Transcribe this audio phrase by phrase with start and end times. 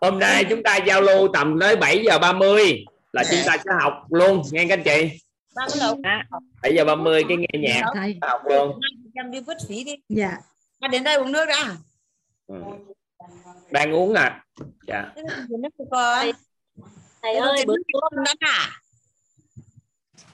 [0.00, 3.70] hôm nay chúng ta giao lưu tầm tới 7 giờ 30 là chúng ta sẽ
[3.80, 5.18] học luôn nghe các anh chị.
[5.54, 6.02] Ba cái lộn.
[6.62, 7.82] 7 giờ 30 cái nghe nhạc.
[7.94, 8.18] Thầy.
[8.22, 8.80] Học luôn.
[9.14, 9.94] Em đi vứt phí đi.
[10.08, 10.36] Dạ.
[10.80, 11.76] À, đến đây uống nước đã.
[12.46, 12.56] Ừ.
[13.70, 14.44] đang uống à
[14.86, 15.12] dạ.
[17.22, 17.74] Thầy ơi bữa
[18.24, 18.80] đã à?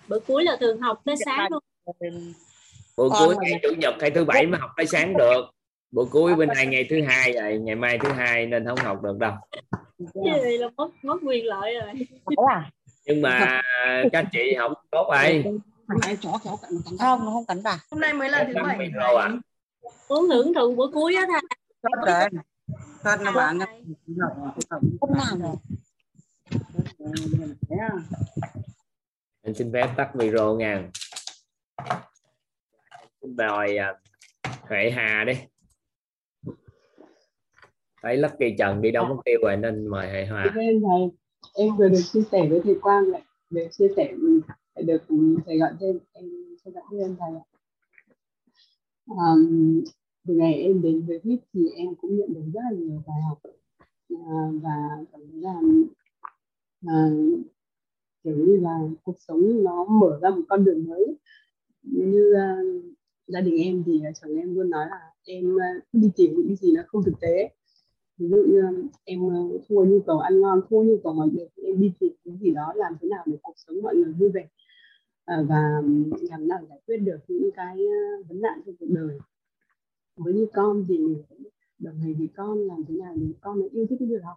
[0.08, 1.62] Bữa cuối là thường học tới sáng luôn.
[2.96, 5.42] bữa cuối ngày chủ nhật hay thứ bảy mà học tới sáng được
[5.93, 9.02] bữa cuối bên này ngày thứ hai rồi ngày mai thứ hai nên không học
[9.02, 9.32] được đâu.
[10.25, 11.93] Cái là mất mất quyền lợi rồi?
[12.49, 12.71] À
[13.07, 13.62] nhưng mà
[14.13, 15.44] các chị học tốt rồi
[16.99, 17.79] không không cẩn bà.
[17.90, 18.90] Hôm nay mới là thứ bảy.
[19.18, 19.29] à?
[20.08, 21.40] Muốn hưởng thụ bữa cuối á thầy
[21.82, 22.43] tốt rồi.
[23.04, 23.58] Tốt là bạn
[25.00, 25.54] không nào rồi?
[29.43, 30.82] Anh xin phép tắt micro nha.
[33.22, 33.94] Xin mời à,
[34.69, 35.34] Huệ Hà đi
[38.02, 41.10] thấy Lucky Trần đi đâu mất tiêu rồi nên mời Hà Cảm ơn thầy.
[41.55, 44.12] Em vừa được chia sẻ với thầy Quang lại được chia sẻ
[44.74, 45.02] lại được
[45.46, 46.24] thầy gọi tên em
[46.64, 47.44] xin cảm ơn thầy ạ.
[49.06, 49.82] Um,
[50.27, 53.22] từ ngày em đến với HIT thì em cũng nhận được rất là nhiều bài
[53.28, 53.38] học.
[54.10, 55.60] À, và cảm thấy là
[56.86, 57.10] à,
[58.24, 61.16] kiểu như là cuộc sống nó mở ra một con đường mới.
[61.82, 62.56] Như à,
[63.27, 65.56] gia đình em thì chồng em luôn nói là em
[65.92, 67.50] cứ đi tìm những cái gì nó không thực tế
[68.18, 71.48] ví dụ như em ờ, thua nhu cầu ăn ngon thua nhu cầu mọi việc
[71.64, 74.28] em đi tìm cái gì đó làm thế nào để cuộc sống mọi người vui
[74.28, 74.48] vẻ
[75.24, 75.82] ờ, và
[76.30, 79.18] làm nào giải quyết được những cái ờ, vấn nạn trong cuộc đời.
[80.16, 81.22] Với như con thì mình
[81.78, 84.36] đồng hành với con làm thế nào để con nó yêu thích cái việc học.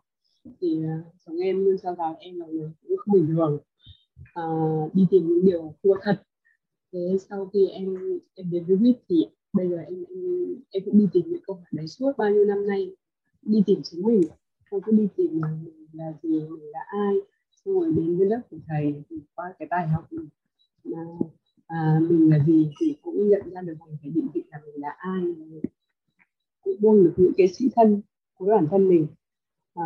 [0.61, 0.79] Thì
[1.25, 3.59] chồng em luôn cho rằng em là người cũng không bình thường
[4.33, 4.43] à,
[4.93, 6.23] đi tìm những điều thua thật.
[6.93, 7.95] Thế sau khi em
[8.35, 11.55] em đến với Vít thì bây giờ em em, em cũng đi tìm những câu
[11.55, 12.95] hỏi đấy suốt bao nhiêu năm nay
[13.45, 14.21] đi tìm chính mình
[14.69, 17.15] không cứ đi tìm là mình là gì mình là ai.
[17.65, 20.07] Xong rồi đến với lớp của thầy thì qua cái bài học
[20.83, 21.03] mà à,
[21.67, 24.81] à, mình là gì thì cũng nhận ra được mình phải định vị là mình
[24.81, 25.23] là ai.
[26.61, 28.01] Cũng buông được những cái sĩ thân
[28.35, 29.07] của bản thân mình.
[29.73, 29.85] À,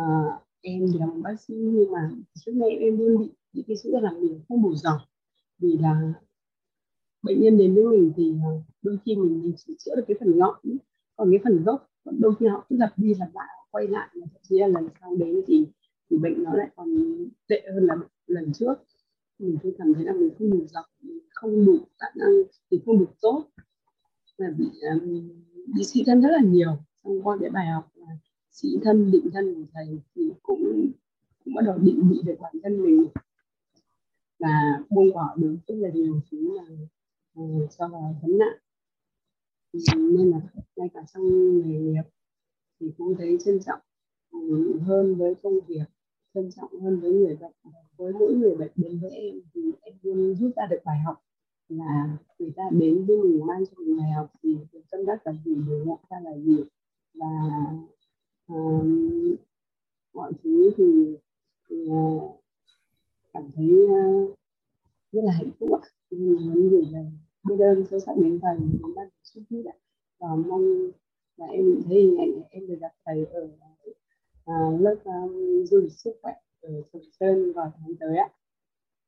[0.60, 3.76] em thì là một bác sĩ nhưng mà trước nay em luôn bị những cái
[3.76, 4.98] sự là mình không đủ giỏi.
[5.58, 6.12] Vì là
[7.22, 8.50] bệnh nhân đến với mình thì à,
[8.82, 10.56] đôi khi mình, mình chỉ chữa được cái phần ngọn
[11.16, 14.26] còn cái phần gốc đôi khi họ cứ lặp đi lặp lại quay lại và
[14.32, 15.66] thậm chí là lần sau đến thì
[16.10, 16.88] thì bệnh nó lại còn
[17.48, 18.74] tệ hơn là lần trước.
[19.38, 20.84] Ừ, mình cứ cảm thấy là mình không đủ dọc
[21.34, 22.30] không đủ khả năng
[22.70, 23.44] thì không đủ tốt.
[24.36, 25.28] Là bị um,
[25.74, 26.76] bị sĩ thân rất là nhiều.
[27.04, 28.06] Trong qua cái bài học là
[28.50, 30.90] sĩ thân định thân của thầy thì cũng
[31.44, 33.06] cũng bắt đầu định vị được bản thân mình.
[34.38, 36.64] Và buông bỏ được rất là nhiều thứ là
[37.40, 38.58] uh, do là vấn nạn.
[39.96, 40.40] Nên là
[40.76, 42.02] ngay cả trong nghề nghiệp
[42.80, 43.80] thì cũng thấy trân trọng
[44.32, 45.84] ừ, hơn với công việc
[46.34, 47.52] trân trọng hơn với người bệnh.
[47.96, 51.22] Với mỗi người bệnh đến với em thì em luôn rút ra được bài học
[51.68, 55.26] là người ta đến với mình mang cho mình bài học gì được tâm đắc
[55.26, 56.64] là gì để nhận ra là gì.
[57.14, 57.26] Và
[58.46, 59.34] um,
[60.14, 61.16] mọi thứ thì,
[61.68, 62.40] thì uh,
[63.32, 64.38] cảm thấy uh,
[65.12, 65.88] rất là hạnh phúc ạ.
[66.10, 67.06] Nên muốn gửi lời
[67.44, 69.76] biết ơn sâu sắc đến thầy đến ban tổ chức ạ.
[70.18, 70.90] Và mong
[71.40, 73.48] là em thấy hình ảnh em được gặp thầy ở
[74.44, 78.28] à, lớp um, du lịch sức khỏe ở Sầm Sơn vào tháng tới ạ.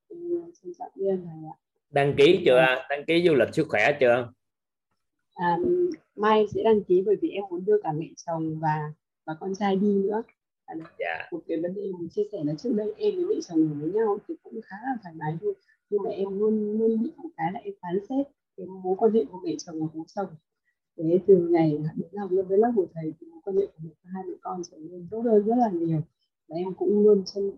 [0.09, 0.19] Em
[0.63, 1.57] xin biết ơn thầy ạ.
[1.91, 2.65] Đăng ký chưa?
[2.91, 4.33] Đăng ký du lịch sức khỏe chưa?
[5.35, 5.59] À,
[6.17, 8.93] mai sẽ đăng ký bởi vì em muốn đưa cả mẹ chồng và
[9.27, 10.23] và con trai đi nữa.
[10.65, 11.29] À, đấy, dạ.
[11.33, 13.81] một cái vấn đề muốn chia sẻ là trước đây em với mẹ chồng ở
[13.81, 15.55] với nhau thì cũng khá là thoải mái thôi.
[15.91, 18.27] Nhưng mà em luôn luôn bị một cái là em phán xét
[18.57, 20.29] cái mối quan hệ của mẹ chồng và bố chồng
[20.97, 23.91] thế từ ngày đến học lớp với lớp của thầy thì quan hệ của mẹ
[24.05, 26.01] và hai mẹ con trở nên tốt hơn rất là nhiều.
[26.49, 27.53] Và em cũng luôn chân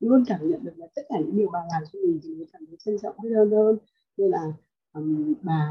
[0.00, 2.48] luôn cảm nhận được là tất cả những điều bà làm cho mình thì mình
[2.52, 3.78] cảm thấy trân trọng biết ơn hơn.
[4.16, 4.52] Như là
[4.92, 5.70] um, bà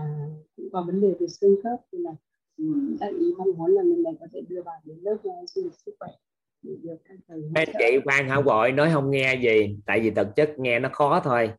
[0.56, 2.12] cũng có vấn đề về xương khớp nên là
[2.58, 5.50] um, đại ý mong muốn là lần này có thể đưa bà đến lớp uh,
[5.50, 6.10] du lịch sức khỏe
[6.64, 8.72] các anh chị khoan hả vội?
[8.72, 11.52] Nói không nghe gì tại vì thực chất nghe nó khó thôi.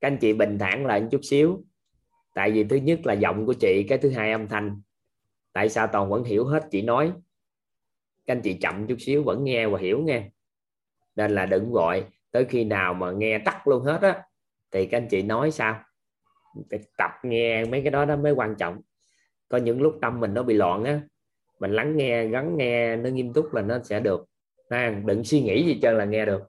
[0.00, 1.64] Các anh chị bình thản lại một chút xíu
[2.36, 4.80] tại vì thứ nhất là giọng của chị cái thứ hai âm thanh.
[5.52, 7.12] Tại sao toàn vẫn hiểu hết chị nói.
[8.26, 10.30] Các anh chị chậm chút xíu vẫn nghe và hiểu nghe.
[11.14, 12.04] Nên là đừng gọi.
[12.30, 14.22] Tới khi nào mà nghe tắt luôn hết á
[14.70, 15.82] thì các anh chị nói sao?
[16.70, 18.80] Phải tập nghe mấy cái đó đó mới quan trọng.
[19.48, 21.00] Có những lúc tâm mình nó bị loạn á
[21.60, 24.26] mình lắng nghe gắn nghe nó nghiêm túc là nó sẽ được.
[24.70, 26.42] Ha đừng suy nghĩ gì trơn là nghe được.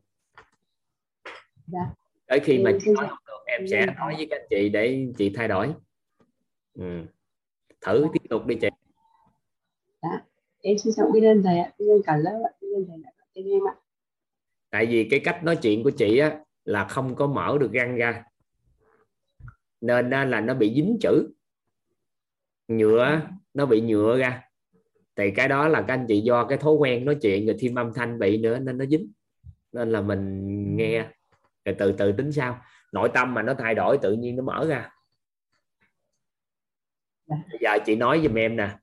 [1.68, 1.81] Dạ.
[2.28, 3.07] tới khi mà Ừ, chị nói
[3.48, 5.74] em sẽ nói với các anh chị để chị thay đổi.
[6.74, 7.02] Ừ.
[7.82, 8.68] thử tiếp tục đi chị.
[10.62, 11.72] Em xin trọng biết ơn thầy ạ.
[11.80, 12.52] Biết ơn cả lớp ạ.
[12.62, 13.76] Biết ơn thầy đã tên em ạ.
[14.70, 17.96] Tại vì cái cách nói chuyện của chị á là không có mở được răng
[17.96, 18.24] ra.
[19.82, 21.30] Nên là nó bị dính chữ.
[22.68, 23.22] Nhựa
[23.54, 24.44] nó bị nhựa ra.
[25.16, 27.76] Thì cái đó là các anh chị do cái thói quen nói chuyện rồi thêm
[27.76, 29.12] âm thanh bị nữa nên nó dính.
[29.72, 30.44] Nên là mình
[30.78, 31.08] nghe.
[31.66, 32.62] Rồi từ từ tính sao
[32.92, 34.89] nội tâm mà nó thay đổi tự nhiên nó mở ra.
[37.28, 38.78] Bây giờ chị nói giùm em nè.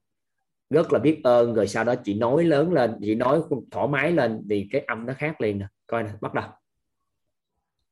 [0.71, 4.13] Rất là biết ơn rồi sau đó chị nói lớn lên chị nói thoải mái
[4.13, 5.67] lên thì cái âm nó khác liền nè.
[5.87, 6.45] Coi nè bắt đầu.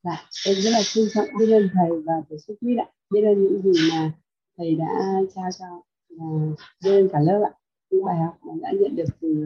[0.03, 2.87] Dạ em rất là trân trọng biết ơn thầy và thầy xuất quý ạ.
[3.11, 4.13] Biết ơn những gì mà
[4.57, 4.87] thầy đã
[5.35, 5.67] trao cho
[6.09, 6.27] và
[6.85, 7.53] biết ơn cả lớp ạ.
[7.91, 9.45] Những bài học mà đã nhận được từ,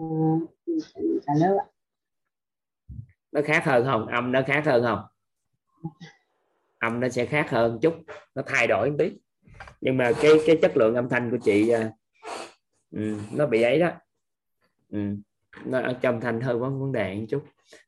[0.00, 1.66] uh, từ cả lớp ạ.
[3.32, 4.06] Nó khác hơn không?
[4.06, 5.04] Âm nó khác hơn không
[6.78, 7.94] âm nó sẽ khác hơn chút
[8.34, 9.12] nó thay đổi một tí.
[9.80, 13.90] Nhưng mà cái cái chất lượng âm thanh của chị uh, nó bị ấy đó.
[14.90, 14.98] Ừ,
[15.64, 17.44] nó ở trong thanh hơi có vấn đề một chút.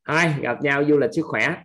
[0.07, 1.63] Thôi gặp nhau du lịch sức khỏe.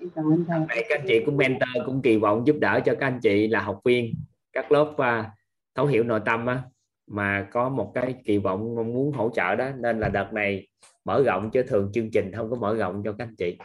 [0.00, 0.60] Dạ, vâng thầy.
[0.68, 3.48] Vậy các anh chị cũng mentor cũng kỳ vọng giúp đỡ cho các anh chị
[3.48, 4.14] là học viên
[4.52, 5.26] các lớp uh,
[5.74, 6.62] thấu hiểu nội tâm á,
[7.06, 9.70] mà có một cái kỳ vọng mong muốn hỗ trợ đó.
[9.78, 10.68] Nên là đợt này
[11.04, 13.58] mở rộng chứ thường chương trình không có mở rộng cho các anh chị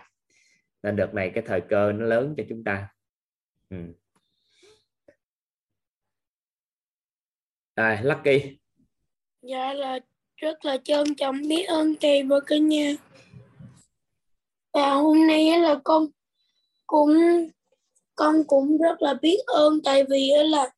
[0.83, 2.87] nên đợt này cái thời cơ nó lớn cho chúng ta.
[3.69, 3.77] Ừ.
[7.75, 8.57] à, Lucky.
[9.41, 9.99] Dạ là
[10.37, 12.93] rất là trân trọng biết ơn thầy và cả nhà
[14.73, 16.05] và hôm nay là con
[16.87, 17.13] cũng
[18.15, 20.69] con cũng rất là biết ơn tại vì là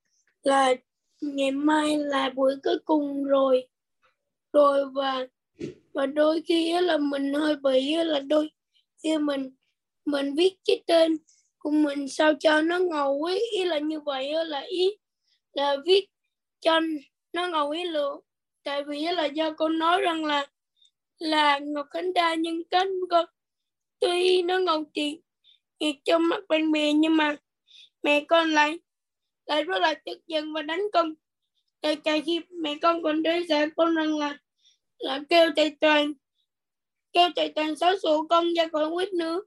[0.43, 0.73] là
[1.21, 3.67] ngày mai là buổi cuối cùng rồi.
[4.53, 5.27] Rồi và
[5.93, 8.49] và đôi khi là mình hơi bị là đôi
[9.03, 9.49] khi mình
[10.11, 11.17] mình viết cái tên
[11.57, 13.41] của mình sao cho nó ngầu ấy.
[13.51, 14.89] Ý là như vậy là ý
[15.53, 16.05] là viết
[16.61, 16.79] cho
[17.33, 18.19] nó ngầu ý lượng
[18.63, 20.47] tại vì là do con nói rằng là
[21.19, 23.25] là ngọc khánh đa nhân cánh con
[23.99, 25.21] tuy nó ngầu tiền
[25.79, 27.35] thiệt trong mắt bạn bè, nhưng mà
[28.03, 28.79] mẹ con lại
[29.45, 31.13] lại rất là tức giận và đánh con.
[31.81, 34.37] Tại cả khi mẹ con còn đối giả con rằng là
[34.99, 36.13] là kêu thầy toàn,
[37.13, 39.41] kêu thầy toàn xóa sổ con ra khỏi quýt nữa.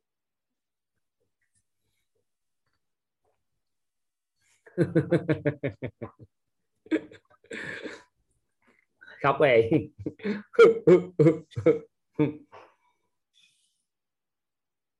[9.23, 9.71] Khóc về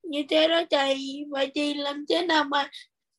[0.03, 2.71] như thế đó thầy vậy thì làm thế nào mà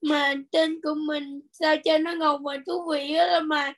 [0.01, 3.73] mà tên của mình sao cho nó ngầu và thú vị đó mà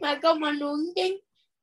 [0.00, 1.20] mà không mà nuỗng chứ?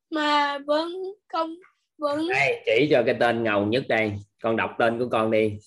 [0.09, 0.93] Mà vẫn
[1.27, 1.55] không
[1.97, 4.13] vẫn đây chỉ cho cái tên ngầu nhất đây.
[4.41, 5.57] Con đọc tên của con đi.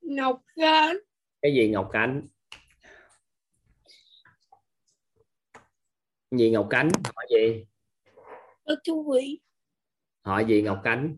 [0.00, 0.96] Ngọc khánh.
[1.42, 2.22] Cái gì ngọc khánh
[6.38, 6.88] gì ngọc khánh?
[7.14, 7.64] Hỏi gì?
[8.64, 9.38] Rất thú vị
[10.24, 11.16] hỏi gì ngọc khánh?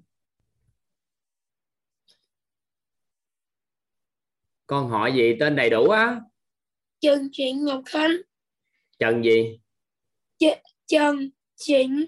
[4.66, 5.36] Con hỏi gì?
[5.40, 6.20] Tên đầy đủ á.
[7.00, 8.10] Trần trịnh ngọc khánh.
[8.98, 9.60] Trần gì?
[10.38, 10.44] Ch
[10.86, 12.06] trần trịnh.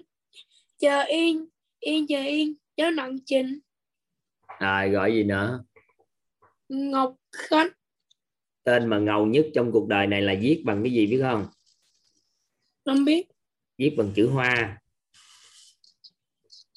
[0.77, 1.47] Chờ yên.
[1.79, 2.55] Yên chờ yên.
[2.75, 3.59] Cháu nặng trịnh.
[4.59, 5.63] Rồi gọi gì nữa?
[6.69, 7.67] Ngọc khánh.
[8.63, 11.47] Tên mà ngầu nhất trong cuộc đời này là viết bằng cái gì biết không
[12.89, 13.27] không biết.
[13.77, 14.81] Viết bằng chữ hoa.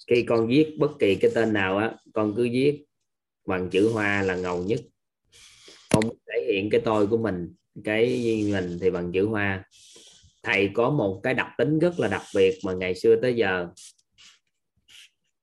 [0.06, 2.84] Khi con viết bất kỳ cái tên nào á, con cứ viết
[3.46, 4.80] bằng chữ hoa là ngầu nhất.
[5.90, 7.54] Con thể hiện cái tôi của mình,
[7.84, 8.06] cái
[8.52, 9.64] mình thì bằng chữ hoa.
[10.42, 13.68] Thầy có một cái đặc tính rất là đặc biệt mà ngày xưa tới giờ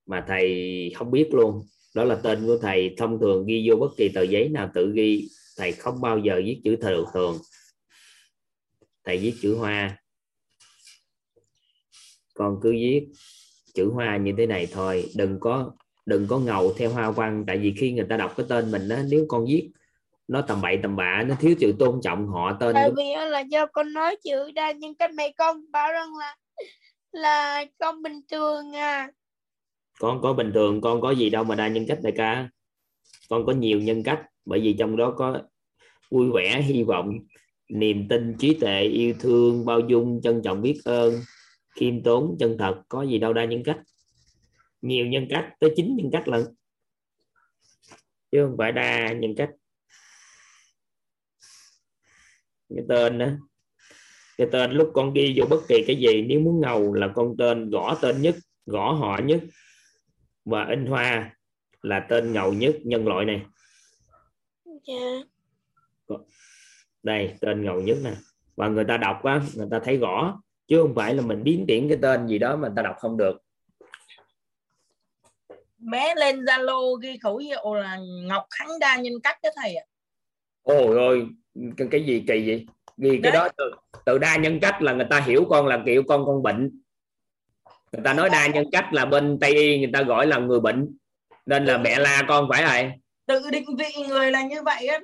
[0.06, 1.68] mà thầy không biết luôn.
[1.96, 4.92] Đó là tên của thầy thông thường ghi vô bất kỳ tờ giấy nào tự
[4.96, 5.28] ghi.
[5.58, 7.38] Thầy không bao giờ viết chữ thường thường.
[9.04, 9.98] Thầy viết chữ hoa
[12.40, 13.08] con cứ viết
[13.74, 15.72] chữ hoa như thế này thôi đừng có
[16.06, 17.44] đừng có ngầu theo hoa văn.
[17.48, 19.70] Tại vì khi người ta đọc cái tên mình đó nếu con viết
[20.28, 23.40] nó tầm bậy tầm bạ nó thiếu sự tôn trọng họ tên tại vì là
[23.40, 26.36] do con nói chữ đa nhưng cách mẹ con bảo rằng là
[27.12, 29.12] là con bình thường à.
[30.00, 32.50] Con có bình thường con có gì đâu mà đa nhân cách đại ca.
[33.30, 35.42] Con có nhiều nhân cách bởi vì trong đó có
[36.12, 37.20] vui vẻ hy vọng
[37.70, 41.14] niềm tin trí tuệ yêu thương bao dung trân trọng biết ơn
[41.76, 43.80] khiêm tốn chân thật có gì đâu đa nhân cách.
[44.82, 46.46] Nhiều nhân cách tới chín nhân cách lần
[48.32, 49.50] chứ không phải đa nhân cách.
[52.76, 53.28] Cái tên đó
[54.38, 57.36] cái tên lúc con ghi vô bất kỳ cái gì nếu muốn ngầu là con
[57.38, 58.36] tên gõ tên nhất
[58.66, 59.44] gõ họ nhất.
[60.46, 61.36] Và in hoa
[61.82, 63.46] là tên ngầu nhất nhân loại này.
[64.88, 66.16] Dạ.
[67.04, 68.14] Đây tên ngầu nhất nè.
[68.56, 71.66] Và người ta đọc á người ta thấy gõ chứ không phải là mình biến
[71.68, 73.38] tiễn cái tên gì đó mà ta đọc không được.
[75.78, 79.86] Bé lên zalo ghi khẩu hiệu là ngọc khánh đa nhân cách đó thầy ạ.
[80.64, 81.28] Ôi ôi
[81.78, 82.66] cái, cái gì kỳ vậy?
[82.98, 83.72] Ghi cái đó từ,
[84.06, 86.82] từ đa nhân cách là người ta hiểu con là kiểu con con bệnh.
[87.92, 90.60] Người ta nói đa nhân cách là bên tây y người ta gọi là người
[90.60, 90.98] bệnh.
[91.46, 92.92] Nên là mẹ la con phải rồi
[93.26, 95.00] tự định vị người là như vậy á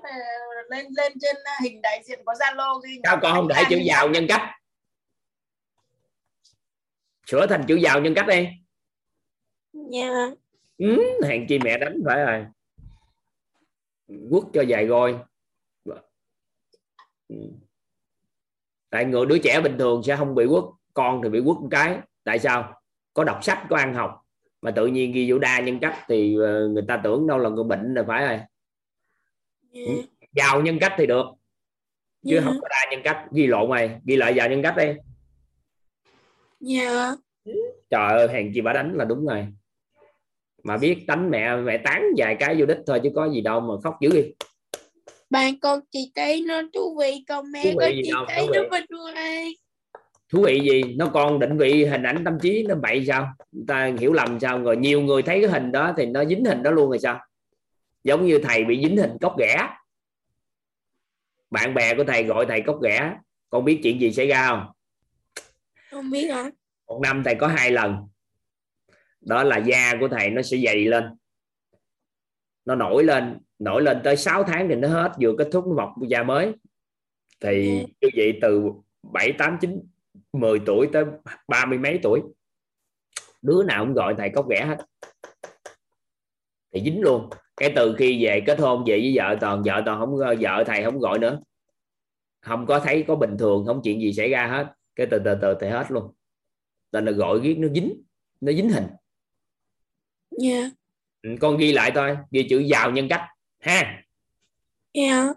[0.70, 4.10] lên lên trên hình đại diện có zalo ghi sao con không để chữ giàu
[4.10, 4.42] nhân cách
[7.26, 8.48] sửa thành chữ giàu nhân cách đi.
[9.74, 10.10] Dạ.
[10.78, 12.46] Ừ, hèn chi mẹ đánh phải rồi.
[14.30, 15.20] Quất cho dài gôi.
[17.28, 17.36] Ừ.
[18.90, 20.64] tại người đứa trẻ bình thường sẽ không bị quất
[20.94, 22.00] con thì bị quất một cái.
[22.24, 22.82] Tại sao?
[23.14, 24.22] Có đọc sách có ăn học.
[24.62, 27.50] Mà tự nhiên ghi vô đa nhân cách thì ờ, người ta tưởng đâu là
[27.50, 28.40] người bệnh là phải rồi.
[29.72, 29.82] Dạ.
[30.34, 31.26] Giàu nhân cách thì được.
[32.28, 32.42] Chứ Dạ.
[32.46, 33.26] không có đa nhân cách.
[33.32, 34.94] Ghi lộn mày ghi lại giàu nhân cách đi
[36.66, 37.16] dạ.
[37.90, 39.48] Trời ơi hèn chi bà đánh là đúng rồi.
[40.64, 43.60] Mà biết đánh mẹ mẹ tán vài cái vô đích thôi chứ có gì đâu
[43.60, 44.34] mà khóc dữ đi.
[45.30, 49.56] Bạn con chị thấy nó thú vị còn mẹ con chị đâu, thấy nó ngoài
[50.30, 50.96] thú vị gì?
[50.98, 53.28] Nó còn định vị hình ảnh tâm trí nó bậy sao?
[53.52, 54.64] Người ta hiểu lầm sao?
[54.64, 57.20] Rồi nhiều người thấy cái hình đó thì nó dính hình đó luôn rồi sao?
[58.04, 59.68] Giống như thầy bị dính hình cốc ghẻ.
[61.50, 63.16] Bạn bè của thầy gọi thầy cốc ghẻ.
[63.50, 64.66] Con biết chuyện gì xảy ra không
[65.92, 66.50] không biết hả?
[66.88, 67.96] Một năm thầy có hai lần.
[69.22, 71.04] Đó là da của thầy nó sẽ dày lên.
[72.66, 75.74] Nó nổi lên nổi lên tới 6 tháng thì nó hết vừa kết thúc nó
[75.76, 76.54] mọc da mới.
[77.40, 77.86] Thì Ừ.
[78.02, 78.64] như vậy từ
[79.14, 79.80] 7 8 9
[80.34, 81.06] 10 tuổi tới
[81.48, 82.22] ba mươi mấy tuổi.
[83.42, 84.78] Đứa nào cũng gọi thầy cốc ghẻ hết.
[86.74, 87.30] Thì dính luôn.
[87.58, 90.84] Cái từ khi về kết hôn về với vợ toàn vợ toàn không vợ thầy
[90.84, 91.40] không gọi nữa.
[92.42, 95.36] Không có thấy có bình thường không chuyện gì xảy ra hết cái từ từ
[95.42, 96.14] từ thì hết luôn.
[96.92, 98.04] Nên là gọi viết nó dính
[98.42, 98.88] nó dính hình.
[100.32, 100.70] Dạ.
[101.22, 103.22] Ừ, con ghi lại thôi ghi chữ giàu nhân cách
[103.60, 104.04] ha?
[104.94, 105.28] Dạ.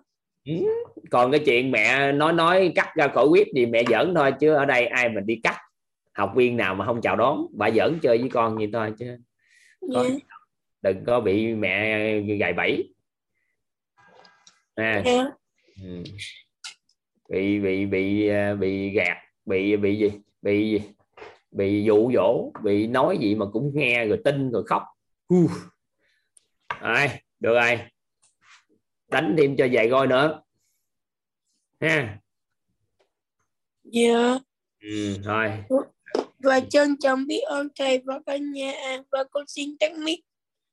[1.10, 4.54] Còn cái chuyện mẹ nói nói cắt ra khỏi quyết thì mẹ giỡn thôi chứ
[4.54, 5.56] ở đây ai mà đi cắt?
[6.12, 9.16] Học viên nào mà không chào đón bà giỡn chơi với con vậy thôi chứ.
[9.94, 10.14] Có dạ.
[10.82, 12.94] đừng có bị mẹ gài bẫy.
[14.76, 15.02] Ha?
[15.04, 15.24] Dạ.
[15.82, 16.02] Ừ.
[17.28, 19.16] bị bị bị à, bị gạt
[19.48, 20.12] bị bị gì?
[20.42, 20.82] Bị gì?
[21.50, 24.82] Bị dụ dỗ bị nói gì mà cũng nghe rồi tin rồi khóc.
[26.80, 27.08] Rồi
[27.40, 27.78] được rồi.
[29.08, 30.42] Đánh thêm cho vài gôi nữa.
[31.80, 32.18] Ha.
[33.84, 34.38] Dạ.
[34.80, 35.50] Ừ, thôi
[36.38, 38.72] và trân trọng biết ơn thầy và cả nhà.
[39.12, 40.20] Và con xin tắt mic.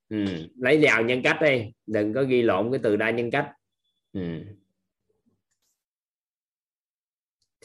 [0.10, 0.26] Ừ.
[0.58, 1.72] lấy vào nhân cách đi.
[1.88, 3.52] Đừng có ghi lộn cái từ đa nhân cách.
[4.14, 4.22] Ừ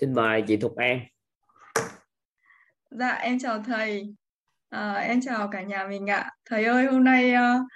[0.01, 1.01] xin mời chị Thục An.
[2.91, 4.15] Dạ em chào thầy.
[4.71, 6.31] À, em chào cả nhà mình ạ.
[6.45, 7.67] Thầy ơi hôm nay uh,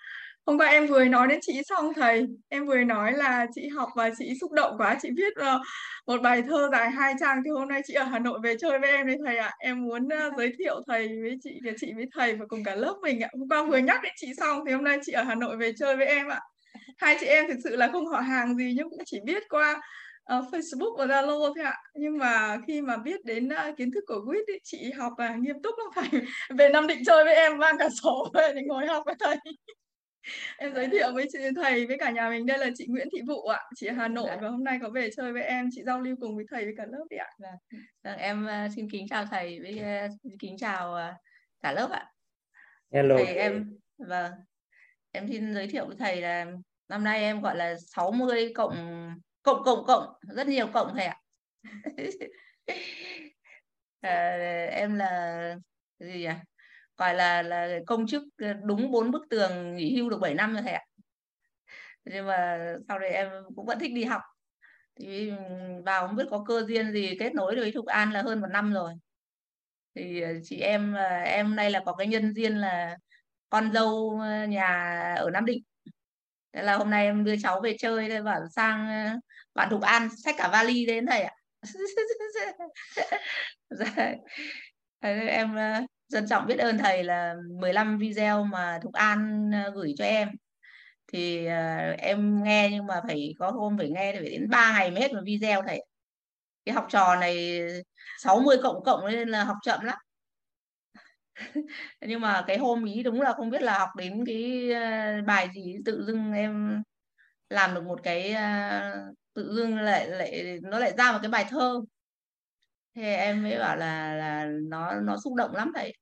[0.47, 2.27] hôm qua em vừa nói đến chị xong thầy.
[2.49, 4.99] Em vừa nói là chị học và chị xúc động quá.
[5.03, 5.61] Chị viết uh,
[6.07, 8.79] một bài thơ dài hai trang thì hôm nay chị ở Hà Nội về chơi
[8.79, 9.53] với em đấy thầy ạ.
[9.59, 12.75] Em muốn uh, giới thiệu thầy với chị và chị với thầy và cùng cả
[12.75, 13.29] lớp mình ạ.
[13.39, 15.73] Hôm qua vừa nhắc đến chị xong thì hôm nay chị ở Hà Nội về
[15.79, 16.41] chơi với em ạ.
[16.99, 19.81] Hai chị em thực sự là không họ hàng gì nhưng cũng chỉ biết qua
[20.25, 21.77] ờ, Facebook và Zalo thôi ạ?
[21.95, 25.37] Nhưng mà khi mà biết đến ờ, kiến thức của quýt ý, chị học là
[25.37, 25.89] nghiêm túc lắm.
[26.13, 26.21] Thầy
[26.59, 29.37] về Nam Định chơi với em mang cả sổ về để ngồi học với thầy.
[30.59, 32.47] Em giới thiệu với chị thầy với cả nhà mình.
[32.47, 33.61] Đây là chị Nguyễn Thị Vụ ạ.
[33.77, 34.37] Chị Hà Nội Dạ.
[34.43, 35.69] và hôm nay có về chơi với em.
[35.73, 37.29] Chị giao lưu cùng với thầy với cả lớp đi ạ.
[38.03, 40.09] Vâng, em ờ, xin kính chào thầy với ờ,
[40.41, 41.13] kính chào ờ,
[41.63, 42.07] cả lớp ạ.
[42.93, 43.17] hello.
[43.17, 44.33] Thầy em vâng.
[45.13, 46.47] Em xin giới thiệu với thầy là
[46.89, 48.77] năm nay em gọi là 60 cộng
[49.45, 51.17] cộng cộng cộng rất nhiều cộng thầy ạ.
[54.01, 54.11] Ờ,
[54.71, 55.57] em là
[55.99, 56.29] gì nhỉ?
[56.97, 60.53] Gọi là là công chức ờ, đúng bốn bức tường nghỉ hưu được 7 năm
[60.53, 60.85] rồi thầy ạ.
[62.05, 62.59] Nhưng mà
[62.89, 64.23] sau này em cũng vẫn thích đi học.
[64.97, 65.33] Thì
[65.87, 68.49] vào không biết có cơ duyên gì kết nối với Thục An là hơn một
[68.51, 68.93] năm rồi.
[69.95, 72.97] Thì ờ, chị em em nay là có cái nhân duyên là
[73.51, 74.67] con dâu nhà
[75.19, 75.63] ở Nam Định.
[76.53, 78.89] Thế là hôm nay em đưa cháu về chơi đây bảo sang
[79.55, 81.33] bạn Thục An xách cả vali đến thầy ạ.
[83.71, 84.15] Dạ.
[85.01, 89.95] Em ờ, trân trọng biết ơn thầy là 15 video mà Thục An ờ, gửi
[89.99, 90.29] cho em
[91.13, 91.55] thì ờ,
[91.99, 95.13] em nghe nhưng mà phải có hôm phải nghe phải đến 3 ngày mới hết
[95.13, 95.87] một video thầy
[96.65, 97.61] cái học trò này
[98.19, 99.99] 60 cộng cộng nên là học chậm lắm
[102.01, 104.71] nhưng mà cái hôm ý đúng là không biết là học đến cái
[105.27, 106.83] bài gì tự dưng em
[107.51, 108.35] làm được một cái
[109.35, 111.81] tự dưng lại lại nó lại ra một cái bài thơ.
[112.97, 115.95] Thế em mới bảo là là nó nó xúc động lắm thầy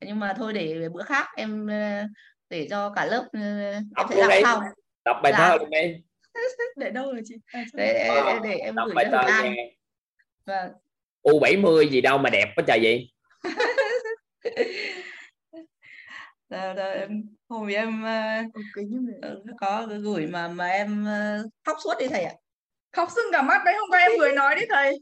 [0.00, 2.02] nhưng mà thôi để bữa khác em ờ,
[2.50, 4.62] để cho cả lớp ừ, đọc em sẽ đọc đi sau.
[5.04, 5.38] Đọc bài Dạ.
[5.38, 5.94] thơ luôn đi
[6.76, 7.34] để đâu rồi chị?
[7.46, 9.54] À, chỗ để, để, để, để em đọc gửi bài cho thơ An.
[9.54, 9.76] Nghe
[10.44, 10.72] vâng.
[11.22, 13.10] U 70 gì đâu mà đẹp quá trời gì
[16.50, 18.42] Rồi, rồi, em hôm em ờ,
[19.22, 22.32] ờ, có gửi mà mà em ờ, khóc suốt đi thầy ạ
[22.96, 24.98] khóc sưng cả mắt đấy hôm qua em vừa nói đấy thầy.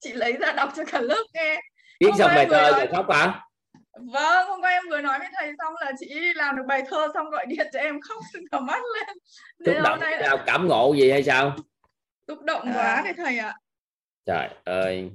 [0.00, 1.60] Chị lấy ra đọc cho cả lớp nghe.
[2.00, 3.42] Viết Hôm xong bài thơ rồi khóc hả
[4.12, 7.08] vâng hôm qua em vừa nói với thầy xong là chị làm được bài thơ
[7.14, 9.16] xong gọi điện cho em khóc sưng cả mắt lên.
[9.58, 10.38] Xúc Thế động hôm nay sao?
[10.46, 11.56] Cảm ngộ gì hay sao?
[12.28, 12.72] Xúc động À.
[12.74, 13.54] quá đấy thầy ạ.
[14.26, 15.10] Trời ơi.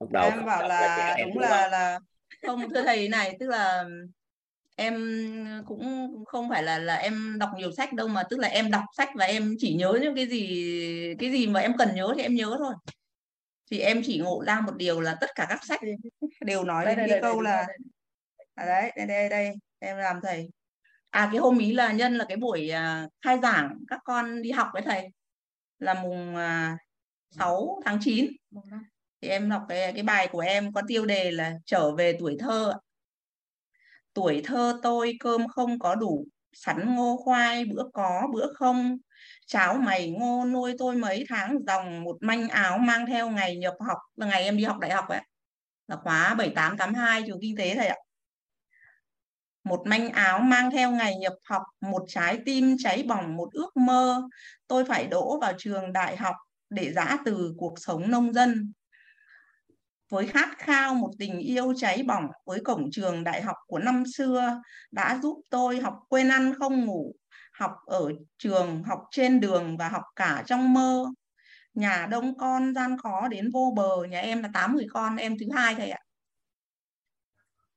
[0.00, 1.70] Bắt đầu em bảo là đúng là không?
[1.70, 1.98] là
[2.46, 3.84] không thưa thầy này tức là
[4.76, 4.94] em
[5.66, 8.84] cũng không phải là là em đọc nhiều sách đâu mà tức là em đọc
[8.96, 12.22] sách và em chỉ nhớ những cái gì cái gì mà em cần nhớ thì
[12.22, 12.74] em nhớ thôi.
[13.70, 15.80] Thì em chỉ ngộ ra một điều là tất cả các sách
[16.40, 17.76] đều nói đây đến đây cái đây, câu đây, là đây,
[18.54, 20.48] à đấy đây đây đây em làm thầy.
[21.10, 24.50] À cái hôm ý là nhân là cái buổi à, khai giảng các con đi
[24.50, 25.08] học với thầy.
[25.78, 26.76] Là mùng à,
[27.30, 28.26] 6 tháng 9
[29.20, 32.36] thì em đọc cái cái bài của em có tiêu đề là trở về tuổi
[32.40, 32.74] thơ
[34.14, 38.96] tuổi thơ tôi cơm không có đủ, sắn ngô khoai bữa có bữa không.
[39.46, 43.74] Cháo mày ngô nuôi tôi mấy tháng, dòng một manh áo mang theo ngày nhập
[43.80, 45.20] học, là ngày em đi học đại học ấy.
[45.88, 47.96] Là khóa 7882 trường kinh tế thầy ạ.
[49.64, 53.76] Một manh áo mang theo ngày nhập học, một trái tim cháy bỏng, một ước
[53.76, 54.22] mơ.
[54.66, 56.34] Tôi phải đỗ vào trường đại học
[56.70, 58.72] để giã từ cuộc sống nông dân
[60.10, 64.04] với khát khao một tình yêu cháy bỏng, với cổng trường đại học của năm
[64.16, 67.12] xưa, đã giúp tôi học quên ăn không ngủ,
[67.52, 71.04] học ở trường, học trên đường và học cả trong mơ.
[71.74, 75.38] Nhà đông con gian khó đến vô bờ, nhà em là 8 người con, em
[75.38, 76.00] thứ hai thầy ạ.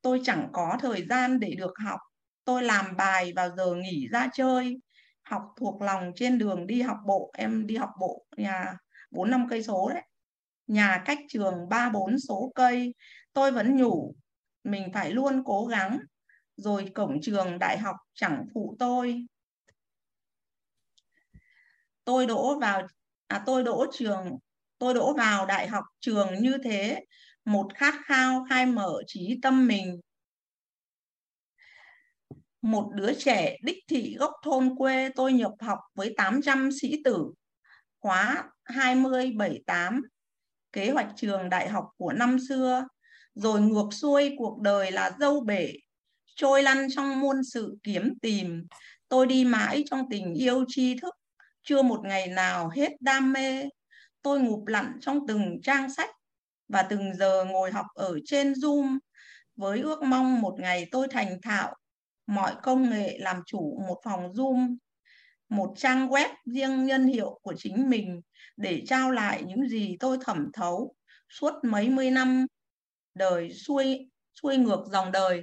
[0.02, 2.00] Tôi chẳng có thời gian để được học.
[2.44, 4.76] Tôi làm bài vào giờ nghỉ ra chơi,
[5.22, 8.76] học thuộc lòng trên đường đi học bộ, em đi học bộ nhà
[9.10, 10.07] bốn năm cây số đấy
[10.68, 12.94] nhà cách trường ba bốn số cây.
[13.32, 14.14] Tôi vẫn nhủ,
[14.64, 15.98] mình phải luôn cố gắng.
[16.56, 19.26] Rồi cổng trường đại học chẳng phụ tôi.
[22.04, 22.86] Tôi đỗ vào
[23.26, 24.38] à tôi đỗ trường,
[24.78, 27.04] tôi đỗ vào đại học trường như thế.
[27.44, 30.00] Một khát khao khai mở trí tâm mình.
[32.62, 37.32] Một đứa trẻ đích thị gốc thôn quê tôi nhập học với 800 sĩ tử.
[38.00, 40.02] Khóa 2078
[40.72, 42.86] kế hoạch trường đại học của năm xưa.
[43.34, 45.72] Rồi ngược xuôi cuộc đời là dâu bể
[46.36, 48.66] trôi lăn trong muôn sự kiếm tìm.
[49.08, 51.14] Tôi đi mãi trong tình yêu tri thức
[51.62, 53.68] chưa một ngày nào hết đam mê.
[54.22, 56.10] Tôi ngụp lặn trong từng trang sách
[56.68, 58.98] và từng giờ ngồi học ở trên Zoom.
[59.56, 61.74] Với ước mong một ngày tôi thành thạo
[62.26, 64.76] mọi công nghệ làm chủ một phòng Zoom,
[65.48, 68.20] một trang web riêng nhân hiệu của chính mình
[68.56, 70.94] để trao lại những gì tôi thẩm thấu
[71.28, 72.46] suốt mấy mươi năm
[73.14, 74.08] đời xuôi
[74.42, 75.42] xuôi ngược dòng đời.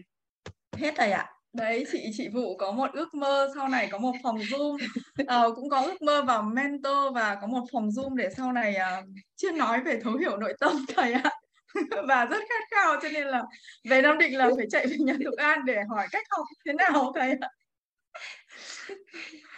[0.77, 1.31] Hết thầy ạ.
[1.53, 4.77] đấy chị chị Vũ có một ước mơ sau này có một phòng Zoom
[5.27, 8.75] Ờ, cũng có ước mơ vào mentor và có một phòng Zoom để sau này
[8.75, 9.01] à,
[9.37, 11.31] chuyên nói về thấu hiểu nội tâm thầy ạ
[12.07, 13.43] và rất khát khao cho nên là
[13.89, 16.73] về Nam Định là phải chạy về nhà Thục An để hỏi cách học thế
[16.73, 17.49] nào thầy ạ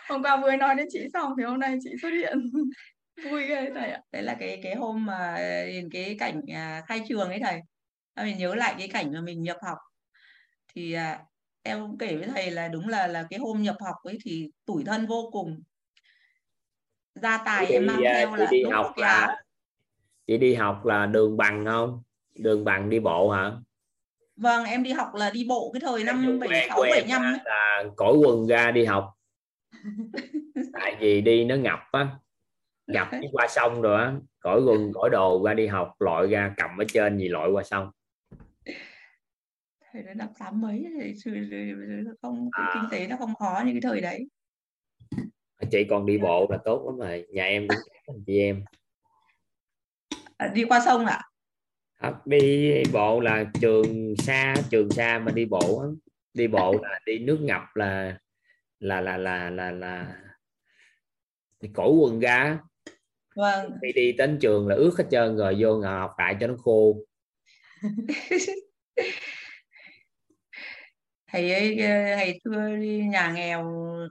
[0.10, 2.38] hôm qua vừa nói đến chị xong thì hôm nay chị xuất hiện.
[3.24, 7.02] Vui ghê thầy ạ Đấy là cái cái hôm mà nhìn cái cảnh à, khai
[7.10, 7.62] trường ấy thầy.
[8.14, 9.78] À, Mình nhớ lại cái cảnh mà mình nhập học.
[10.76, 11.20] Thì à,
[11.64, 14.52] em cũng kể với thầy là đúng là là cái hôm nhập học ấy thì
[14.66, 15.62] tủi thân vô cùng.
[17.16, 19.38] Gia tài chị em mang à, theo chị là đi đúng học là
[20.28, 22.04] chị đi học là đường bằng không?
[22.36, 23.52] Đường bằng đi bộ hả?
[24.36, 26.92] Vâng, em đi học là đi bộ cái thời năm Dùng quen 76 của em
[26.92, 27.40] 75 á, ấy.
[27.46, 29.17] là cởi quần ra đi học
[30.74, 32.08] tại vì đi nó ngập á.
[32.88, 34.14] Ngập qua sông rồi á.
[34.40, 37.64] Cởi quần cởi đồ ra đi học lội ra cầm ở trên gì lội qua
[37.64, 37.92] sông.
[39.92, 41.16] Thời đó năm tám mấy thì
[42.22, 42.72] không À.
[42.74, 44.30] kinh tế nó không khó như cái thời đấy.
[45.72, 47.26] chị còn đi bộ là tốt lắm rồi.
[47.30, 47.68] Nhà em
[48.06, 48.64] cũng chị em.
[50.38, 51.22] À, đi qua sông ạ.
[52.00, 55.84] Thật, đi bộ là trường xa trường xa mà đi bộ
[56.34, 58.18] đi bộ là đi nước ngập là
[58.80, 60.16] là là là là là
[61.62, 62.60] thì cởi quần ra.
[63.38, 63.72] Vâng.
[63.82, 66.56] đi đi đến trường là ướt hết trơn rồi vô ngồi học lại cho nó
[66.58, 66.96] khô
[71.28, 73.64] thầy ấy ờ, ngày xưa đi nhà nghèo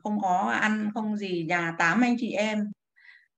[0.02, 2.72] không có ăn không gì nhà tám anh chị em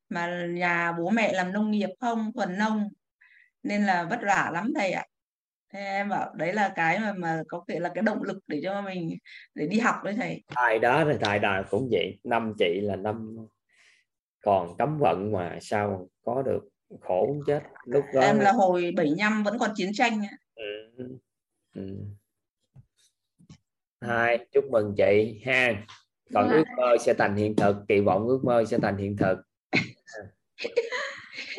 [0.09, 2.89] mà nhà bố mẹ làm nông nghiệp không thuần nông
[3.63, 5.07] nên là vất vả lắm thầy ạ
[5.73, 8.61] thế em bảo đấy là cái mà mà có thể là cái động lực để
[8.65, 9.19] cho mình
[9.55, 12.97] để đi học đấy thầy thời đó thì thời đó cũng vậy năm chị là
[12.97, 13.37] năm
[14.43, 16.69] còn cấm vận mà sao có được
[17.01, 20.37] khổ chết lúc đó em là hồi 75 vẫn còn chiến tranh ạ.
[20.55, 21.19] ừ.
[21.75, 21.97] Ừ.
[24.01, 25.73] hai chúc mừng chị ha
[26.35, 26.57] còn Dạ.
[26.57, 29.39] ước mơ sẽ thành hiện thực kỳ vọng ước mơ sẽ thành hiện thực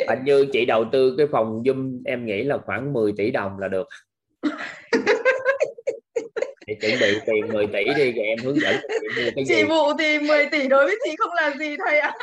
[0.07, 3.59] hình như chị đầu tư cái phòng Zoom em nghĩ là khoảng 10 tỷ đồng
[3.59, 3.87] là được.
[6.67, 9.55] Thì chuẩn bị tiền 10 tỷ đi rồi em hướng dẫn chị mua cái gì.
[9.55, 12.13] chị vụ thì 10 tỷ đối với chị không là gì thầy ạ.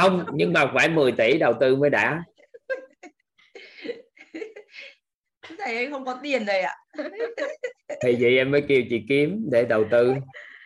[0.00, 2.22] Không nhưng mà phải 10 tỷ đầu tư mới đã.
[5.58, 6.76] Thầy ấy không có tiền rồi ạ.
[8.02, 10.14] Thì vậy em mới kêu chị kiếm để đầu tư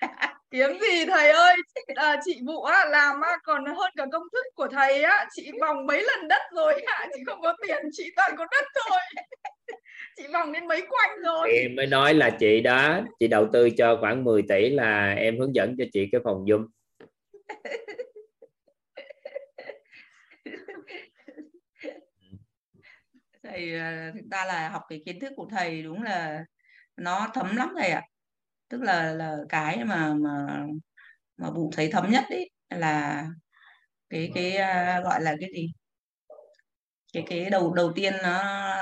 [0.51, 1.57] kiếm gì thầy ơi?
[1.95, 5.27] À, chị vụ á, làm á, còn hơn cả công thức của thầy á.
[5.35, 8.65] Chị vòng mấy lần đất rồi ạ chị không có tiền chị toàn có đất
[8.75, 9.01] thôi.
[10.17, 11.53] Chị vòng đến mấy quanh rồi.
[11.53, 15.39] Em mới nói là chị đó chị đầu tư cho khoảng 10 tỷ là em
[15.39, 16.67] hướng dẫn cho chị cái phòng Zoom.
[23.43, 26.45] Thầy à, thực ra là học cái kiến thức của thầy đúng là
[26.97, 28.03] nó thấm lắm thầy ạ
[28.69, 30.65] tức là là cái mà mà
[31.37, 33.27] mà vụ thấy thấm nhất đấy là
[34.11, 35.73] cái cái à, gọi là cái gì?
[37.13, 38.31] Cái cái đầu đầu tiên nó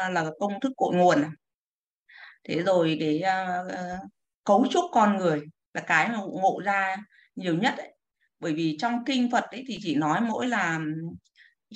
[0.08, 1.24] là công thức cội nguồn.
[2.44, 3.62] Thế rồi cái à,
[4.44, 5.40] cấu trúc con người
[5.74, 6.96] là cái mà ngộ ra
[7.36, 7.94] nhiều nhất ấy.
[8.40, 10.80] bởi vì trong kinh Phật ấy thì chỉ nói mỗi là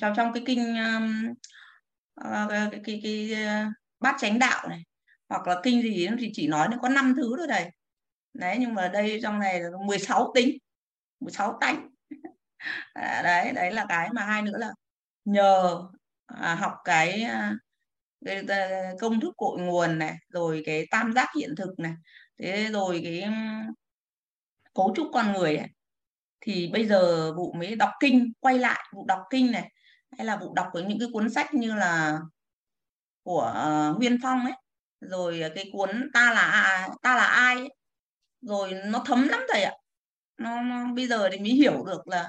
[0.00, 1.34] trong trong cái kinh um,
[2.14, 3.32] ờ, cái cái, cái, cái
[3.66, 4.82] uh, bát chánh đạo này
[5.28, 7.70] hoặc là kinh gì ấy, thì chỉ nói nó có 5 thứ thôi này
[8.34, 10.58] đấy nhưng mà đây trong này là 16 tính
[11.20, 11.88] 16 tánh
[12.92, 14.72] à, đấy đấy là cái mà hai nữa là
[15.24, 15.82] nhờ
[16.26, 17.54] à, học cái, à,
[18.24, 21.94] cái, cái công thức cội nguồn này rồi cái tam giác hiện thực này
[22.38, 23.24] thế rồi cái
[24.74, 25.68] cấu trúc con người này.
[26.40, 29.72] thì bây giờ vụ mới đọc kinh quay lại vụ đọc kinh này
[30.18, 32.20] hay là vụ đọc với những cái cuốn sách như là
[33.22, 33.54] của
[33.90, 34.52] uh, Nguyên Phong ấy
[35.00, 37.77] rồi cái cuốn ta là ta là ai ấy
[38.40, 39.72] rồi nó thấm lắm thầy ạ.
[40.38, 42.28] Nó, nó bây giờ thì mới hiểu được là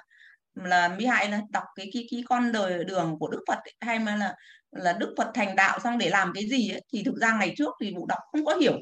[0.54, 3.74] là mới hay là đọc cái cái cái con đời đường của Đức Phật ấy,
[3.82, 4.36] hay mà là
[4.72, 7.54] là Đức Phật thành đạo xong để làm cái gì ấy, thì thực ra ngày
[7.58, 8.74] trước thì vụ đọc không có hiểu.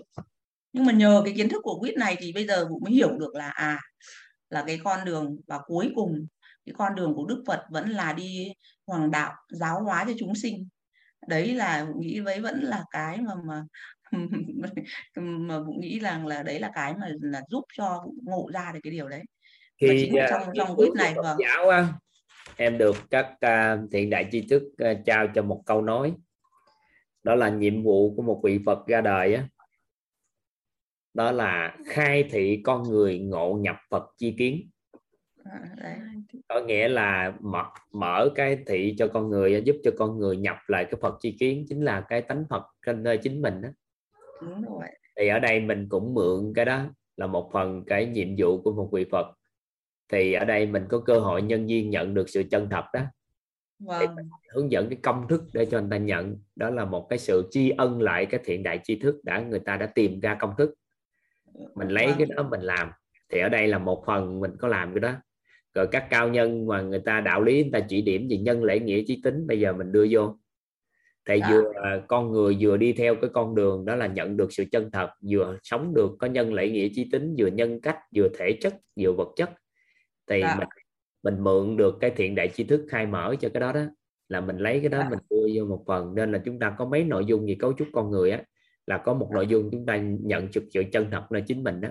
[0.73, 3.17] Nhưng mà nhờ cái kiến thức của quýt này thì bây giờ vụ mới hiểu
[3.19, 3.79] được là à
[4.49, 6.27] là cái con đường và cuối cùng
[6.65, 8.53] cái con đường của Đức Phật vẫn là đi
[8.87, 10.67] hoàng đạo giáo hóa cho chúng sinh.
[11.27, 13.63] Đấy là nghĩ với vẫn là cái mà mà
[15.15, 18.71] mà vụ nghĩ rằng là đấy là cái mà là giúp cho vụ ngộ ra
[18.73, 19.21] được cái điều đấy.
[19.81, 21.37] Và khi chính uh, trong trong quýt này Phật vâng.
[21.39, 21.87] giáo
[22.57, 26.13] em được các uh, thiện đại tri thức uh, trao cho một câu nói.
[27.23, 29.47] Đó là nhiệm vụ của một vị Phật ra đời á.
[31.13, 34.69] Đó là khai thị con người ngộ nhập Phật chi kiến.
[36.47, 40.57] Có nghĩa là mở, mở cái thị cho con người giúp cho con người nhập
[40.67, 43.69] lại cái Phật chi kiến chính là cái tánh Phật trên nơi chính mình đó.
[44.41, 44.87] Đúng rồi.
[45.17, 46.85] Thì ở đây mình cũng mượn cái đó
[47.17, 49.27] là một phần cái nhiệm vụ của một vị Phật.
[50.11, 53.01] Thì ở đây mình có cơ hội nhân viên nhận được sự chân thật đó.
[53.79, 54.15] Vâng.
[54.53, 56.37] hướng dẫn cái công thức để cho người ta nhận.
[56.55, 59.59] Đó là một cái sự tri ân lại cái thiện đại tri thức đã người
[59.59, 60.73] ta đã tìm ra công thức.
[61.75, 62.91] Mình lấy cái đó mình làm.
[63.29, 65.13] Thì ở đây là một phần mình có làm cái đó.
[65.73, 68.63] Rồi các cao nhân mà người ta đạo lý người ta chỉ điểm về nhân
[68.63, 70.37] lễ nghĩa trí tính bây giờ mình đưa vô
[71.27, 71.49] thì Dạ.
[71.49, 71.63] vừa
[72.07, 75.09] con người vừa đi theo cái con đường đó là nhận được sự chân thật
[75.31, 78.75] vừa sống được có nhân lễ nghĩa trí tính vừa nhân cách vừa thể chất
[79.01, 79.49] vừa vật chất
[80.29, 80.55] thì Dạ.
[80.59, 80.67] mình
[81.23, 83.81] mình mượn được cái thiện đại tri thức khai mở cho cái đó đó
[84.29, 85.09] là mình lấy cái đó Dạ.
[85.09, 87.73] mình đưa vô một phần nên là chúng ta có mấy nội dung về cấu
[87.73, 88.43] trúc con người á
[88.87, 91.81] là có một nội dung chúng ta nhận được sự chân thật là chính mình
[91.81, 91.89] đó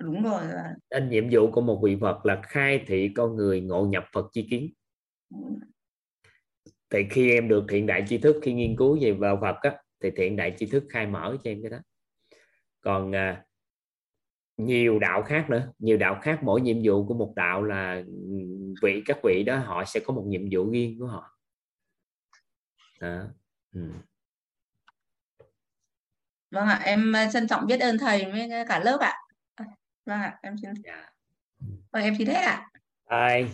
[0.00, 0.64] đúng rồi dạ.
[0.90, 4.26] nên nhiệm vụ của một vị Phật là khai thị con người ngộ nhập Phật
[4.32, 4.70] chi kiến
[6.90, 9.76] thì khi em được thiện đại tri thức khi nghiên cứu về vào Phật á,
[10.02, 11.78] thì thiện đại tri thức khai mở cho em cái đó.
[12.80, 13.44] Còn à,
[14.56, 15.72] nhiều đạo khác nữa.
[15.78, 19.56] Nhiều đạo khác mỗi nhiệm vụ của một đạo là ừm, vị các vị đó
[19.56, 21.38] họ sẽ có một nhiệm vụ riêng của họ.
[23.00, 23.22] Đó.
[23.72, 23.80] Ừ.
[26.50, 29.14] vâng ạ em ờ, trân trọng biết ơn thầy với cả lớp ạ.
[30.06, 30.70] Vâng ạ em xin.
[30.84, 31.10] Dạ.
[31.92, 32.68] vâng em xin hết ạ.
[33.04, 33.48] Ai,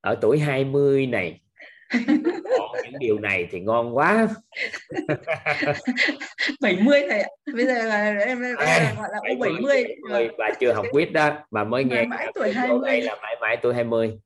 [0.00, 1.40] ở tuổi 20 này
[2.58, 4.28] còn những điều này thì ngon quá.
[6.60, 7.28] 70 thầy ạ.
[7.54, 11.12] Bây giờ là em, em, À, gọi là u 70 70 bà chưa học quýt
[11.12, 12.90] đó bà mới nghe Mãi mãi tuổi câu 20.
[12.90, 14.18] này là mãi mãi tuổi 20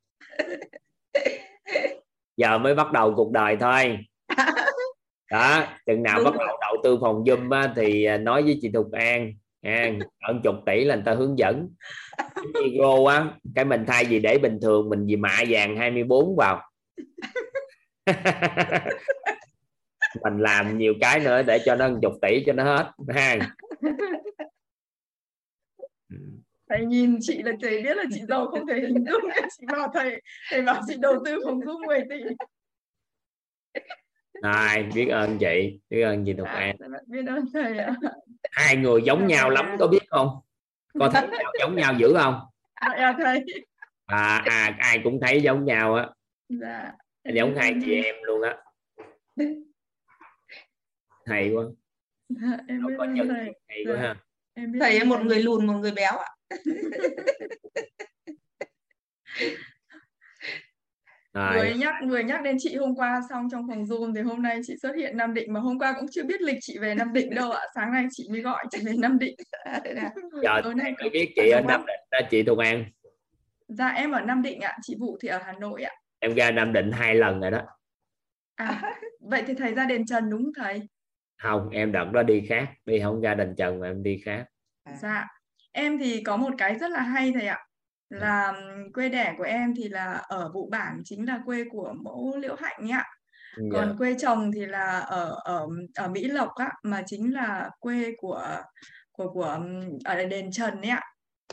[2.37, 3.99] giờ mới bắt đầu cuộc đời thôi.
[5.31, 8.59] Đó chừng nào Đúng bắt đầu đầu tư phòng Zoom á, thì à, nói với
[8.63, 9.91] chị Thục An à,
[10.23, 11.69] hơn chục tỷ là người ta hướng dẫn.
[12.65, 16.63] Ego á cái mình thay vì để bình thường mình gì mạ vàng 24 vào
[20.23, 23.37] mình làm nhiều cái nữa để cho nó chục tỷ cho nó hết ha.
[26.69, 28.67] Thầy nhìn chị là thầy biết là chị giàu không?
[28.67, 29.23] Thể hình dung
[29.59, 32.17] chị bảo thầy thầy bảo chị đầu tư phòng Zoom 10 tỷ.
[34.43, 36.77] Rồi biết ơn chị biết ơn chị Thục Dạ, An.
[37.07, 37.95] biết ơn thầy ạ.
[38.51, 40.29] Hai người giống nhau lắm có biết không?
[40.99, 42.41] Có thấy nhau giống nhau dữ không?
[42.75, 43.45] À thầy.
[44.07, 46.09] À, à ai cũng thấy giống nhau á.
[46.49, 46.93] Dạ
[47.25, 48.57] giống hai chị em luôn á.
[51.27, 51.65] Hay quá.
[52.29, 54.01] Dạ, em biết có nhận thầy hay quá Dạ.
[54.03, 54.15] ha.
[54.55, 55.25] Em biết thầy em một thầy.
[55.25, 56.29] người lùn một người béo ạ.
[61.33, 61.55] Rồi.
[61.59, 64.61] Vừa nhắc vừa nhắc đến chị hôm qua xong trong phòng Zoom thì hôm nay
[64.67, 67.13] chị xuất hiện Nam Định mà hôm qua cũng chưa biết lịch chị về Nam
[67.13, 67.61] Định đâu ạ.
[67.75, 69.35] Sáng nay chị mới gọi chị về Nam Định.
[70.43, 72.85] Giờ tối nay biết chị ở Dạ, Nam Định chị Thục An.
[73.69, 74.79] Dạ em ở Nam Định ạ.
[74.83, 77.63] Chị Vũ thì ở Hà Nội ạ em ra Nam Định hai lần rồi đó
[78.57, 80.81] à vậy thì thầy ra đền Trần đúng không thầy
[81.43, 84.47] không em đợt đó đi khác đi không ra đền Trần mà em đi khác
[85.03, 85.27] Dạ,
[85.73, 87.59] em thì có một cái rất là hay thầy ạ.
[88.09, 91.95] Là ừm, quê đẻ của em thì là ở Vụ Bản chính là quê của
[92.05, 93.05] mẫu Liễu Hạnh ấy ạ.
[93.69, 93.99] Còn Dạ.
[93.99, 98.63] quê chồng thì là ở ở ở Mỹ Lộc á mà chính là quê của
[99.13, 99.59] của của
[100.05, 101.03] ở đền Trần ấy ạ.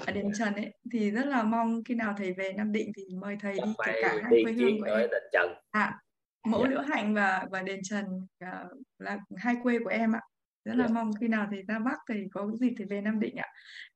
[0.05, 3.03] Ở đền Trần ấy thì rất là mong khi nào thầy về Nam Định thì
[3.15, 5.09] mời thầy đi kể phải cả hai đi quê hương của em.
[5.11, 5.99] đền Trần À,
[6.43, 6.69] mẫu Dạ.
[6.69, 8.05] Liễu Hạnh và và đền Trần
[8.39, 8.65] à,
[8.97, 10.21] là hai quê của em ạ.
[10.65, 10.93] Rất là Dạ.
[10.93, 13.47] mong khi nào thầy ra Bắc thì có dịp thì về Nam Định ạ.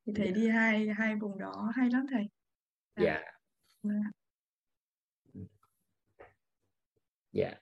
[0.06, 2.24] Thì thầy đi hai hai vùng đó hay lắm thầy.
[2.96, 3.04] Dạ.
[3.04, 3.22] dạ
[3.82, 4.10] Vâng ạ.
[7.32, 7.54] dạ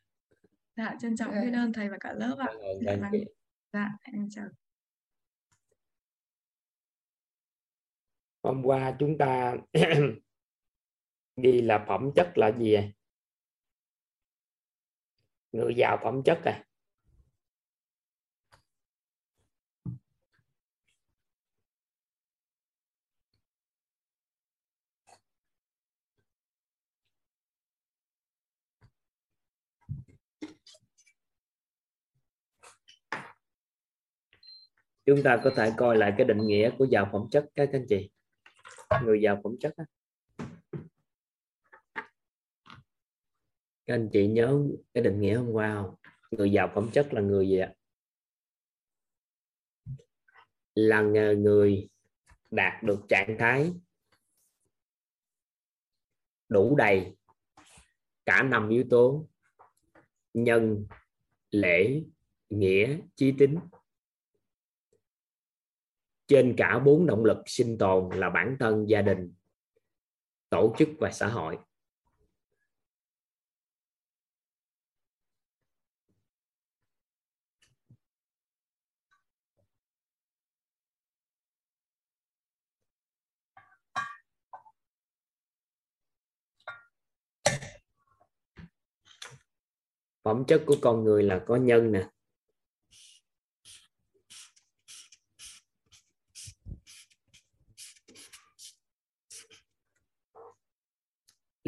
[0.77, 2.49] Dạ, trân trọng biết ơn thầy và cả lớp ạ.
[2.87, 3.13] Dạ, vâng.
[3.73, 4.47] Dạ, em chào.
[8.43, 9.57] Hôm qua chúng ta
[11.37, 12.85] ghi là phẩm chất là gì à?
[15.53, 16.65] người giàu phẩm chất à
[35.07, 37.87] chúng ta có thể coi lại cái định nghĩa của giàu phẩm chất các anh
[37.89, 38.11] chị
[38.99, 39.85] người giàu phẩm chất đó.
[43.87, 44.63] các anh chị nhớ
[44.95, 45.95] cái định nghĩa hôm qua không?
[46.31, 47.75] Người giàu phẩm chất là người gì ạ?
[50.75, 51.03] Là
[51.37, 51.89] người
[52.51, 53.73] đạt được trạng thái
[56.49, 57.17] đủ đầy
[58.27, 59.29] cả năm yếu tố,
[60.35, 60.87] nhân,
[61.51, 62.03] lễ,
[62.51, 63.59] nghĩa trí tính
[66.31, 69.35] trên cả bốn động lực sinh tồn là bản thân, gia đình,
[70.49, 71.59] tổ chức và xã hội.
[90.23, 92.09] Phẩm chất của con người là có nhân nè.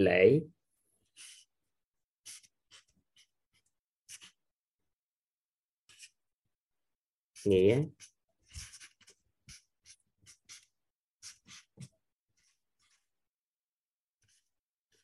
[0.05, 0.41] Lễ.
[7.45, 7.83] Nghĩa.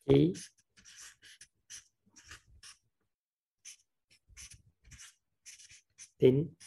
[0.07, 0.33] Ý
[6.19, 6.58] tín.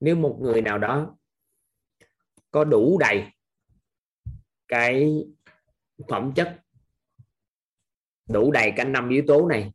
[0.00, 1.16] Nếu một người nào đó
[2.50, 3.24] có đủ đầy
[4.68, 5.24] cái
[6.08, 6.60] phẩm chất,
[8.28, 9.72] đủ đầy cả năm yếu tố này,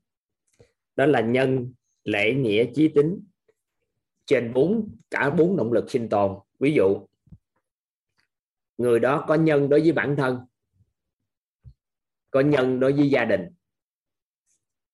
[0.95, 3.27] đó là nhân, lễ, nghĩa, trí tính,
[4.25, 6.39] trên bốn, cả bốn động lực sinh tồn.
[6.59, 7.07] Ví dụ,
[8.77, 10.45] người đó có nhân đối với bản thân,
[12.31, 13.41] có nhân đối với gia đình,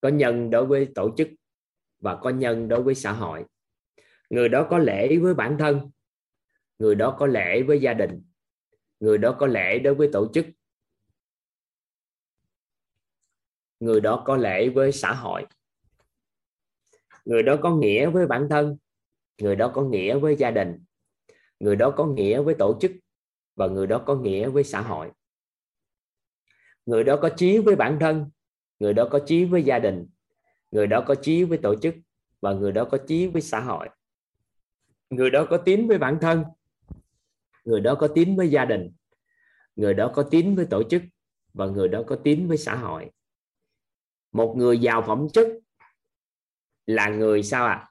[0.01, 1.27] có nhân đối với tổ chức
[1.99, 3.45] và có nhân đối với xã hội
[4.31, 5.91] người đó có lễ với bản thân
[6.79, 8.23] người đó có lễ với gia đình
[8.99, 10.45] người đó có lễ đối với tổ chức
[13.79, 15.45] người đó có lễ với xã hội
[17.25, 18.77] người đó có nghĩa với bản thân
[19.37, 20.83] người đó có nghĩa với gia đình
[21.59, 22.91] người đó có nghĩa với tổ chức
[23.55, 25.11] và người đó có nghĩa với xã hội
[26.85, 28.29] người đó có chí với bản thân
[28.79, 30.07] người đó có chí với gia đình
[30.71, 31.95] người đó có chí với tổ chức
[32.41, 33.89] và người đó có chí với xã hội
[35.11, 36.43] người đó có tín với bản thân.
[37.63, 38.91] Người đó có tín với gia đình.
[39.75, 41.01] Người đó có tín với tổ chức.
[41.53, 43.11] Và người đó có tín với xã hội.
[44.31, 45.47] Một người giàu phẩm chất
[46.85, 47.73] là người sao ạ?
[47.73, 47.87] À?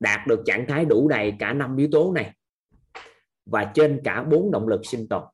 [0.00, 2.34] đạt được trạng thái đủ đầy cả năm yếu tố này.
[3.46, 5.24] Và trên cả bốn động lực sinh tồn.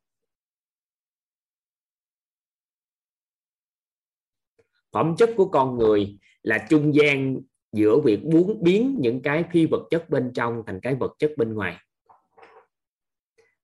[4.93, 7.41] Phẩm chất của con người là trung gian
[7.77, 11.33] giữa việc muốn biến những cái phi vật chất bên trong thành cái vật chất
[11.37, 11.77] bên ngoài.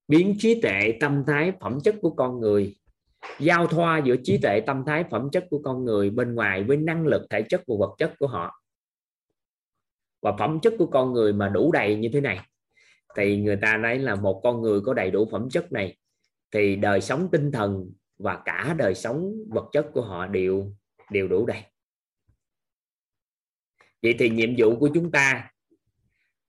[0.08, 2.76] Biến trí tuệ tâm thái phẩm chất của con người,
[3.40, 6.76] giao thoa giữa trí tuệ tâm thái phẩm chất của con người bên ngoài với
[6.76, 8.62] năng lực thể chất và vật chất của họ.
[10.22, 12.40] Và phẩm chất của con người mà đủ đầy như thế này,
[13.16, 15.96] thì người ta nói là một con người có đầy đủ phẩm chất này,
[16.50, 20.72] thì đời sống tinh thần và cả đời sống vật chất của họ đều
[21.10, 21.62] đều đủ đầy
[24.02, 25.50] vậy thì nhiệm vụ của chúng ta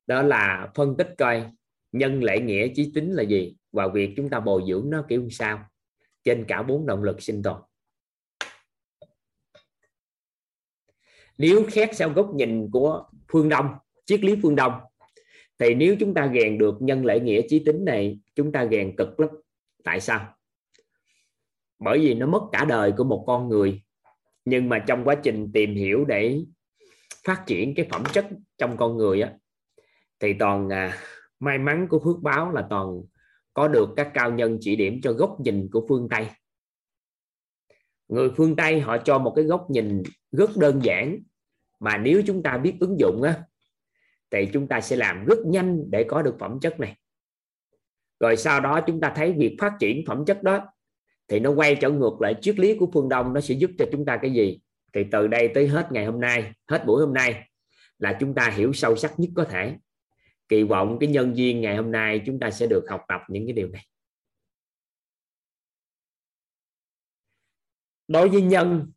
[0.08, 1.52] đó là phân tích coi
[1.92, 5.30] nhân lễ nghĩa chí tính là gì và việc chúng ta bồi dưỡng nó kiểu
[5.30, 5.66] sao
[6.24, 7.62] trên cả bốn động lực sinh tồn.
[11.38, 13.68] Nếu xét theo góc nhìn của phương đông,
[14.06, 14.74] triết lý phương đông,
[15.60, 18.96] thì nếu chúng ta rèn được nhân lễ nghĩa chí tính này, chúng ta rèn
[18.96, 19.30] cực lắm.
[19.84, 20.36] Tại sao?
[21.80, 23.84] Bởi vì nó mất cả đời của một con người,
[24.46, 26.42] nhưng mà trong quá trình tìm hiểu để
[27.28, 28.26] phát triển cái phẩm chất
[28.58, 29.34] trong con người á
[30.20, 30.98] thì toàn à,
[31.40, 33.02] may mắn của phước báo là toàn
[33.54, 36.28] có được các cao nhân chỉ điểm cho góc nhìn của phương tây.
[38.08, 41.20] Người phương tây họ cho một cái góc nhìn rất đơn giản
[41.80, 43.44] mà nếu chúng ta biết ứng dụng á
[44.32, 46.98] thì chúng ta sẽ làm rất nhanh để có được phẩm chất này.
[48.20, 50.68] Rồi sau đó chúng ta thấy việc phát triển phẩm chất đó
[51.28, 53.86] thì nó quay trở ngược lại triết lý của phương đông nó sẽ giúp cho
[53.92, 54.60] chúng ta cái gì?
[54.94, 57.50] Thì từ đây tới hết ngày hôm nay, hết buổi hôm nay
[58.00, 59.78] là chúng ta hiểu sâu sắc nhất có thể.
[60.50, 63.46] Kỳ vọng cái nhân viên ngày hôm nay chúng ta sẽ được học tập những
[63.46, 63.86] cái điều này.
[68.08, 68.92] Đối với nhân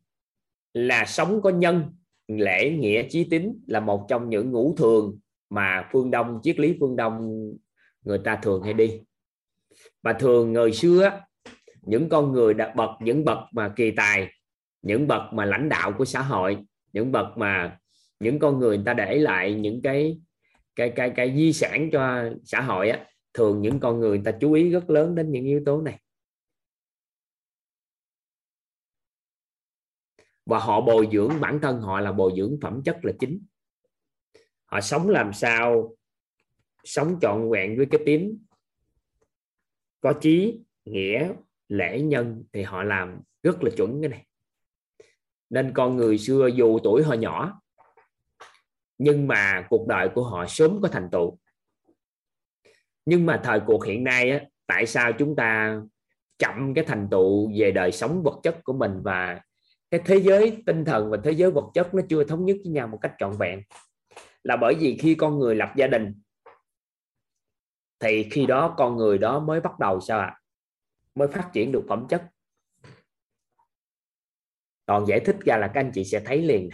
[0.74, 1.96] là sống có nhân,
[2.28, 5.18] lễ nghĩa chí tín là một trong những ngũ thường
[5.50, 7.48] mà phương đông, triết lý phương đông
[8.02, 9.00] người ta thường hay đi.
[10.02, 11.20] Và thường người xưa
[11.82, 14.32] những con người đã bậc, những bậc mà kỳ tài
[14.82, 16.58] những bậc mà lãnh đạo của xã hội
[16.92, 17.78] những bậc mà
[18.20, 20.20] những con người, người ta để lại những cái
[20.76, 24.38] cái cái cái di sản cho xã hội á thường những con người, người ta
[24.40, 26.00] chú ý rất lớn đến những yếu tố này.
[30.46, 33.46] Và họ bồi dưỡng bản thân họ là bồi dưỡng phẩm chất là chính.
[34.64, 35.96] Họ sống làm sao
[36.84, 38.46] sống trọn vẹn với cái tím
[40.00, 41.32] có trí nghĩa
[41.68, 44.25] lễ nhân thì họ làm rất là chuẩn cái này
[45.50, 47.61] nên con người xưa dù tuổi họ nhỏ
[48.98, 51.38] nhưng mà cuộc đời của họ sớm có thành tựu.
[53.04, 55.80] Nhưng mà thời cuộc hiện nay á, tại sao chúng ta
[56.38, 59.40] chậm cái thành tựu về đời sống vật chất của mình và
[59.90, 62.72] cái thế giới tinh thần và thế giới vật chất nó chưa thống nhất với
[62.72, 63.62] nhau một cách trọn vẹn?
[64.44, 66.14] Là bởi vì khi con người lập gia đình
[68.00, 70.26] thì khi đó con người đó mới bắt đầu sao ạ?
[70.26, 70.40] À?
[71.14, 72.24] mới phát triển được phẩm chất
[74.87, 76.68] còn giải thích ra là các anh chị sẽ thấy liền.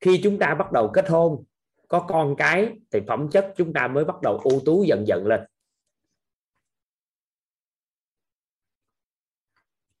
[0.00, 1.44] Khi chúng ta bắt đầu kết hôn,
[1.88, 5.26] có con cái, thì phẩm chất chúng ta mới bắt đầu ưu tú dần dần
[5.26, 5.40] lên.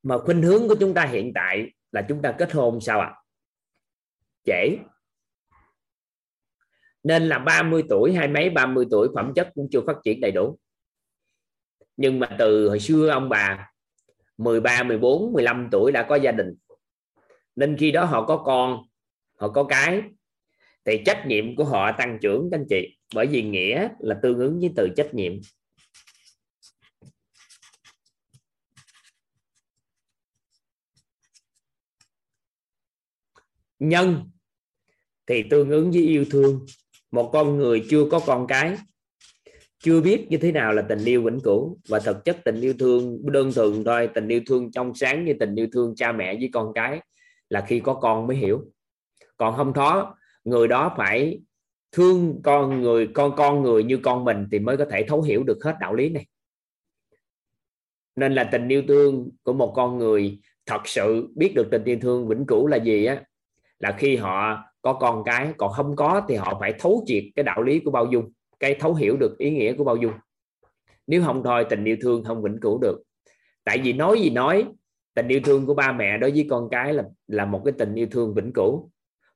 [0.02, 3.06] Mà khuynh hướng của chúng ta hiện tại là chúng ta kết hôn sao ạ?
[3.06, 3.18] À?
[4.48, 4.78] trễ.
[7.02, 10.32] Nên là 30 tuổi hai mấy 30 tuổi phẩm chất cũng chưa phát triển đầy
[10.32, 10.58] đủ.
[11.96, 13.72] Nhưng mà từ hồi xưa ông bà
[14.36, 16.54] 13 14 15 tuổi đã có gia đình
[17.58, 18.82] nên khi đó họ có con,
[19.40, 20.02] họ có cái,
[20.84, 22.96] thì trách nhiệm của họ tăng trưởng các anh chị.
[23.14, 25.32] Bởi vì nghĩa là tương ứng với từ trách nhiệm.
[33.78, 34.30] Nhân
[35.26, 36.66] thì tương ứng với yêu thương.
[37.10, 38.76] Một con người chưa có con cái,
[39.78, 41.78] chưa biết như thế nào là tình yêu vĩnh cửu.
[41.88, 45.34] Và thực chất tình yêu thương, đơn thuần thôi, tình yêu thương trong sáng như
[45.40, 47.00] tình yêu thương cha mẹ với con cái
[47.50, 48.64] là khi có con mới hiểu.
[49.36, 51.40] Còn không có người đó phải
[51.92, 55.42] thương con người, con con người như con mình thì mới có thể thấu hiểu
[55.42, 56.26] được hết đạo lý này.
[58.16, 61.98] Nên là tình yêu thương của một con người thật sự biết được tình yêu
[62.00, 63.24] thương vĩnh cửu là gì á,
[63.78, 67.42] là khi họ có con cái, còn không có thì họ phải thấu triệt cái
[67.42, 70.12] đạo lý của bao dung, cái thấu hiểu được ý nghĩa của bao dung.
[71.06, 73.02] Nếu không thôi, tình yêu thương không vĩnh cửu được.
[73.64, 74.66] Tại vì nói gì nói
[75.18, 77.94] tình yêu thương của ba mẹ đối với con cái là là một cái tình
[77.94, 78.90] yêu thương vĩnh cửu.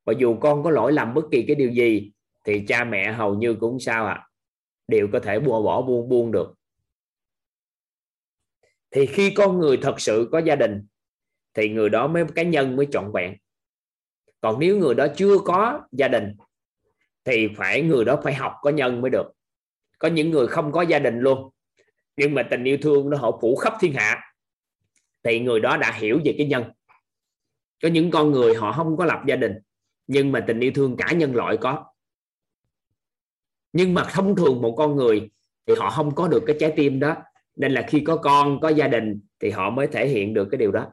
[0.05, 2.13] Và dù con có lỗi làm bất kỳ cái điều gì
[2.45, 4.15] thì cha mẹ hầu như cũng sao ạ?
[4.15, 4.29] À,
[4.89, 6.55] đều có thể buông bỏ buông buông được.
[8.91, 10.87] Thì khi con người thật sự có gia đình
[11.55, 13.35] thì người đó mới cá nhân mới trọn vẹn.
[14.41, 16.37] Còn nếu người đó chưa có gia đình
[17.25, 19.33] thì phải người đó phải học có nhân mới được.
[19.99, 21.51] Có những người không có gia đình luôn
[22.17, 24.32] nhưng mà tình yêu thương nó họ phủ khắp thiên hạ
[25.25, 26.65] thì người đó đã hiểu về cái nhân.
[27.83, 29.53] Có những con người họ không có lập gia đình,
[30.07, 31.85] nhưng mà tình yêu thương cả nhân loại có.
[33.73, 35.31] Nhưng mà thông thường một con người
[35.67, 37.17] thì họ không có được cái trái tim đó.
[37.57, 40.59] Nên là khi có con, có gia đình thì họ mới thể hiện được cái
[40.59, 40.87] điều đó.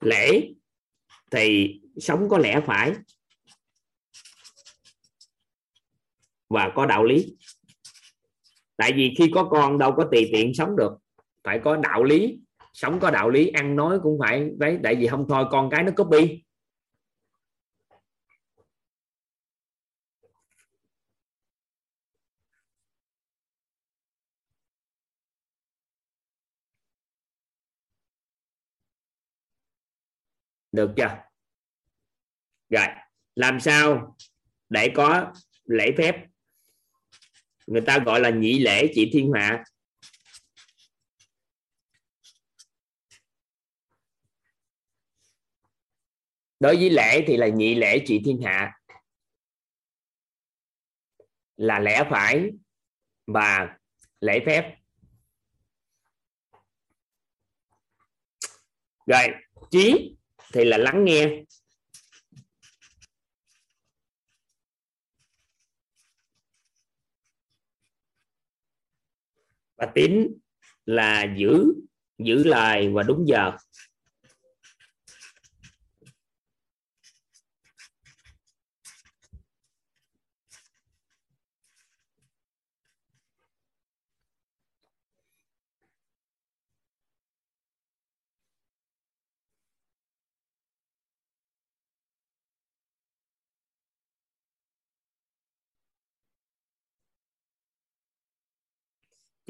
[0.00, 0.52] Lễ
[1.30, 2.92] thì sống có lẽ phải.
[6.48, 7.36] Và có đạo lý.
[8.76, 10.92] Tại vì khi có con đâu có tùy tiện sống được.
[11.44, 12.38] Phải có đạo lý
[12.72, 15.82] sống có đạo lý, ăn nói cũng phải đấy, tại vì không thôi con cái
[15.82, 16.42] nó copy.
[30.72, 31.18] Được chưa?
[32.70, 32.86] Rồi,
[33.34, 34.16] làm sao
[34.68, 35.32] để có
[35.64, 36.16] lễ phép?
[37.66, 39.64] Người ta gọi là nhị lễ chị thiên hạ
[46.60, 48.72] đối với lễ thì là nhị lễ trị thiên hạ.
[51.56, 52.50] Là lẽ phải
[53.26, 53.78] và
[54.20, 54.76] lễ phép.
[59.06, 59.26] Rồi
[59.70, 60.16] trí
[60.52, 61.42] thì là lắng nghe.
[69.76, 70.38] Và tín
[70.84, 71.64] là giữ
[72.18, 73.52] giữ lời và đúng giờ.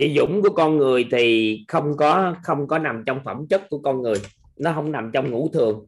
[0.01, 3.78] Chị dũng của con người thì không có không có nằm trong phẩm chất của
[3.78, 4.14] con người.
[4.57, 5.86] Nó không nằm trong ngũ thường.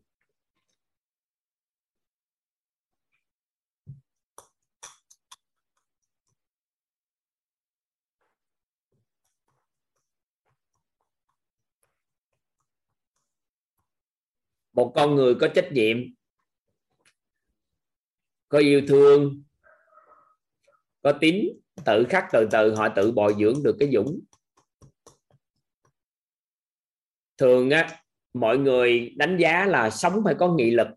[14.72, 15.96] Một con người có trách nhiệm,
[18.48, 19.42] có yêu thương,
[21.02, 24.20] có tính tự khắc từ từ họ tự bồi dưỡng được cái dũng.
[27.38, 28.02] Thường á
[28.34, 30.88] mọi người đánh giá là sống phải có nghị lực.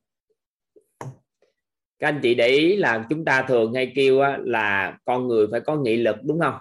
[1.99, 5.47] Các anh chị để ý là chúng ta thường hay kêu á, là con người
[5.51, 6.59] phải có nghị lực đúng không?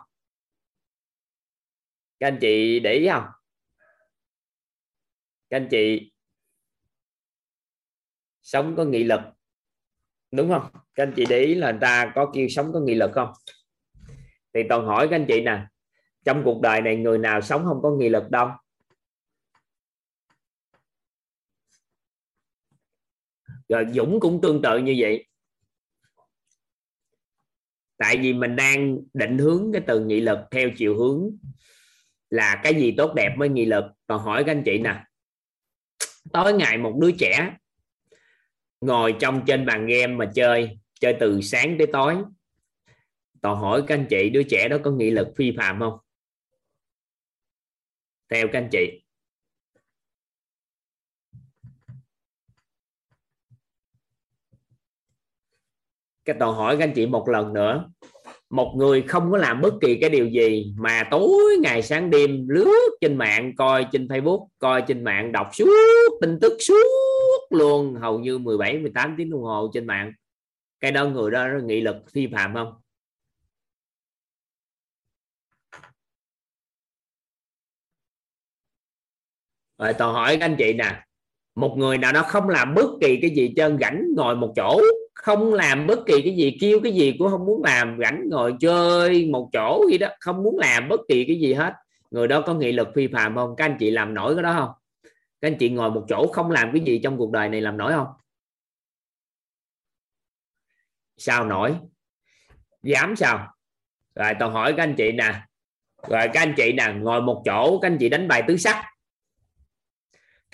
[2.20, 3.24] Các anh chị để ý không?
[5.50, 6.12] Các anh chị
[8.42, 9.20] sống có nghị lực
[10.30, 10.82] đúng không?
[10.94, 13.32] Các anh chị để ý là người ta có kêu sống có nghị lực không?
[14.54, 15.66] Thì toàn hỏi các anh chị nè,
[16.24, 18.48] trong cuộc đời này người nào sống không có nghị lực đâu?
[23.68, 25.26] Rồi Dũng cũng tương tự như vậy.
[27.96, 31.30] Tại vì mình đang định hướng cái từ nghị lực theo chiều hướng
[32.30, 33.84] là cái gì tốt đẹp mới nghị lực.
[34.06, 35.04] Còn hỏi các anh chị nè,
[36.32, 37.56] tối ngày một đứa trẻ
[38.80, 42.16] ngồi trong trên bàn game mà chơi chơi từ sáng tới tối
[43.44, 45.98] toàn hỏi các anh chị, đứa trẻ đó có nghị lực phi phạm không?
[48.30, 49.02] Theo các anh chị.
[56.24, 57.90] Cái toàn hỏi các anh chị một lần nữa.
[58.50, 62.48] Một người không có làm bất kỳ cái điều gì mà tối ngày sáng đêm
[62.48, 67.94] lướt trên mạng, coi trên Facebook, coi trên mạng, đọc suốt tin tức suốt luôn,
[67.94, 70.12] hầu như 17 18 tiếng đồng hồ trên mạng.
[70.80, 72.83] Cái đó người đó nghị lực phi phạm không?
[79.78, 81.04] Rồi tôi hỏi các anh chị nè,
[81.54, 84.80] một người nào đó không làm bất kỳ cái gì trơn rảnh ngồi một chỗ,
[85.14, 88.54] không làm bất kỳ cái gì, kêu cái gì cũng không muốn làm, rảnh ngồi
[88.60, 91.74] chơi một chỗ gì đó, không muốn làm bất kỳ cái gì hết.
[92.10, 93.54] Người đó có nghị lực phi phàm không?
[93.56, 94.70] Các anh chị làm nổi cái đó không?
[95.40, 97.76] Các anh chị ngồi một chỗ không làm cái gì trong cuộc đời này làm
[97.76, 98.06] nổi không?
[101.16, 101.74] Sao nổi?
[102.82, 103.54] Dám sao?
[104.14, 105.32] Rồi tôi hỏi các anh chị nè.
[106.08, 108.84] Rồi các anh chị nè, ngồi một chỗ, các anh chị đánh bài tứ sắc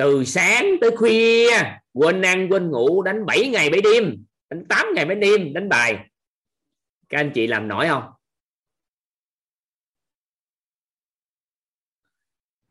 [0.01, 1.49] từ sáng tới khuya,
[1.93, 5.69] quên ăn, quên ngủ, đánh 7 ngày 7 đêm, đánh 8 ngày 7 đêm, đánh
[5.69, 5.99] bài.
[7.09, 8.03] Các anh chị làm nổi không?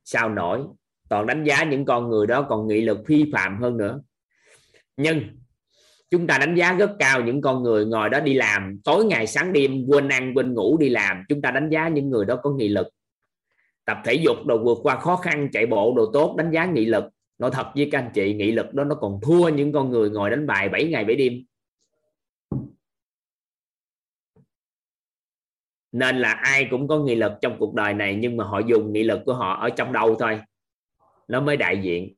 [0.04, 0.62] Sao nổi?
[1.10, 4.02] Toàn đánh giá những con người đó còn nghị lực phi phạm hơn nữa.
[4.98, 5.22] Nhưng
[6.10, 8.80] chúng ta đánh giá rất cao những con người ngồi đó đi làm.
[8.84, 11.24] Tối ngày sáng đêm, quên ăn, quên ngủ đi làm.
[11.30, 12.88] Chúng ta đánh giá những người đó có nghị lực.
[13.86, 16.86] Tập thể dục đồ vượt qua khó khăn, chạy bộ đồ tốt, đánh giá nghị
[16.86, 17.04] lực
[17.40, 20.10] nói thật với các anh chị, nghị lực đó nó còn thua những con người
[20.10, 21.44] ngồi đánh bài 7 ngày 7 đêm.
[25.92, 28.94] Nên là ai cũng có nghị lực trong cuộc đời này, nhưng mà họ dùng
[28.94, 30.42] nghị lực của họ ở trong đâu thôi.
[31.28, 32.14] Nó mới đại diện.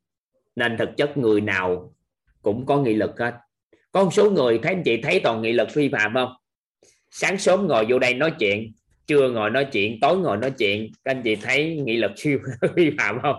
[0.56, 1.94] Nên thực chất người nào
[2.42, 3.36] cũng có nghị lực hết.
[3.92, 6.34] Có một số người, thấy anh chị thấy toàn nghị lực phi phạm không?
[7.10, 8.74] Sáng sớm ngồi vô đây nói chuyện,
[9.08, 10.92] trưa ngồi nói chuyện, tối ngồi nói chuyện.
[11.04, 12.40] Các anh chị thấy nghị lực siêu
[12.76, 13.36] phi phạm không?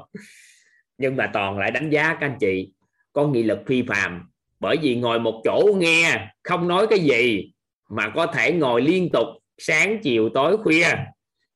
[1.03, 2.73] Nhưng mà toàn lại đánh giá các anh chị,
[3.13, 4.29] có nghị lực phi phạm
[4.61, 7.53] bởi vì ngồi một chỗ nghe, không nói cái gì,
[7.89, 9.27] mà có thể ngồi liên tục
[9.59, 10.89] sáng chiều tối khuya.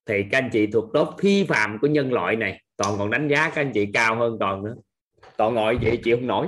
[0.06, 2.62] Thì các anh chị thuộc tốt phi phạm của nhân loại này.
[2.76, 4.74] Toàn còn đánh giá các anh chị cao hơn toàn nữa.
[5.36, 6.46] Toàn ngồi vậy chị không nổi.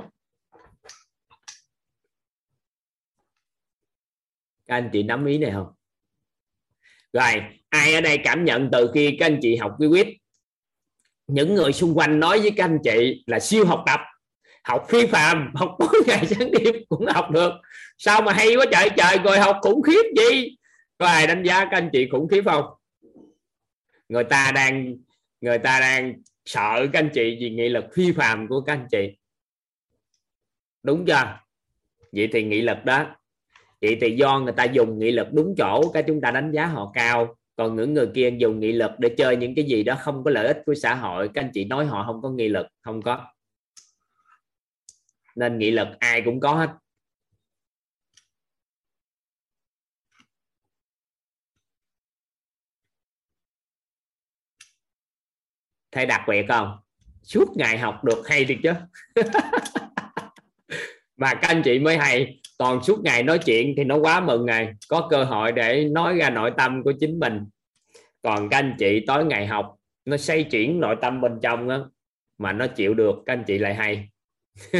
[4.67, 5.67] Các anh chị nắm ý này không?
[7.13, 10.07] Rồi, ai ở đây cảm nhận từ khi các anh chị học quy quyết?
[11.29, 14.01] Những người xung quanh nói với các anh chị là siêu học tập,
[14.65, 17.53] học phi phạm học tối ngày sáng đêm cũng học được.
[17.99, 20.57] Sao mà hay quá trời trời rồi học khủng khiếp gì?
[20.99, 22.65] Có ai đánh giá các anh chị khủng khiếp không?
[24.09, 24.97] Người ta đang,
[25.41, 26.15] người ta đang
[26.45, 29.17] sợ các anh chị vì nghị lực phi phạm của các anh chị.
[30.83, 31.41] Đúng chưa?
[32.13, 33.07] Vậy thì nghị lực đó,
[33.81, 36.67] vậy thì do người ta dùng nghị lực đúng chỗ cái chúng ta đánh giá
[36.67, 39.97] họ cao còn những người kia dùng nghị lực để chơi những cái gì đó
[40.01, 42.49] không có lợi ích của xã hội, các anh chị nói họ không có nghị
[42.49, 43.27] lực, không có.
[45.37, 46.71] Nên nghị lực ai cũng có hết.
[55.93, 56.79] Thầy đặc biệt không?
[57.23, 58.73] Suốt ngày học được hay được chứ.
[61.17, 64.47] Mà các anh chị mới hay còn suốt ngày nói chuyện thì nó quá mừng
[64.47, 67.45] ngày có cơ hội để nói ra nội tâm của chính mình.
[68.23, 71.91] Còn các anh chị tối ngày học nó xây chuyển nội tâm bên trong đó,
[72.39, 74.09] mà nó chịu được các anh chị lại hay.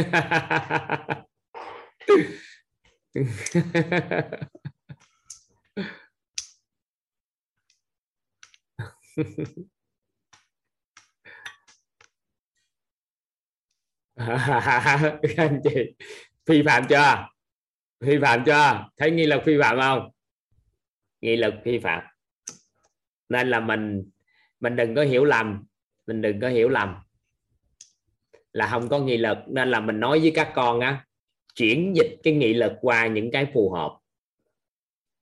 [15.21, 15.95] Các anh chị
[16.45, 17.29] phi phạm chưa?
[18.05, 18.89] Phi phạm chưa?
[18.97, 20.11] Thấy nghi lực phi phạm không?
[21.21, 22.03] Nghi lực phi phạm.
[23.29, 24.09] Nên là mình
[24.59, 25.65] mình đừng có hiểu lầm.
[26.07, 26.95] Mình đừng có hiểu lầm.
[28.53, 31.05] Là không có nghị lực nên là mình nói với các con á,
[31.55, 33.97] chuyển dịch cái nghị lực qua những cái phù hợp.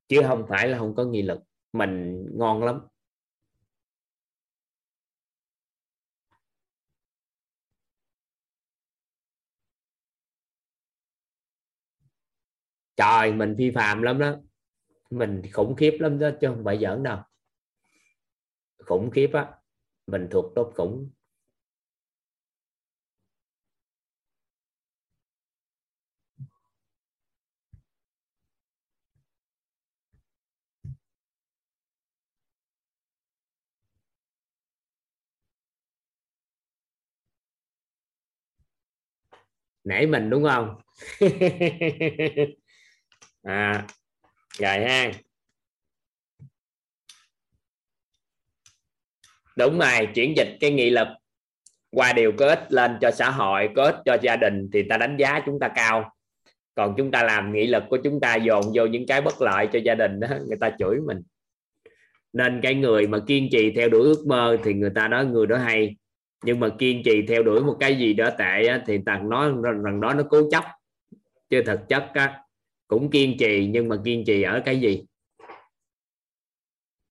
[0.08, 1.40] Chứ không phải là không có nghị lực
[1.74, 2.80] mình ngon lắm.
[12.98, 14.36] Trời, mình phi phạm lắm đó.
[15.12, 17.18] Mình khủng khiếp lắm đó, chứ không phải giỡn đâu.
[18.86, 19.48] Khủng khiếp á,
[20.08, 21.10] mình thuộc tốt khủng.
[39.84, 40.82] Nể mình đúng không?
[43.48, 43.86] à
[44.60, 45.12] rồi ha.
[49.56, 51.08] Đúng rồi chuyển dịch cái nghị lực
[51.92, 54.98] qua điều có ích lên cho xã hội có ích cho gia đình thì ta
[54.98, 56.16] đánh giá chúng ta cao.
[56.76, 59.68] Còn chúng ta làm nghị lực của chúng ta dồn vô những cái bất lợi
[59.74, 61.22] cho gia đình đó người ta chửi mình.
[62.34, 65.48] Nên cái người mà kiên trì theo đuổi ước mơ thì người ta nói người
[65.48, 65.96] đó hay.
[66.44, 69.52] Nhưng mà kiên trì theo đuổi một cái gì đó tệ thì thằng nói
[69.84, 70.64] rằng đó nó cố chấp.
[71.50, 72.42] Chứ thực chất á,
[72.88, 75.04] cũng kiên trì, nhưng mà kiên trì ở cái gì?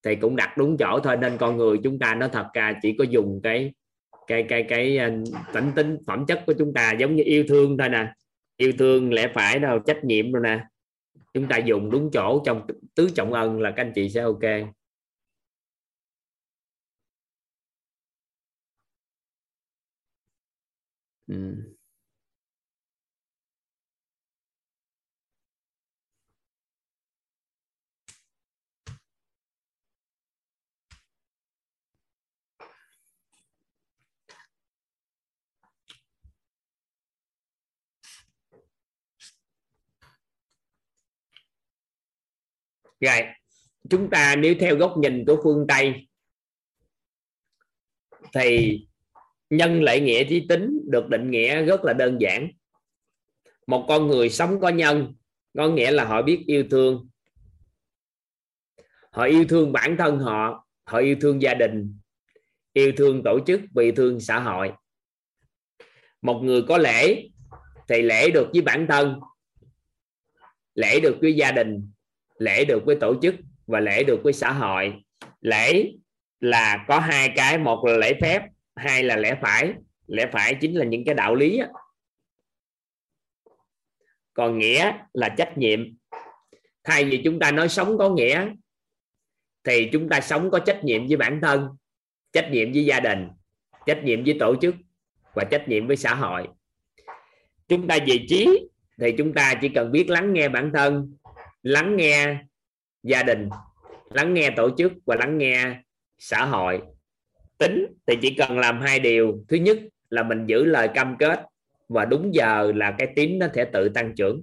[0.05, 2.95] Thì cũng đặt đúng chỗ thôi, nên con người chúng ta nó thật ra chỉ
[2.99, 3.73] có dùng cái
[4.27, 5.11] cái cái cái ờ,
[5.55, 8.13] tính tính, phẩm chất của chúng ta giống như yêu thương thôi nè.
[8.57, 10.65] Yêu thương lẽ phải đâu, trách nhiệm rồi nè.
[11.35, 14.43] Chúng ta dùng đúng chỗ trong tứ trọng ân là các anh chị sẽ ok.
[21.27, 21.76] Ừ.
[43.01, 43.23] rồi,
[43.91, 46.09] chúng ta nếu theo góc nhìn của phương tây,
[48.35, 48.81] thì
[49.51, 52.51] nhân lễ nghĩa trí tính được định nghĩa rất là đơn giản.
[53.67, 55.15] Một con người sống có nhân,
[55.59, 57.09] có nghĩa là họ biết yêu thương.
[59.11, 61.99] Họ yêu thương bản thân họ họ yêu thương gia đình,
[62.73, 64.73] yêu thương tổ chức và yêu thương xã hội.
[66.23, 67.29] Một người có lễ
[67.89, 69.21] thì lễ được với bản thân,
[70.75, 71.91] lễ được với gia đình
[72.39, 73.35] lễ được với tổ chức
[73.67, 74.95] và lễ được với xã hội.
[75.41, 75.93] Lễ
[76.41, 78.43] là có hai cái, một là lễ phép,
[78.77, 79.73] hai là lẽ phải.
[80.07, 81.61] Lẽ phải chính là những cái đạo lý
[84.37, 85.81] còn nghĩa là trách nhiệm.
[86.85, 88.49] Thay vì chúng ta nói sống có nghĩa,
[89.65, 91.69] thì chúng ta sống có trách nhiệm với bản thân,
[92.33, 93.29] trách nhiệm với gia đình,
[93.87, 94.75] trách nhiệm với tổ chức
[95.35, 96.49] và trách nhiệm với xã hội.
[97.69, 98.69] Chúng ta về trí
[99.01, 101.17] thì chúng ta chỉ cần biết lắng nghe bản thân
[101.67, 102.39] lắng nghe
[103.03, 103.49] gia đình,
[104.11, 105.83] lắng nghe tổ chức và lắng nghe
[106.19, 106.83] xã hội.
[107.59, 109.45] Tính thì chỉ cần làm hai điều.
[109.49, 109.79] Thứ nhất
[110.11, 111.47] là mình giữ lời cam kết
[111.89, 114.43] và đúng giờ là cái tín nó sẽ tự tăng trưởng.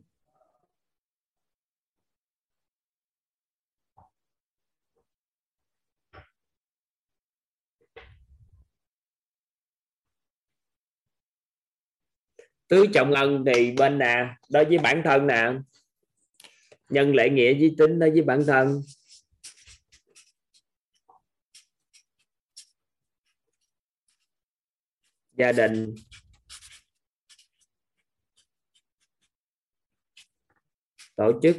[12.67, 15.51] Tứ trọng ân thì bên nè, đối với bản thân nè
[16.89, 18.81] nhân lễ nghĩa với tính đối với bản thân.
[25.37, 25.95] Gia đình.
[31.15, 31.57] Tổ chức.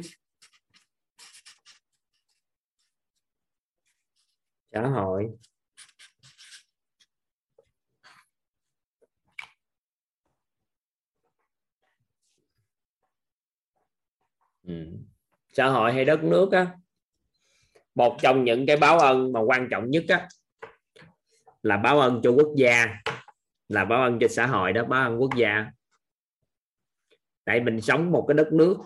[4.71, 5.29] Xã hội.
[14.63, 14.73] Ừ
[15.57, 16.67] xã hội hay đất nước á,
[17.95, 20.27] một trong những cái báo ơn mà quan trọng nhất á,
[21.63, 22.95] là báo ơn cho quốc gia,
[23.69, 25.65] là báo ơn cho xã hội đó, báo ơn quốc gia.
[27.45, 28.77] Tại mình sống một cái đất nước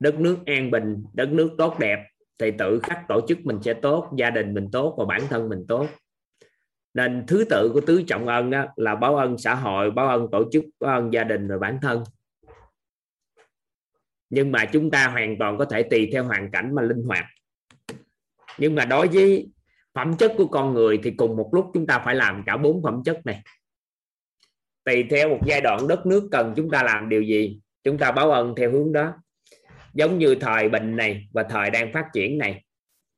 [0.00, 2.06] đất nước an bình, đất nước tốt đẹp,
[2.38, 5.48] thì tự khắc tổ chức mình sẽ tốt, gia đình mình tốt và bản thân
[5.48, 5.86] mình tốt.
[6.94, 10.28] Nên thứ tự của tứ trọng ân đó là báo ân xã hội, báo ân
[10.32, 12.04] tổ chức, báo ân gia đình và bản thân
[14.34, 17.24] nhưng mà chúng ta hoàn toàn có thể tùy theo hoàn cảnh mà linh hoạt.
[18.58, 19.48] Nhưng mà đối với
[19.94, 22.82] phẩm chất của con người thì cùng một lúc chúng ta phải làm cả bốn
[22.82, 23.42] phẩm chất này.
[24.84, 28.12] Tùy theo một giai đoạn đất nước cần chúng ta làm điều gì, chúng ta
[28.12, 29.12] báo ơn theo hướng đó.
[29.94, 32.64] Giống như thời bình này và thời đang phát triển này,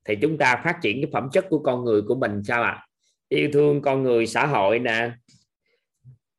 [0.05, 2.71] thì chúng ta phát triển cái phẩm chất của con người của mình sao ạ?
[2.71, 2.87] À?
[3.29, 5.11] yêu thương con người, xã hội nè.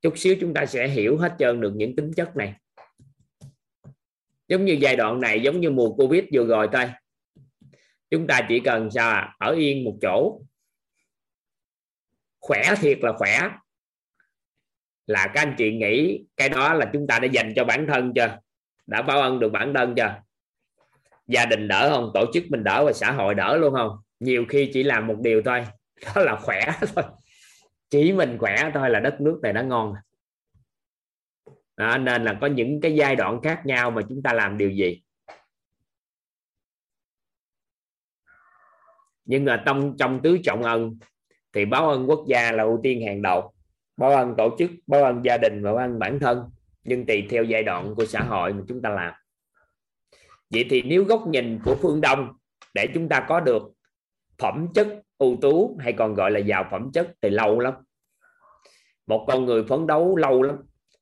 [0.01, 2.53] Chút xíu chúng ta sẽ hiểu hết trơn được những tính chất này
[4.47, 6.89] giống như giai đoạn này, giống như mùa covid vừa rồi thôi.
[8.09, 9.35] Chúng ta chỉ cần sao à?
[9.39, 10.41] ở yên một chỗ.
[12.39, 13.49] Khỏe thiệt là khỏe.
[15.07, 18.13] Là các anh chị nghĩ cái đó là chúng ta đã dành cho bản thân
[18.15, 18.37] chưa?
[18.85, 20.15] Đã báo ân được bản thân chưa?
[21.27, 22.11] Gia đình đỡ không?
[22.13, 23.97] Tổ chức mình đỡ và xã hội đỡ luôn không?
[24.19, 25.65] Nhiều khi chỉ làm một điều thôi.
[26.05, 27.03] Đó là khỏe thôi.
[27.89, 29.93] Chỉ mình khỏe thôi là đất nước này đã ngon.
[31.77, 34.57] À, đó, nên là có những cái giai đoạn khác nhau mà chúng ta làm
[34.57, 35.03] điều gì?
[39.25, 40.97] Nhưng mà trong trong tứ trọng ân
[41.53, 43.53] thì báo ân quốc gia là ưu tiên hàng đầu.
[43.97, 46.49] Báo ân tổ chức báo ân gia đình và báo ân bản thân.
[46.83, 49.13] Nhưng tùy theo giai đoạn của xã hội mà chúng ta làm.
[50.49, 52.33] Vậy thì nếu góc nhìn của phương đông
[52.73, 53.63] để chúng ta có được
[54.37, 57.73] phẩm chất ưu tú hay còn gọi là giàu phẩm chất thì lâu lắm.
[59.07, 60.55] Một con người phấn đấu lâu lắm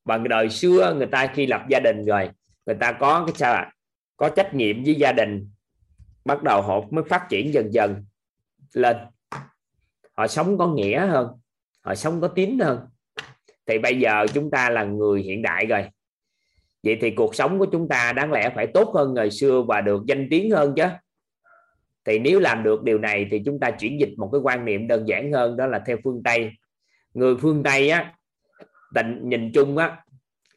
[0.05, 2.29] và đời xưa, người ta khi lập gia đình rồi,
[2.65, 3.71] người ta có cái sao à?
[4.17, 5.49] có trách nhiệm với gia đình,
[6.25, 8.05] bắt đầu họ mới phát triển dần dần
[8.73, 8.97] lên.
[10.17, 11.27] Họ sống có nghĩa hơn,
[11.81, 12.79] họ sống có tín hơn.
[13.65, 15.89] Thì bây giờ chúng ta là người hiện đại rồi.
[16.83, 19.81] Vậy thì cuộc sống của chúng ta đáng lẽ phải tốt hơn ngày xưa và
[19.81, 20.85] được danh tiếng hơn chứ.
[22.05, 24.87] Thì nếu làm được điều này thì chúng ta chuyển dịch một cái quan niệm
[24.87, 26.51] đơn giản hơn, đó là theo phương tây.
[27.13, 28.13] Người phương tây á
[28.95, 30.05] tình nhìn chung á,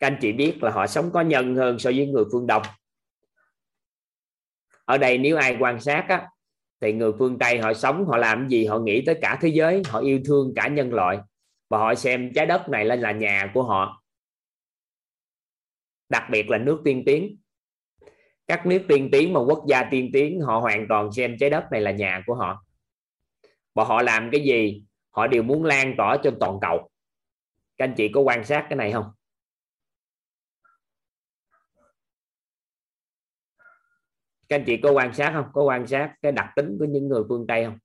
[0.01, 2.63] các anh chị biết là họ sống có nhân hơn so với người phương đông.
[4.85, 6.29] Ở đây nếu ai quan sát á,
[6.81, 9.83] thì người phương tây họ sống, họ làm gì, họ nghĩ tới cả thế giới,
[9.87, 11.19] họ yêu thương cả nhân loại.
[11.69, 14.03] Và họ xem trái đất này lên là nhà của họ.
[16.09, 17.37] Đặc biệt là nước tiên tiến.
[18.47, 21.65] Các nước tiên tiến mà quốc gia tiên tiến, họ hoàn toàn xem trái đất
[21.73, 22.65] này là nhà của họ.
[23.75, 24.83] Và họ làm cái gì?
[25.11, 26.91] Họ đều muốn lan tỏa trên toàn cầu
[27.79, 29.11] các anh chị có quan sát cái này không?
[34.49, 35.47] Các anh chị có quan sát không?
[35.53, 37.79] Có quan sát cái đặc tính của những người phương tây không?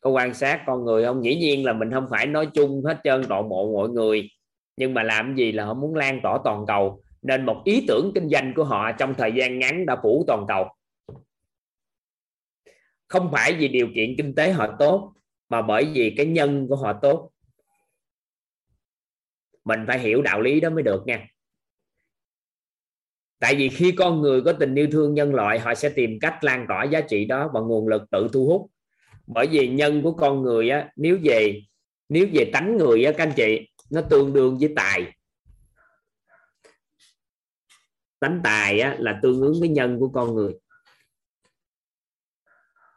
[0.00, 1.24] Có quan sát con người không?
[1.24, 4.30] Dĩ nhiên là mình không phải nói chung hết trơn, toàn bộ mọi người.
[4.76, 7.02] Nhưng mà làm gì là họ muốn lan tỏa toàn cầu.
[7.22, 10.44] Nên một ý tưởng kinh doanh của họ trong thời gian ngắn đã phủ toàn
[10.48, 10.68] cầu.
[13.08, 15.14] Không phải vì điều kiện kinh tế họ tốt
[15.50, 17.30] mà bởi vì cái nhân của họ tốt
[19.64, 21.26] mình phải hiểu đạo lý đó mới được nha.
[23.38, 26.44] Tại vì khi con người có tình yêu thương nhân loại họ sẽ tìm cách
[26.44, 28.70] lan tỏa giá trị đó và nguồn lực tự thu hút.
[29.26, 31.62] Bởi vì nhân của con người á nếu về
[32.08, 35.12] nếu về tánh người á các anh chị nó tương đương với tài.
[38.20, 40.52] Tánh tài á, là tương ứng với nhân của con người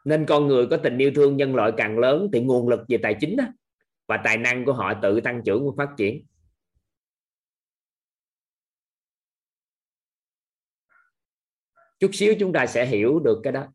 [0.03, 2.97] nên con người có tình yêu thương nhân loại càng lớn thì nguồn lực về
[3.03, 3.43] tài chính đó
[4.07, 6.25] và tài năng của họ tự tăng trưởng và phát triển.
[11.99, 13.67] Chút xíu chúng ta sẽ hiểu được cái đó.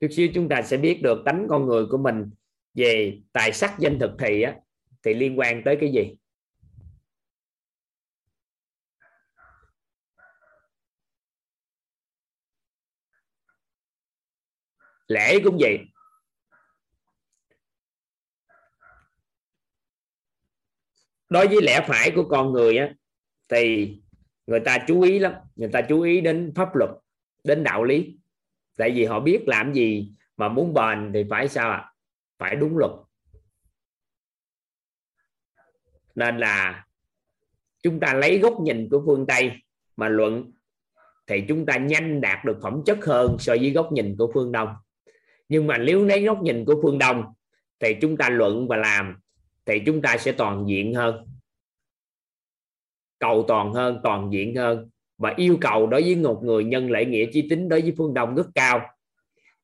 [0.00, 2.30] Chút xíu chúng ta sẽ biết được tánh con người của mình
[2.74, 4.56] về tài sắc danh thực thì á
[5.04, 6.16] thì liên quan tới cái gì?
[15.08, 15.78] Lễ cũng vậy.
[21.28, 22.94] Đối với lẽ phải của con người á,
[23.48, 23.94] thì
[24.46, 25.32] người ta chú ý lắm.
[25.56, 26.90] Người ta chú ý đến pháp luật,
[27.44, 28.16] đến đạo lý.
[28.76, 31.76] Tại vì họ biết làm gì mà muốn bền thì phải sao ạ?
[31.76, 31.92] À?
[32.38, 32.90] phải đúng luật
[36.14, 36.84] nên là
[37.82, 39.50] chúng ta lấy góc nhìn của phương tây
[39.96, 40.52] mà luận,
[41.26, 44.52] thì chúng ta nhanh đạt được phẩm chất hơn so với góc nhìn của phương
[44.52, 44.68] đông.
[45.48, 47.24] Nhưng mà nếu lấy góc nhìn của phương đông,
[47.80, 49.16] thì chúng ta luận và làm,
[49.66, 51.26] thì chúng ta sẽ toàn diện hơn.
[53.18, 54.90] Cầu toàn hơn, toàn diện hơn.
[55.18, 58.14] Và yêu cầu đối với một người nhân lễ nghĩa chi tính đối với phương
[58.14, 58.80] đông rất cao.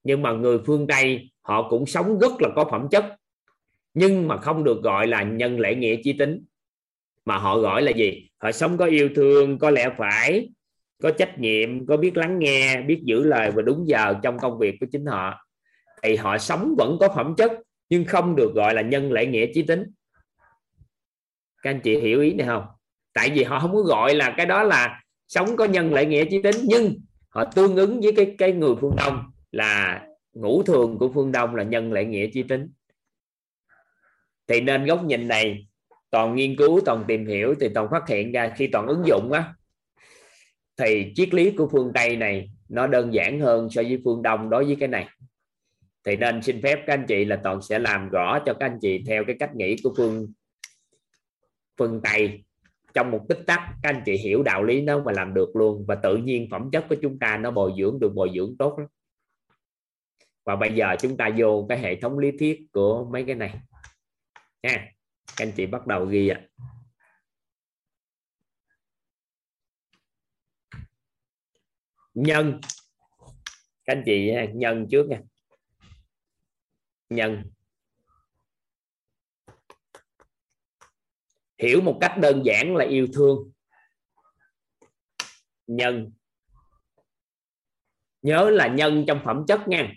[0.05, 3.17] Nhưng mà người phương tây, họ cũng sống rất là có phẩm chất
[3.99, 6.45] nhưng mà không được gọi là nhân lễ nghĩa chí tính.
[7.25, 8.29] Mà họ gọi là gì?
[8.39, 10.49] Họ sống có yêu thương, có lẽ phải,
[11.03, 14.59] có trách nhiệm, có biết lắng nghe, biết giữ lời và đúng giờ trong công
[14.59, 15.47] việc của chính họ.
[16.03, 17.53] Thì họ sống vẫn có phẩm chất,
[17.91, 19.85] nhưng không được gọi là nhân lễ nghĩa chí tính.
[21.63, 22.65] Các anh chị hiểu ý này không?
[23.13, 26.25] Tại vì họ không có gọi là cái đó là sống có nhân lễ nghĩa
[26.25, 26.95] chí tính, nhưng
[27.29, 29.23] họ tương ứng với cái cái người phương đông
[29.53, 32.71] là ngũ thường của phương đông là nhân lễ nghĩa chí tính
[34.49, 35.67] thì nên góc nhìn này,
[36.11, 39.33] toàn nghiên cứu, toàn tìm hiểu, thì toàn phát hiện ra khi toàn ứng dụng
[39.33, 39.55] á,
[40.77, 44.51] thì triết lý của phương tây này nó đơn giản hơn so với phương đông
[44.51, 45.09] đối với cái này.
[46.05, 48.79] Thì nên xin phép các anh chị là toàn sẽ làm rõ cho các anh
[48.81, 50.33] chị theo cái cách nghĩ của phương
[51.79, 52.45] phương tây.
[52.95, 55.85] Trong một tích tắc, các anh chị hiểu đạo lý nó mà làm được luôn,
[55.87, 58.79] và tự nhiên phẩm chất của chúng ta nó bồi dưỡng được bồi dưỡng tốt
[58.79, 58.89] lắm.
[60.45, 63.55] Và bây giờ chúng ta vô cái hệ thống lý thuyết của mấy cái này
[64.63, 64.93] nha
[65.37, 66.41] các anh chị bắt đầu ghi ạ.
[72.15, 72.61] Nhân.
[73.85, 75.21] Các anh chị nhân trước nha.
[77.09, 77.51] Nhân.
[81.59, 83.53] Hiểu một cách đơn giản là yêu thương.
[85.67, 86.13] Nhân.
[88.23, 89.93] Nhớ là nhân trong phẩm chất nha.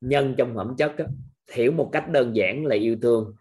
[0.00, 1.04] Nhân trong phẩm chất đó,
[1.52, 3.36] hiểu một cách đơn giản là yêu thương.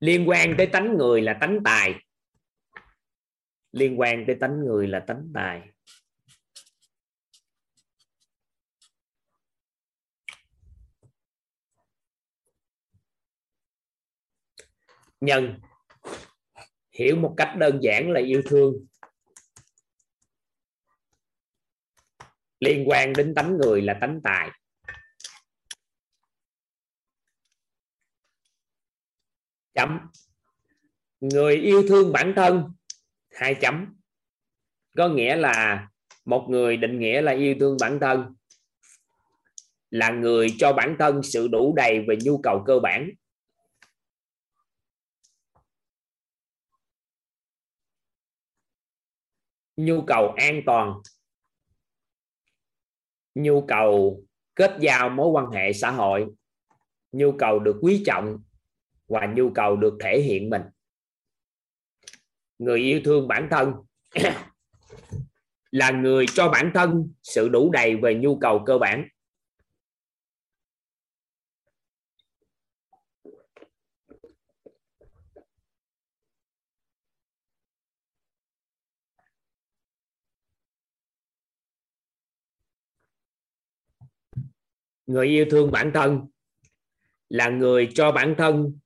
[0.00, 1.94] Liên quan tới tánh người là tánh tài.
[3.72, 5.70] Liên quan tới tánh người là tánh tài.
[15.20, 15.60] Nhân
[16.90, 18.86] hiểu một cách đơn giản là yêu thương.
[22.66, 24.50] Liên quan đến tánh người là tánh tài.
[29.74, 29.98] Chấm.
[31.20, 32.72] Người yêu thương bản thân,
[33.30, 33.96] hai chấm.
[34.96, 35.88] Có nghĩa là
[36.24, 38.34] một người định nghĩa là yêu thương bản thân,
[39.90, 43.10] là người cho bản thân sự đủ đầy về nhu cầu cơ bản.
[49.76, 50.94] Nhu cầu an toàn
[53.36, 54.22] nhu cầu
[54.54, 56.26] kết giao mối quan hệ xã hội.
[57.12, 58.42] Nhu cầu được quý trọng
[59.08, 60.62] và nhu cầu được thể hiện mình.
[62.58, 63.72] Người yêu thương bản thân
[65.70, 69.08] là người cho bản thân sự đủ đầy về nhu cầu cơ bản.
[85.06, 86.26] Người yêu thương bản thân
[87.28, 88.78] là người cho bản thân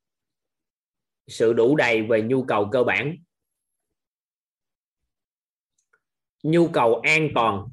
[1.26, 3.16] sự đủ đầy về nhu cầu cơ bản.
[6.42, 7.68] Nhu cầu an toàn.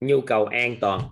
[0.00, 1.10] Nhu cầu an toàn.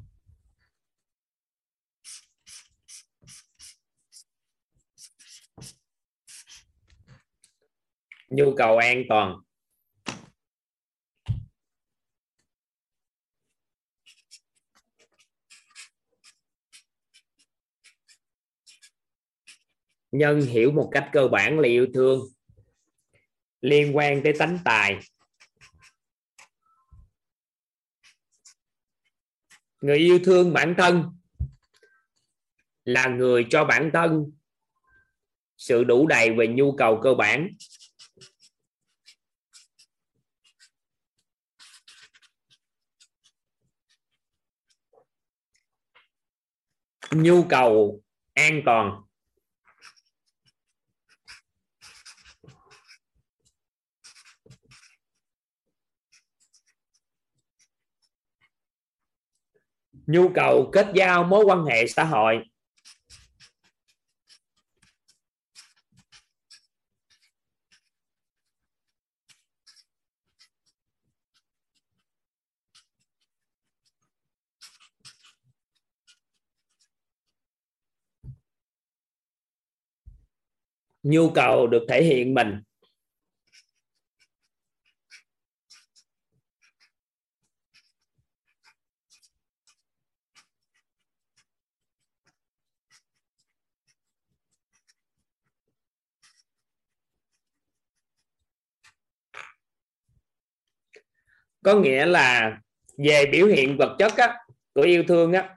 [8.28, 9.36] Nhu cầu an toàn.
[20.12, 22.20] Nhân hiểu một cách cơ bản là yêu thương.
[23.60, 24.98] Liên quan tới tánh tài.
[29.80, 31.18] Người yêu thương bản thân
[32.84, 34.32] là người cho bản thân
[35.56, 37.48] sự đủ đầy về nhu cầu cơ bản.
[47.10, 48.02] Nhu cầu
[48.34, 49.02] an toàn.
[60.06, 62.42] Nhu cầu kết giao mối quan hệ xã hội.
[81.02, 82.62] Nhu cầu được thể hiện mình.
[101.64, 102.58] Có nghĩa là
[102.96, 104.34] về biểu hiện vật chất á,
[104.74, 105.56] của yêu thương á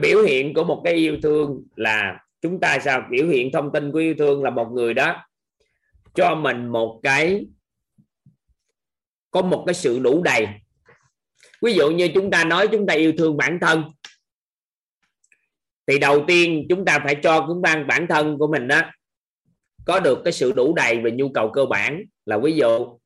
[0.00, 3.02] biểu hiện của một cái yêu thương là chúng ta sao?
[3.10, 5.26] Biểu hiện thông tin của yêu thương là một người đó
[6.14, 7.46] cho mình một cái
[9.30, 10.46] có một cái sự đủ đầy.
[11.62, 13.84] Ví dụ như chúng ta nói chúng ta yêu thương bản thân
[15.86, 18.82] thì đầu tiên chúng ta phải cho chúng ta bản thân của mình đó
[19.84, 22.02] có được cái sự đủ đầy về nhu cầu cơ bản.
[22.26, 22.98] Là ví dụ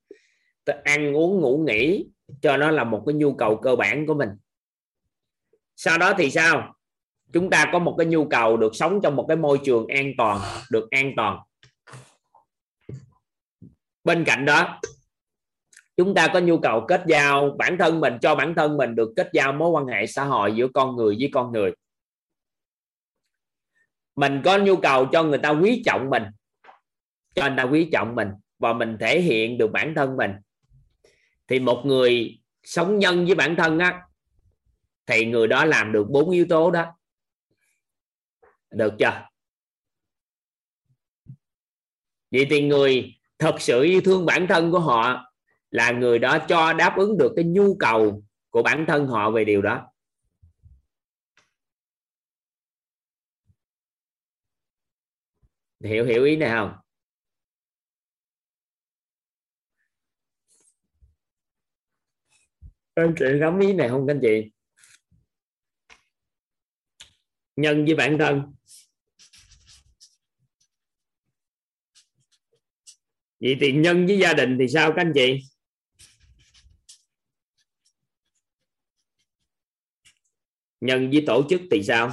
[0.64, 2.06] ăn uống ngủ nghỉ
[2.42, 4.28] cho nó là một cái nhu cầu cơ bản của mình.
[5.76, 6.74] Sau đó thì sao?
[7.32, 10.12] Chúng ta có một cái nhu cầu được sống trong một cái môi trường an
[10.18, 10.40] toàn,
[10.70, 11.38] được an toàn.
[14.04, 14.80] Bên cạnh đó,
[15.96, 19.12] chúng ta có nhu cầu kết giao bản thân mình, cho bản thân mình được
[19.16, 21.72] kết giao mối quan hệ xã hội giữa con người với con người.
[24.16, 26.22] Mình có nhu cầu cho người ta quý trọng mình,
[27.34, 30.30] cho người ta quý trọng mình và mình thể hiện được bản thân mình
[31.50, 34.02] thì một người sống nhân với bản thân á,
[35.06, 36.86] thì người đó làm được bốn yếu tố đó.
[38.70, 39.28] Được chưa?
[42.30, 45.32] Vậy thì người thật sự yêu thương bản thân của họ
[45.70, 49.44] là người đó cho đáp ứng được cái nhu cầu của bản thân họ về
[49.44, 49.86] điều đó.
[55.84, 56.72] Hiểu hiểu ý này không?
[63.00, 64.50] Anh chị gắm ý này không, các anh chị?
[67.56, 68.54] Nhân với bản thân.
[73.40, 75.38] Vậy thì nhân với gia đình thì sao, các anh chị?
[80.80, 82.12] Nhân với tổ chức thì sao?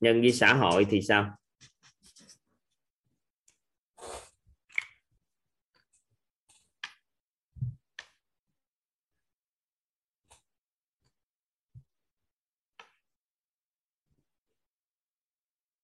[0.00, 1.38] Nhân với xã hội thì sao?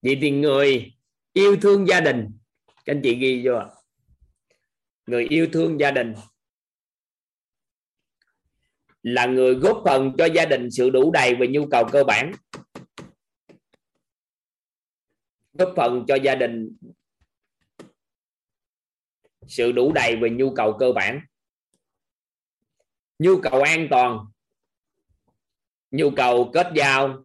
[0.03, 0.93] Vậy thì người
[1.33, 2.39] yêu thương gia đình,
[2.85, 3.53] các anh chị ghi vô
[5.07, 6.15] người yêu thương gia đình
[9.03, 12.33] là người góp phần cho gia đình sự đủ đầy về nhu cầu cơ bản.
[15.53, 16.77] Góp phần cho gia đình
[19.49, 21.21] sự đủ đầy về nhu cầu cơ bản.
[23.19, 24.27] Nhu cầu an toàn.
[25.91, 27.25] Nhu cầu kết giao.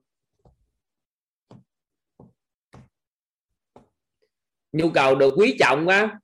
[4.78, 6.20] Nhu cầu được quý trọng á.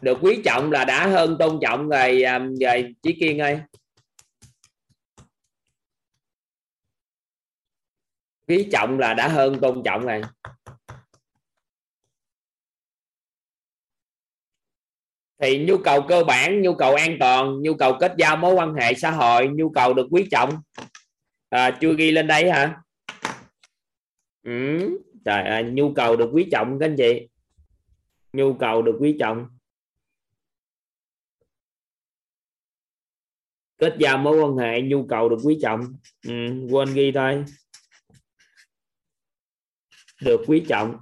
[0.00, 2.22] Được quý trọng là đã hơn tôn trọng rồi
[2.60, 3.60] rồi à, chí kiên ơi.
[8.48, 10.22] Quý trọng là đã hơn tôn trọng rồi.
[15.40, 18.74] Thì nhu cầu cơ bản nhu cầu an toàn nhu cầu kết giao mối quan
[18.74, 20.62] hệ xã hội nhu cầu được quý trọng.
[21.48, 22.82] À, chưa ghi lên đây hả?
[24.42, 24.78] Ừ.
[25.24, 27.28] trời ơi, nhu cầu được quý trọng các anh chị
[28.38, 29.48] nhu cầu được quý trọng.
[33.78, 35.80] Kết giao mối quan hệ nhu cầu được quý trọng.
[36.22, 36.32] Ừ,
[36.70, 37.44] quên ghi thôi.
[40.22, 40.96] Được quý trọng.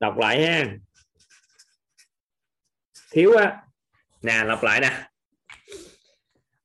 [0.00, 0.76] Đọc lại ha.
[3.10, 3.62] Thiếu á.
[4.22, 5.08] Nè lặp lại nè.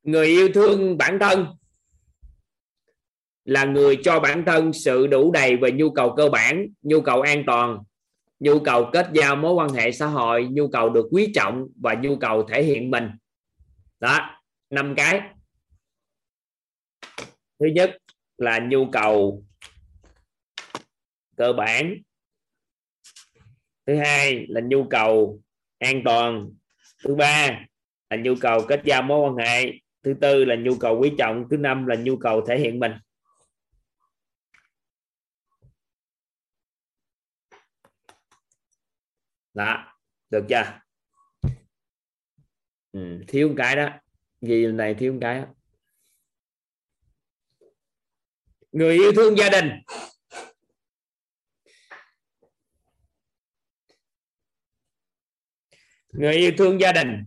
[0.03, 1.45] Người yêu thương bản thân
[3.45, 7.21] là người cho bản thân sự đủ đầy về nhu cầu cơ bản nhu cầu
[7.21, 7.83] an toàn
[8.39, 11.93] nhu cầu kết giao mối quan hệ xã hội, nhu cầu được quý trọng và
[11.93, 13.09] nhu cầu thể hiện mình.
[13.99, 15.21] Đó, năm cái.
[17.59, 17.97] Thứ nhất
[18.37, 19.43] là nhu cầu
[21.37, 21.95] cơ bản.
[23.85, 25.41] Thứ hai là nhu cầu
[25.79, 26.49] an toàn.
[27.03, 27.65] Thứ ba
[28.09, 29.73] là nhu cầu kết giao mối quan hệ.
[30.03, 31.45] Thứ tư là nhu cầu quý trọng.
[31.51, 32.91] Thứ năm là nhu cầu thể hiện mình.
[39.55, 39.97] Đó
[40.29, 40.79] được chưa?
[42.91, 43.89] Ừ, thiếu một cái đó.
[44.41, 45.47] Gì này thiếu một cái đó.
[48.71, 49.69] người yêu thương gia đình.
[56.11, 57.23] Người yêu thương gia đình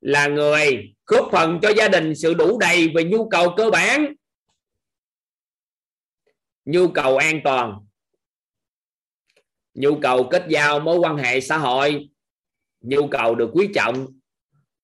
[0.00, 4.14] là người góp phần cho gia đình sự đủ đầy về nhu cầu cơ bản
[6.64, 7.86] nhu cầu an toàn
[9.74, 12.08] nhu cầu kết giao mối quan hệ xã hội.
[12.80, 14.06] Nhu cầu được quý trọng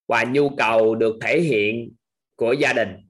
[0.08, 1.92] và nhu cầu được thể hiện
[2.36, 3.09] của gia đình.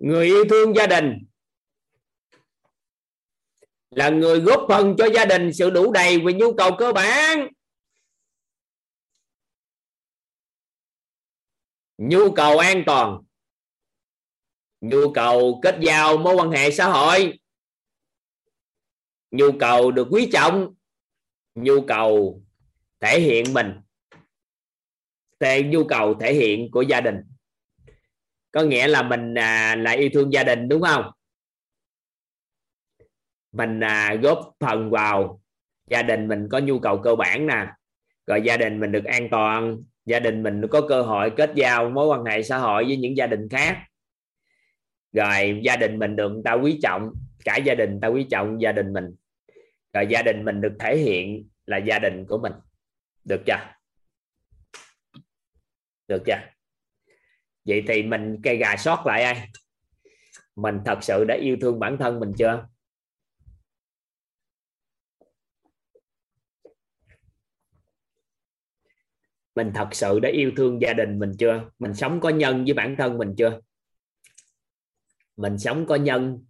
[0.00, 1.26] Người yêu thương gia đình
[3.90, 7.48] là người góp phần cho gia đình sự đủ đầy về nhu cầu cơ bản.
[11.98, 13.18] Nhu cầu an toàn,
[14.80, 17.38] nhu cầu kết giao mối quan hệ xã hội,
[19.30, 20.74] nhu cầu được quý trọng,
[21.54, 22.42] nhu cầu
[23.00, 23.80] thể hiện mình,
[25.38, 27.29] tệ, nhu cầu thể hiện của gia đình
[28.52, 31.10] có nghĩa là mình à, là yêu thương gia đình đúng không?
[33.52, 35.40] Mình à, góp phần vào
[35.90, 37.66] gia đình mình có nhu cầu cơ bản nè.
[38.26, 41.90] Rồi gia đình mình được an toàn gia đình mình có cơ hội kết giao
[41.90, 43.78] mối quan hệ xã hội với những gia đình khác.
[45.12, 47.10] Rồi gia đình mình được người ta quý trọng
[47.44, 49.14] cả gia đình ta quý trọng gia đình mình.
[49.92, 52.52] Rồi gia đình mình được thể hiện là gia đình của mình.
[53.24, 53.74] Được chưa?
[56.08, 56.38] Được chưa?
[57.64, 59.48] Vậy thì mình cây gà sót lại ai?
[60.56, 62.66] Mình thật sự đã yêu thương bản thân mình chưa?
[69.54, 71.70] Mình thật sự đã yêu thương gia đình mình chưa?
[71.78, 73.60] Mình sống có nhân với bản thân mình chưa?
[75.36, 76.44] Mình sống có nhân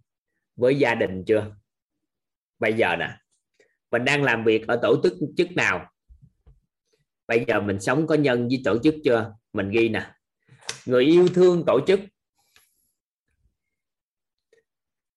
[0.55, 1.55] với gia đình chưa?
[2.59, 3.17] Bây giờ nè,
[3.91, 5.91] mình đang làm việc ở tổ chức chức nào?
[7.27, 9.33] Bây giờ mình sống có nhân với tổ chức chưa?
[9.53, 10.11] Mình ghi nè
[10.85, 11.99] người yêu thương tổ chức,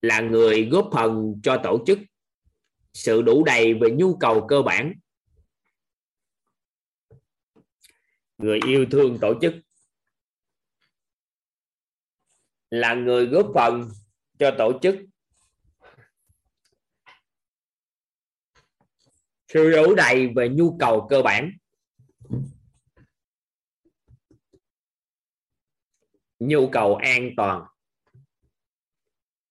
[0.03, 1.99] là người góp phần cho tổ chức
[2.93, 4.95] sự đủ đầy về nhu cầu cơ bản.
[8.39, 9.55] Người yêu thương tổ chức
[12.71, 13.91] là người góp phần
[14.39, 14.97] cho tổ chức
[19.49, 21.51] sự đủ đầy về nhu cầu cơ bản.
[26.49, 27.65] Nhu cầu an toàn.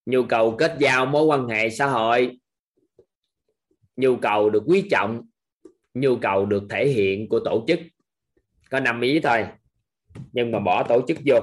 [0.06, 2.40] Nhu cầu kết giao mối quan hệ xã hội.
[3.96, 5.22] Nhu cầu được quý trọng.
[5.94, 7.80] Nhu cầu được thể hiện của tổ chức.
[8.70, 9.48] Có năm ý thôi,
[10.32, 11.40] nhưng mà bỏ tổ chức vô.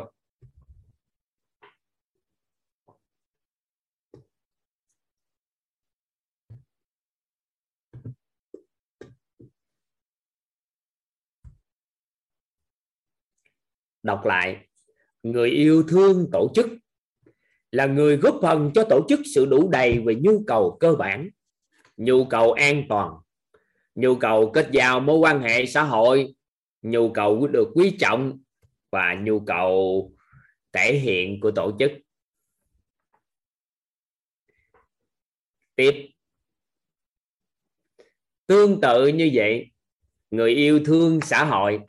[14.02, 14.69] Đọc lại
[15.22, 16.66] người yêu thương tổ chức
[17.72, 21.28] là người góp phần cho tổ chức sự đủ đầy về nhu cầu cơ bản,
[21.96, 23.14] nhu cầu an toàn,
[23.94, 26.34] nhu cầu kết giao mối quan hệ xã hội,
[26.82, 28.38] nhu cầu được quý trọng
[28.90, 30.12] và nhu cầu
[30.72, 31.92] thể hiện của tổ chức.
[35.76, 36.10] Tiếp.
[38.46, 39.70] Tương tự như vậy,
[40.30, 41.80] người yêu thương xã hội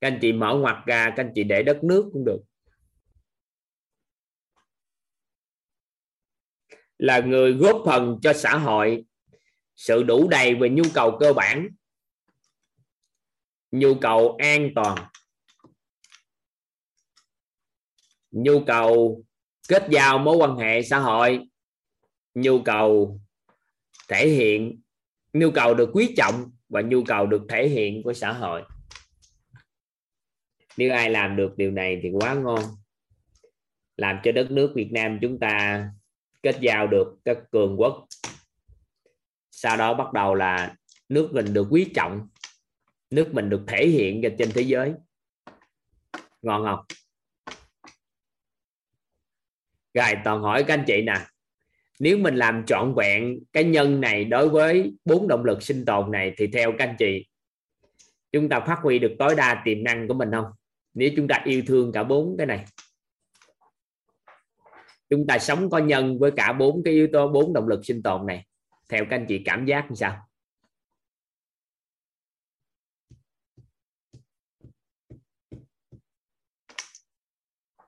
[0.00, 2.40] các anh chị mở ngoặt ra, các anh chị để đất nước cũng được.
[6.98, 9.04] Là người góp phần cho xã hội,
[9.76, 11.68] sự đủ đầy về nhu cầu cơ bản,
[13.70, 15.08] nhu cầu an toàn,
[18.30, 19.22] nhu cầu
[19.68, 21.40] kết giao mối quan hệ xã hội,
[22.34, 23.20] nhu cầu
[24.08, 24.80] thể hiện,
[25.32, 28.62] nhu cầu được quý trọng và nhu cầu được thể hiện của xã hội
[30.78, 32.60] nếu ai làm được điều này thì quá ngon.
[33.96, 35.84] Làm cho đất nước Việt Nam chúng ta
[36.42, 38.06] kết giao được các cường quốc.
[39.50, 40.76] Sau đó bắt đầu là
[41.08, 42.28] nước mình được quý trọng,
[43.10, 44.92] nước mình được thể hiện ra trên thế giới.
[46.42, 46.84] Ngon không?
[49.94, 51.26] Rồi, toàn hỏi các anh chị nè.
[52.00, 56.10] Nếu mình làm trọn vẹn cái nhân này đối với bốn động lực sinh tồn
[56.10, 57.26] này thì theo các anh chị,
[58.32, 60.46] chúng ta phát huy được tối đa tiềm năng của mình không?
[60.94, 62.64] Nếu chúng ta yêu thương cả bốn cái này,
[65.10, 68.02] chúng ta sống có nhân với cả bốn cái yếu tố, bốn động lực sinh
[68.02, 68.46] tồn này,
[68.88, 70.28] theo các anh chị cảm giác như sao?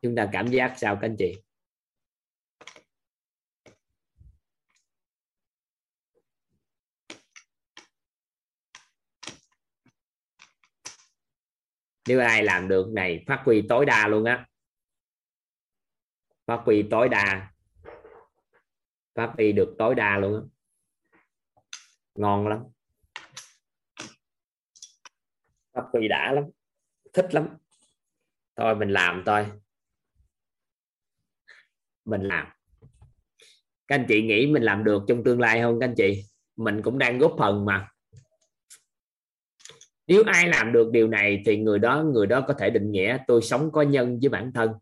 [0.03, 1.35] Chúng ta cảm giác sao các anh chị?
[12.09, 14.47] Nếu ai làm được này, phát huy tối đa luôn á.
[16.47, 17.53] Phát huy tối đa.
[19.15, 20.43] Phát huy được tối đa luôn á.
[22.15, 22.59] Ngon lắm.
[25.73, 26.45] Phát huy đã lắm.
[27.13, 27.49] Thích lắm.
[28.57, 29.47] Thôi, mình làm thôi.
[32.05, 32.47] Mình làm.
[33.87, 36.25] Các anh chị nghĩ mình làm được trong tương lai không, các anh chị?
[36.57, 37.89] Mình cũng đang góp phần mà
[40.11, 43.19] nếu ai làm được điều này thì người đó người đó có thể định nghĩa
[43.27, 44.73] tôi sống có nhân với bản thân.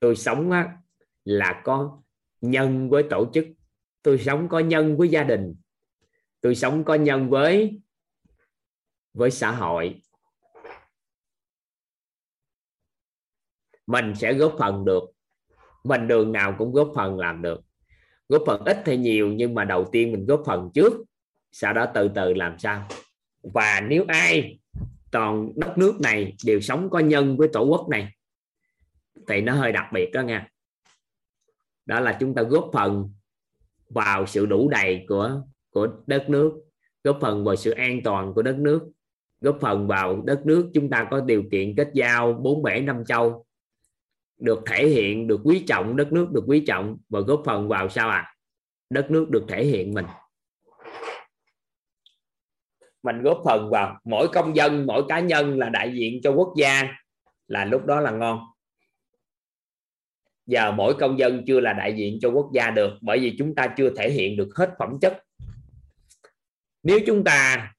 [0.00, 0.76] Tôi sống á,
[1.24, 2.02] là có
[2.40, 3.46] nhân với tổ chức.
[4.02, 5.54] Tôi sống có nhân với gia đình.
[6.40, 7.80] Tôi sống có nhân với
[9.14, 10.00] với xã hội.
[13.86, 15.02] Mình sẽ góp phần được.
[15.84, 17.60] Mình đường nào cũng góp phần làm được.
[18.28, 20.92] Góp phần ít hay nhiều nhưng mà đầu tiên mình góp phần trước
[21.52, 22.88] sau đó từ từ làm sao?
[23.42, 24.58] Và nếu ai
[25.10, 28.08] toàn đất nước này đều sống có nhân với tổ quốc này,
[29.28, 30.48] thì nó hơi đặc biệt đó nha
[31.86, 33.10] đó là chúng ta góp phần
[33.88, 36.52] vào sự đủ đầy của của đất nước,
[37.04, 38.90] góp phần vào sự an toàn của đất nước,
[39.40, 43.04] góp phần vào đất nước chúng ta có điều kiện kết giao bốn bể năm
[43.04, 43.44] châu,
[44.38, 47.88] được thể hiện, được quý trọng, đất nước được quý trọng và góp phần vào
[47.88, 48.34] sao ạ à?
[48.90, 50.04] đất nước được thể hiện mình
[53.02, 56.54] mình góp phần vào mỗi công dân, mỗi cá nhân là đại diện cho quốc
[56.56, 56.82] gia
[57.48, 58.40] là lúc đó là ngon.
[60.46, 63.54] Giờ mỗi công dân chưa là đại diện cho quốc gia được, bởi vì chúng
[63.54, 65.24] ta chưa thể hiện được hết phẩm chất.
[66.82, 67.72] Nếu chúng ta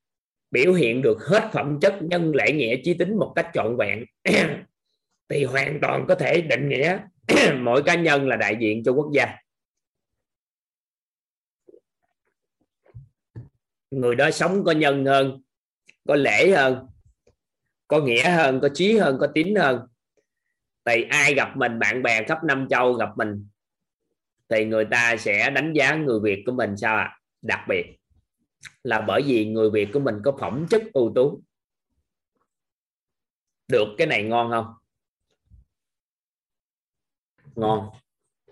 [0.51, 4.03] biểu hiện được hết phẩm chất nhân lễ nghĩa trí tính một cách trọn vẹn,
[5.29, 6.99] thì hoàn toàn có thể định nghĩa
[7.59, 9.43] mỗi cá nhân là đại diện cho quốc gia.
[13.94, 15.41] Người đó sống có nhân hơn,
[16.07, 16.88] có lễ hơn,
[17.88, 19.80] có nghĩa hơn, có trí hơn, có tín hơn.
[20.86, 23.48] Thì ai gặp mình, bạn bè khắp năm châu gặp mình,
[24.49, 27.03] thì người ta sẽ đánh giá người việt của mình sao ạ?
[27.03, 27.20] À?
[27.44, 27.98] đặc biệt
[28.84, 31.41] là bởi vì người việt của mình có phẩm chất ưu tú.
[33.68, 34.74] Được cái này ngon không?
[37.56, 37.90] Ngon.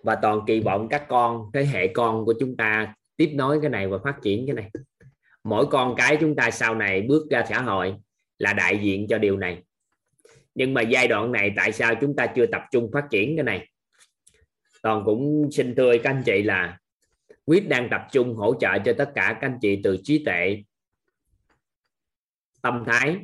[0.03, 3.69] Và toàn kỳ vọng các con, thế hệ con của chúng ta tiếp nối cái
[3.69, 4.71] này và phát triển cái này
[5.43, 7.95] mỗi con cái chúng ta sau này bước ra xã hội
[8.37, 9.63] là đại diện cho điều này.
[10.55, 13.43] Nhưng mà giai đoạn này tại sao chúng ta chưa tập trung phát triển cái
[13.43, 13.69] này?
[14.81, 16.79] Toàn cũng xin thưa các anh chị là
[17.45, 20.63] quyết đang tập trung hỗ trợ cho tất cả các anh chị từ trí tuệ
[22.61, 23.17] tâm thái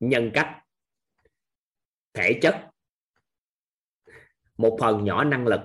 [0.00, 0.58] nhân cách
[2.14, 2.56] thể chất.
[4.58, 5.60] Một phần nhỏ năng lực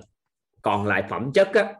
[0.62, 1.74] còn lại phẩm chất á,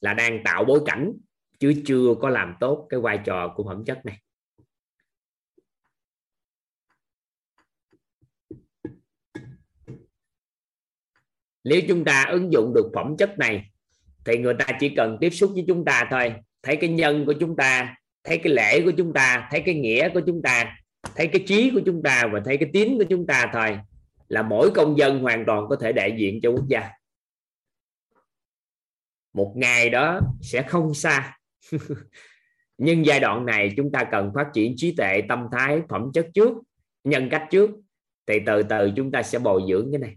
[0.00, 1.12] là đang tạo bối cảnh
[1.58, 4.20] chứ chưa có làm tốt cái vai trò của phẩm chất này.
[11.64, 13.70] Nếu chúng ta ứng dụng được phẩm chất này,
[14.24, 16.34] thì người ta chỉ cần tiếp xúc với chúng ta thôi.
[16.62, 20.08] Thấy cái nhân của chúng ta, thấy cái lễ của chúng ta, thấy cái nghĩa
[20.08, 20.76] của chúng ta,
[21.14, 23.78] thấy cái trí của chúng ta và thấy cái tín của chúng ta thôi
[24.28, 26.90] là mỗi công dân hoàn toàn có thể đại diện cho quốc gia.
[29.32, 31.36] Một ngày đó sẽ không xa.
[32.78, 36.26] nhưng giai đoạn này chúng ta cần phát triển trí tuệ, tâm thái, phẩm chất
[36.34, 36.52] trước,
[37.04, 37.70] nhân cách trước,
[38.26, 40.16] thì từ từ chúng ta sẽ bồi dưỡng cái này.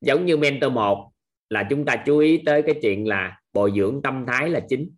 [0.00, 1.12] Giống như mentor một
[1.48, 4.90] là chúng ta chú ý tới cái chuyện là bồi dưỡng tâm thái là chính.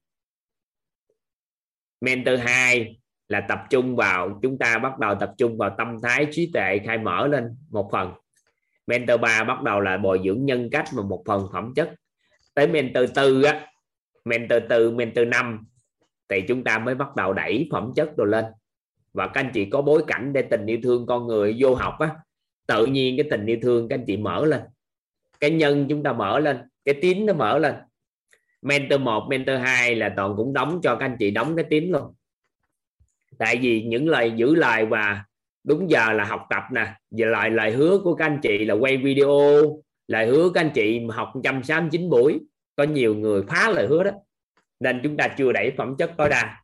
[2.01, 6.27] Mentor 2 là tập trung vào, chúng ta bắt đầu tập trung vào tâm thái
[6.31, 8.13] trí tuệ khai mở lên một phần.
[8.87, 11.95] Mentor 3 bắt đầu là bồi dưỡng nhân cách và một phần phẩm chất.
[12.55, 13.67] Tới mentor tư á,
[14.25, 15.67] mentor tư, mentor 5
[16.29, 18.45] thì chúng ta mới bắt đầu đẩy phẩm chất đồ lên.
[19.13, 21.95] Và các anh chị có bối cảnh để tình yêu thương con người vô học
[21.99, 22.11] á,
[22.67, 24.61] tự nhiên cái tình yêu thương các anh chị mở lên.
[25.41, 27.75] Cái nhân chúng ta mở lên, cái tín nó mở lên.
[28.63, 31.91] Mentor 1 mentor 2 là toàn cũng đóng cho các anh chị đóng cái tín
[31.91, 32.15] luôn.
[33.39, 35.25] Tại vì những lời giữ lời và
[35.65, 38.75] đúng giờ là học tập nè và lời lời hứa của các anh chị là
[38.75, 39.29] quay video,
[40.09, 42.41] lời hứa các anh chị học 169 buổi.
[42.77, 44.11] Có nhiều người phá lời hứa đó
[44.83, 46.63] nên chúng ta chưa đẩy phẩm chất tối đa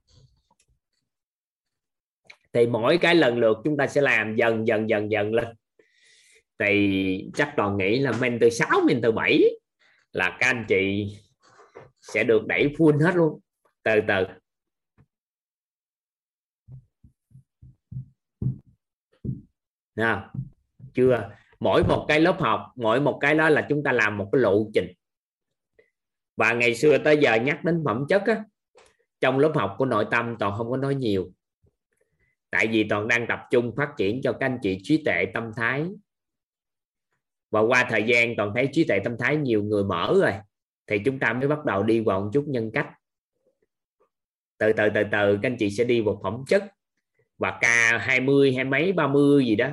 [2.52, 5.48] thì mỗi cái lần lượt chúng ta sẽ làm dần dần dần dần lên.
[6.58, 9.42] Thì chắc toàn nghĩ là mentor 6 mentor 7
[10.12, 11.16] là các anh chị
[12.00, 13.40] sẽ được đẩy full hết luôn,
[13.82, 14.26] từ từ.
[19.96, 20.32] Nào,
[20.94, 21.30] chưa?
[21.60, 24.40] Mỗi một cái lớp học, mỗi một cái đó là chúng ta làm một cái
[24.40, 24.92] lộ trình
[26.38, 28.44] và ngày xưa tới giờ nhắc đến phẩm chất á,
[29.20, 31.32] trong lớp học của nội tâm toàn không có nói nhiều.
[32.50, 35.50] Tại vì toàn đang tập trung phát triển cho các anh chị trí tuệ tâm
[35.56, 35.86] thái.
[37.50, 40.32] Và qua thời gian toàn thấy trí tuệ tâm thái nhiều người mở rồi
[40.86, 42.88] thì chúng ta mới bắt đầu đi vào một chút nhân cách.
[44.58, 46.64] Từ từ từ từ các anh chị sẽ đi vào phẩm chất.
[47.38, 49.68] Và ca 20 hay mấy 30 gì đó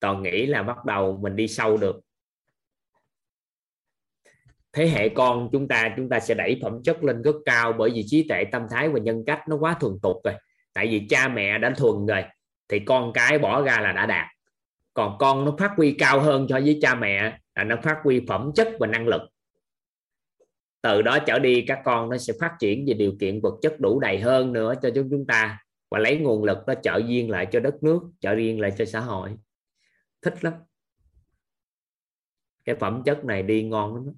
[0.00, 2.00] toàn nghĩ là bắt đầu mình đi sâu được
[4.72, 7.90] thế hệ con chúng ta chúng ta sẽ đẩy phẩm chất lên rất cao bởi
[7.94, 10.34] vì trí tuệ tâm thái và nhân cách nó quá thuần tục rồi.
[10.72, 12.24] Tại vì cha mẹ đã thuần rồi,
[12.68, 14.26] thì con cái bỏ ra là đã đạt.
[14.94, 18.20] Còn con nó phát huy cao hơn so với cha mẹ là nó phát huy
[18.28, 19.22] phẩm chất và năng lực.
[20.82, 23.80] Từ đó trở đi, các con nó sẽ phát triển về điều kiện vật chất
[23.80, 25.58] đủ đầy hơn nữa cho chúng chúng ta
[25.90, 28.84] và lấy nguồn lực đó trợ duyên lại cho đất nước, trợ duyên lại cho
[28.84, 29.36] xã hội.
[30.22, 30.52] Thích lắm.
[32.64, 34.14] Cái phẩm chất này đi ngon lắm.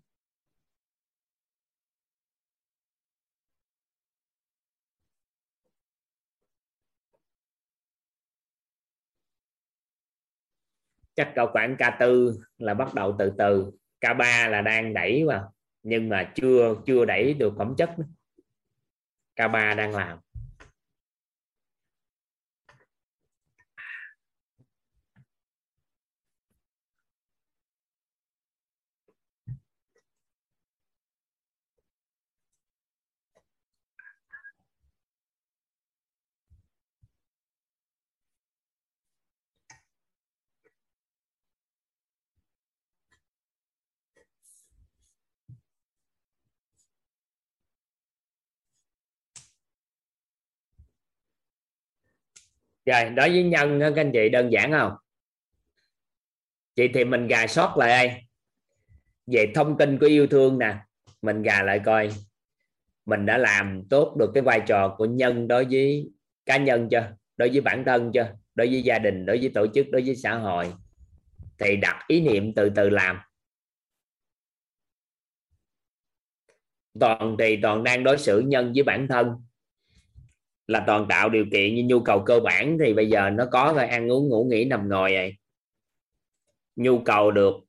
[11.14, 13.70] Chắc cỡ khoảng K4 là bắt đầu từ từ
[14.00, 15.52] K3 là đang đẩy vào,
[15.82, 17.90] nhưng mà chưa chưa đẩy được phẩm chất
[19.36, 20.18] K3 đang làm.
[52.86, 54.92] Rồi, đối với nhân các anh chị đơn giản không?
[56.74, 58.22] Chị thì mình gà sót lại đây.
[59.26, 60.76] Về thông tin của yêu thương nè,
[61.22, 62.10] mình gà lại coi.
[63.06, 66.10] Mình đã làm tốt được cái vai trò của nhân đối với
[66.46, 67.12] cá nhân chưa?
[67.36, 68.32] Đối với bản thân chưa?
[68.54, 70.72] Đối với gia đình, đối với tổ chức, đối với xã hội?
[71.58, 73.18] Thì đặt ý niệm từ từ làm.
[77.00, 79.44] Toàn thì toàn đang đối xử nhân với bản thân
[80.72, 83.72] là toàn tạo điều kiện như nhu cầu cơ bản thì bây giờ nó có
[83.76, 85.36] rồi ăn uống ngủ nghỉ nằm ngồi vậy.
[86.76, 87.68] Nhu cầu được uh,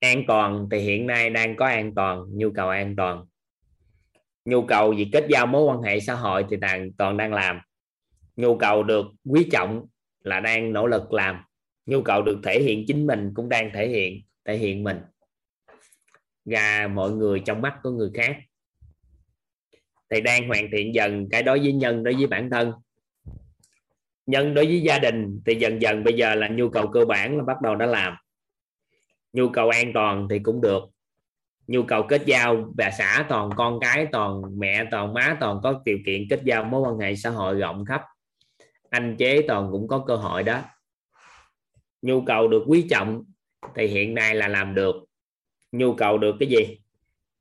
[0.00, 3.24] an toàn thì hiện nay đang có an toàn nhu cầu an toàn.
[4.44, 7.60] Nhu cầu gì kết giao mối quan hệ xã hội thì toàn toàn đang làm.
[8.36, 9.86] Nhu cầu được quý trọng
[10.20, 11.44] là đang nỗ lực làm.
[11.86, 15.00] Nhu cầu được thể hiện chính mình cũng đang thể hiện thể hiện mình.
[16.44, 18.36] Ra mọi người trong mắt của người khác
[20.14, 22.72] thì đang hoàn thiện dần cái đối với nhân, đối với bản thân.
[24.26, 27.36] Nhân đối với gia đình thì dần dần bây giờ là nhu cầu cơ bản
[27.36, 28.16] là bắt đầu đã làm.
[29.32, 30.82] Nhu cầu an toàn thì cũng được.
[31.66, 35.82] Nhu cầu kết giao bà xã toàn, con cái toàn, mẹ toàn, má toàn có
[35.84, 38.02] điều kiện kết giao mối quan hệ xã hội rộng khắp.
[38.90, 40.62] Anh chế toàn cũng có cơ hội đó.
[42.02, 43.24] Nhu cầu được quý trọng
[43.74, 44.96] thì hiện nay là làm được.
[45.72, 46.78] Nhu cầu được cái gì?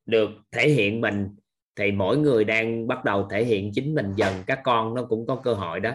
[0.05, 1.35] Được thể hiện mình
[1.75, 5.27] thì mỗi người đang bắt đầu thể hiện chính mình dần, các con nó cũng
[5.27, 5.91] có cơ hội đó.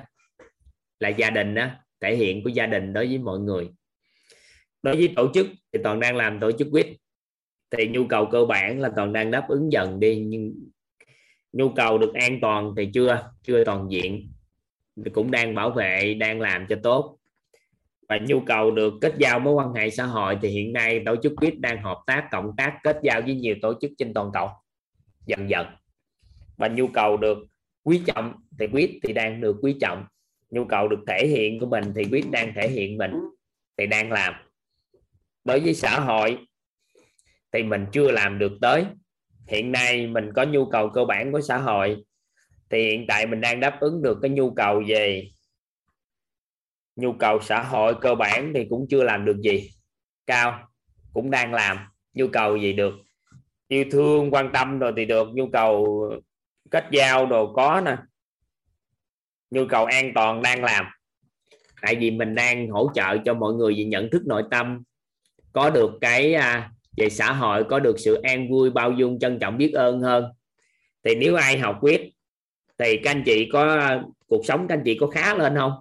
[1.00, 1.66] Là gia đình đó
[2.00, 3.68] thể hiện của gia đình đối với mọi người.
[4.82, 6.86] Đối với tổ chức thì toàn đang làm tổ chức quýt.
[7.70, 10.54] Thì nhu cầu cơ bản là toàn đang đáp ứng dần đi, nhưng
[11.52, 14.32] nhu cầu được an toàn thì chưa chưa toàn diện.
[15.04, 17.18] Thì cũng đang bảo vệ, đang làm cho tốt.
[18.08, 21.16] Và nhu cầu được kết giao mối quan hệ xã hội thì hiện nay tổ
[21.22, 24.30] chức quýt đang hợp tác, cộng tác, kết giao với nhiều tổ chức trên toàn
[24.32, 24.48] cầu
[25.28, 25.66] dần dần.
[26.56, 27.38] Và nhu cầu được
[27.82, 30.04] quý trọng thì quyết thì đang được quý trọng.
[30.50, 33.12] Nhu cầu được thể hiện của mình thì quyết đang thể hiện mình
[33.76, 34.34] thì đang làm.
[35.44, 36.38] Đối với xã hội
[37.52, 38.84] thì mình chưa làm được tới.
[39.46, 42.04] Hiện nay mình có nhu cầu cơ bản của xã hội
[42.70, 45.28] thì hiện tại mình đang đáp ứng được cái nhu cầu về
[46.96, 49.70] nhu cầu xã hội cơ bản thì cũng chưa làm được gì.
[50.26, 50.68] Cao,
[51.12, 51.78] cũng đang làm.
[52.14, 52.94] Nhu cầu gì được?
[53.68, 55.28] Yêu thương quan tâm rồi thì được.
[55.34, 56.02] Nhu cầu
[56.70, 57.96] kết giao đồ có nè.
[59.50, 60.84] Nhu cầu an toàn đang làm.
[61.82, 64.82] Tại vì mình đang hỗ trợ cho mọi người về nhận thức nội tâm.
[65.52, 69.38] Có được cái à, về xã hội có được sự an vui bao dung trân
[69.38, 70.24] trọng biết ơn hơn.
[71.04, 72.12] Thì nếu ai học quyết
[72.78, 75.72] thì các anh chị có à, cuộc sống các anh chị có khá lên không?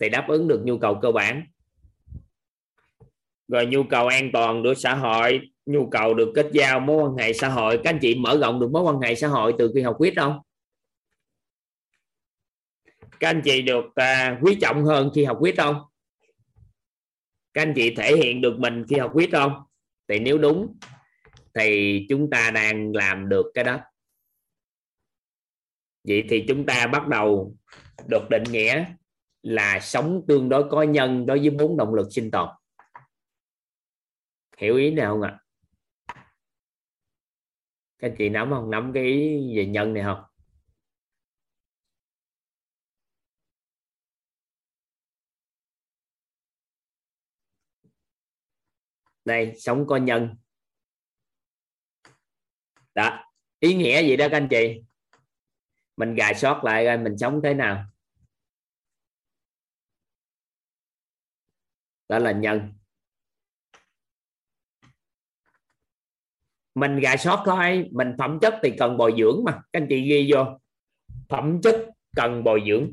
[0.00, 1.46] Thì đáp ứng được nhu cầu cơ bản.
[3.48, 7.16] Rồi nhu cầu an toàn của xã hội nhu cầu được kết giao mối quan
[7.16, 7.80] hệ xã hội.
[7.84, 10.14] Các anh chị mở rộng được mối quan hệ xã hội từ khi học quyết
[10.16, 10.40] không?
[13.20, 15.82] Các anh chị được à, quý trọng hơn khi học quyết không?
[17.54, 19.52] Các anh chị thể hiện được mình khi học quyết không?
[20.08, 20.78] Thì nếu đúng
[21.54, 23.80] thì chúng ta đang làm được cái đó.
[26.04, 27.56] Vậy thì chúng ta bắt đầu
[28.08, 28.84] được định nghĩa
[29.42, 32.48] là sống tương đối có nhân đối với bốn động lực sinh tồn.
[34.58, 35.38] Hiểu ý nào không ạ?
[38.08, 38.70] Các chị nắm không?
[38.70, 40.22] Nắm cái ý về nhân này không?
[49.24, 50.36] Đây, sống có nhân.
[52.94, 53.24] Đó,
[53.60, 54.82] ý nghĩa gì đó các anh chị?
[55.96, 57.84] Mình gài sót lại coi mình sống thế nào.
[62.08, 62.75] Đó là nhân.
[66.76, 69.52] Mình gà sót thôi mình phẩm chất thì cần bồi dưỡng mà.
[69.52, 70.44] Các anh chị ghi vô.
[71.28, 72.90] Phẩm chất cần bồi dưỡng.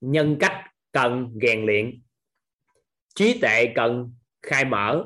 [0.00, 2.02] Nhân cách cần rèn luyện.
[3.14, 5.04] Trí tuệ cần khai mở.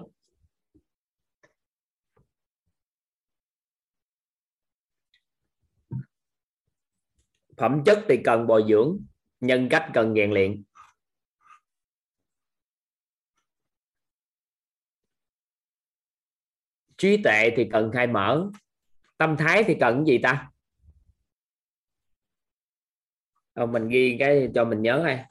[7.56, 8.98] Phẩm chất thì cần bồi dưỡng.
[9.40, 10.64] Nhân cách cần rèn luyện.
[17.00, 18.50] Trí tuệ thì cần khai mở.
[19.18, 20.50] Tâm thái thì cần gì ta?
[23.54, 25.24] Ờ, mình ghi cái cho mình nhớ hay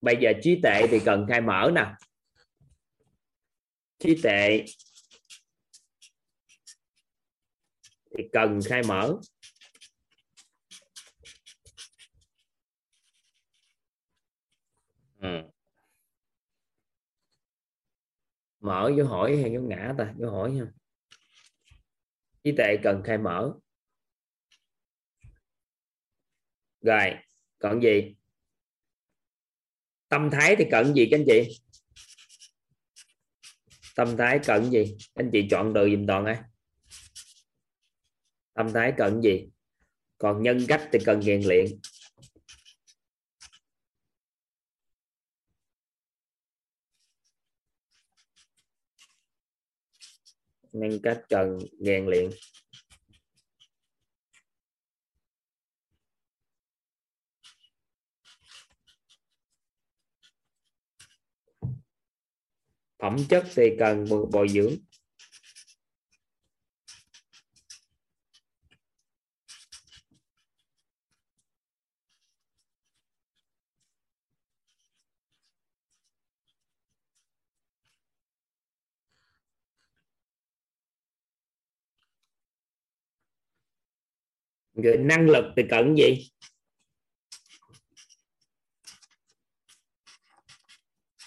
[0.00, 1.84] bây giờ trí tuệ thì cần khai mở nè.
[3.98, 4.64] Trí tuệ
[8.16, 9.14] thì cần khai mở.
[15.20, 15.55] Ừ.
[18.66, 20.14] mở vô hỏi hay vô ngã ta?
[20.18, 20.66] Vô hỏi nha.
[22.44, 23.52] Trí tuệ cần khai mở.
[26.80, 27.14] Rồi,
[27.58, 28.14] còn gì?
[30.08, 31.58] Tâm thái thì cần gì các anh chị?
[33.96, 34.96] Tâm thái cần gì?
[35.14, 36.36] Anh chị chọn từ dùm toàn ấy
[38.56, 39.48] tâm thái cần gì?
[40.18, 41.66] Còn nhân cách thì cần rèn luyện.
[50.80, 52.30] Ngăn cách cần rèn luyện.
[62.98, 64.74] Phẩm chất thì cần bồi dưỡng.
[84.76, 86.28] Rồi năng lực thì cần gì?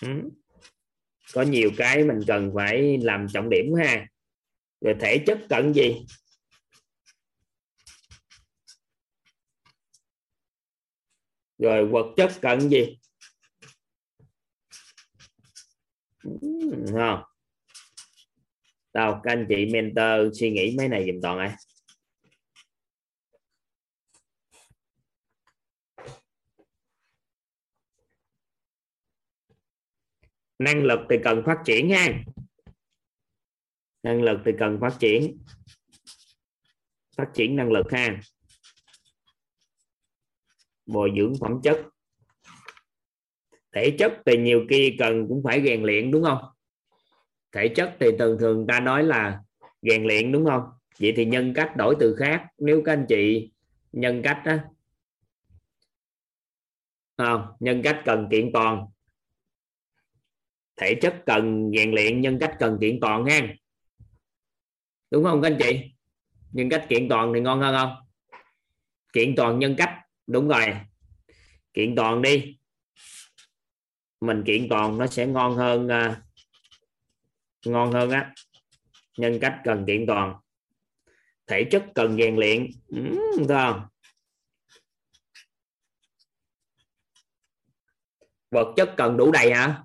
[0.02, 0.30] Ừ.
[1.34, 4.08] có nhiều cái mình cần phải làm trọng điểm ha.
[4.82, 6.06] Rồi thể chất cần gì?
[11.58, 12.98] Rồi vật chất cần gì?
[16.24, 16.30] Ừ,
[16.94, 17.22] Không
[18.94, 21.52] đâu các anh chị mentor suy nghĩ mấy này dùm toàn ai.
[30.60, 32.24] Năng lực thì cần phát triển ha.
[34.04, 35.38] Năng lực thì cần phát triển.
[37.18, 38.22] Phát triển năng lực ha.
[40.86, 41.78] Bồi dưỡng phẩm chất.
[43.72, 46.40] Thể chất thì nhiều khi cần cũng phải rèn luyện đúng không?
[47.52, 49.42] Thể chất thì thường thường ta nói là
[49.82, 50.64] rèn luyện đúng không?
[51.00, 52.46] Vậy thì nhân cách đổi từ khác.
[52.58, 53.52] Nếu các anh chị
[53.92, 54.58] nhân cách đó
[57.18, 58.88] không à, nhân cách cần kiện toàn
[60.80, 63.48] thể chất cần rèn luyện nhân cách cần kiện toàn ha
[65.12, 65.92] đúng không các anh chị?
[66.52, 67.96] Nhân cách kiện toàn thì ngon hơn không?
[69.14, 70.66] Kiện toàn nhân cách đúng rồi.
[71.74, 72.58] Kiện toàn đi.
[74.22, 76.18] Mình kiện toàn nó sẽ ngon hơn uh,
[77.66, 78.34] ngon hơn á.
[79.18, 80.36] Nhân cách cần kiện toàn.
[81.48, 82.68] Thể chất cần rèn luyện.
[82.88, 83.88] Ừ, không?
[88.52, 89.84] Vật chất cần đủ đầy hả?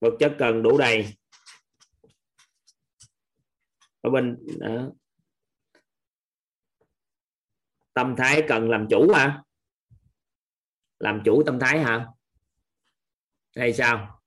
[0.00, 1.16] Vật chất cần đủ đầy.
[4.00, 4.90] Ở bên, đó.
[7.92, 9.42] tâm thái cần làm chủ hả?
[10.98, 12.06] Làm chủ tâm thái hả?
[13.56, 14.20] Hay sao?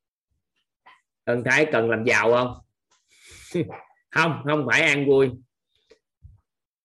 [1.23, 2.57] Tâm thái cần làm giàu không?
[4.11, 5.31] Không không phải an vui.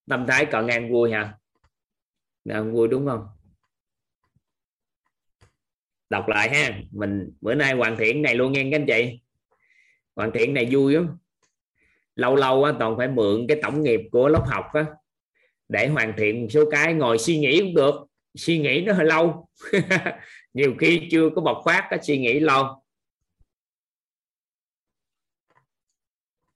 [0.08, 1.38] Tâm thái cần an vui hả?
[2.48, 3.35] An vui đúng không?
[6.10, 6.80] Đọc lại ha.
[6.90, 9.20] Mình bữa nay hoàn thiện này luôn nghe các anh chị.
[10.16, 11.18] Hoàn thiện này vui lắm.
[12.16, 14.86] Lâu lâu á, toàn phải mượn cái tổng nghiệp của lớp học á,
[15.68, 17.94] để hoàn thiện một số cái ngồi suy nghĩ cũng được.
[18.34, 19.48] Suy nghĩ nó hơi lâu.
[20.54, 22.82] Nhiều khi chưa có bộc phát cái suy nghĩ lâu.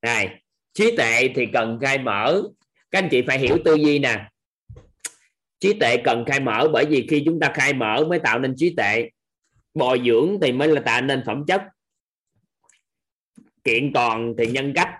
[0.02, 2.42] Này trí tuệ thì cần khai mở.
[2.90, 4.28] Các anh chị phải hiểu tư duy nè.
[5.60, 8.54] Trí tuệ cần khai mở bởi vì khi chúng ta khai mở mới tạo nên
[8.56, 9.10] trí tuệ
[9.74, 11.62] bồi dưỡng thì mới là tạo nên phẩm chất.
[13.64, 14.94] Kiện toàn thì nhân cách,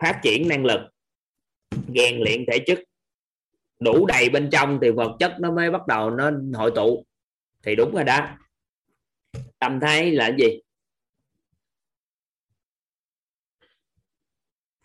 [0.00, 0.80] phát triển năng lực,
[1.70, 2.78] rèn luyện thể chất.
[3.80, 7.04] Đủ đầy bên trong thì vật chất nó mới bắt đầu nó hội tụ.
[7.62, 8.38] Thì đúng rồi đó.
[9.58, 10.60] Tâm thái là gì?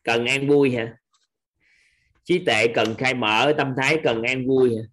[0.03, 0.97] Cần an vui hả?
[2.23, 4.83] Trí tệ cần khai mở, tâm thái cần an vui hả?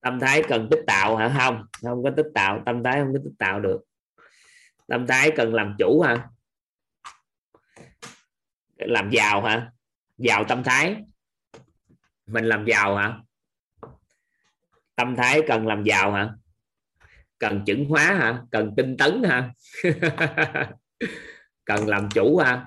[0.00, 1.34] Tâm thái cần tích tạo hả?
[1.38, 2.62] Không không có tích tạo.
[2.66, 3.80] Tâm thái không có tích tạo được.
[4.86, 6.28] Tâm thái cần làm chủ hả?
[8.76, 9.72] Làm giàu hả?
[10.18, 10.96] Giàu tâm thái.
[12.26, 13.18] Mình làm giàu hả?
[14.96, 16.30] Tâm thái cần làm giàu hả?
[17.38, 18.42] Cần chuẩn hóa hả?
[18.50, 19.50] Cần tinh tấn hả?
[21.64, 22.66] Cần làm chủ hả?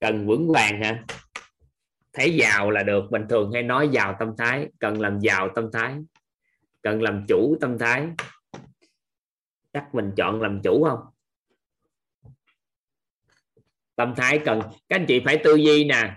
[0.00, 1.04] Cần vững vàng hả?
[2.12, 3.04] Thấy giàu là được.
[3.10, 5.96] Bình thường hay nói giàu tâm thái, cần làm giàu tâm thái
[6.84, 8.08] cần làm chủ tâm thái.
[9.72, 10.98] Chắc mình chọn làm chủ không?
[13.96, 14.60] Tâm thái cần.
[14.88, 16.16] Các anh chị phải tư duy nè.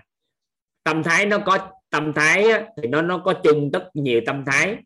[0.84, 4.44] Tâm thái nó có tâm thái á, thì nó nó có chung tất nhiều tâm
[4.46, 4.76] thái.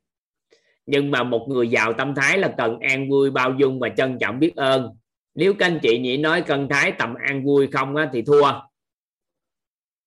[0.87, 4.19] Nhưng mà một người giàu tâm thái là cần an vui bao dung và trân
[4.21, 4.97] trọng biết ơn.
[5.35, 8.61] Nếu các anh chị nhỉ nói cân thái tầm an vui không á, thì thua.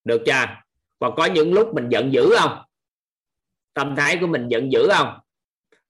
[0.04, 0.46] Được chưa?
[0.98, 2.64] Và có những lúc mình giận dữ không?
[3.74, 5.18] Tâm thái của mình giận dữ không?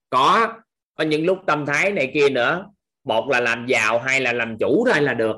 [0.09, 0.53] Có
[0.95, 2.71] có những lúc tâm thái này kia nữa.
[3.03, 5.35] Một là làm giàu hay là làm chủ thôi là được.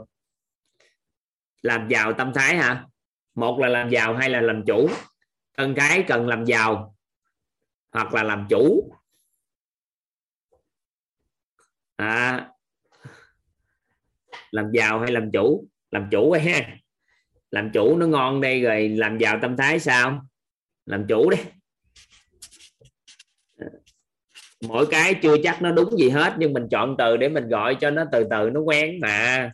[1.61, 2.85] Làm giàu tâm thái hả?
[3.35, 4.89] Một là làm giàu hay là làm chủ.
[5.57, 6.95] Thân cái cần làm giàu
[7.91, 8.91] hoặc là làm chủ.
[11.95, 12.49] À,
[14.51, 15.67] làm giàu hay làm chủ?
[15.91, 16.77] Làm chủ ấy ha.
[17.51, 20.25] Làm chủ nó ngon đây rồi làm giàu tâm thái sao?
[20.85, 21.37] Làm chủ đi
[24.61, 27.77] mỗi cái chưa chắc nó đúng gì hết nhưng mình chọn từ để mình gọi
[27.81, 29.51] cho nó từ từ nó quen mà.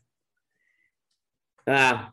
[1.65, 2.11] À.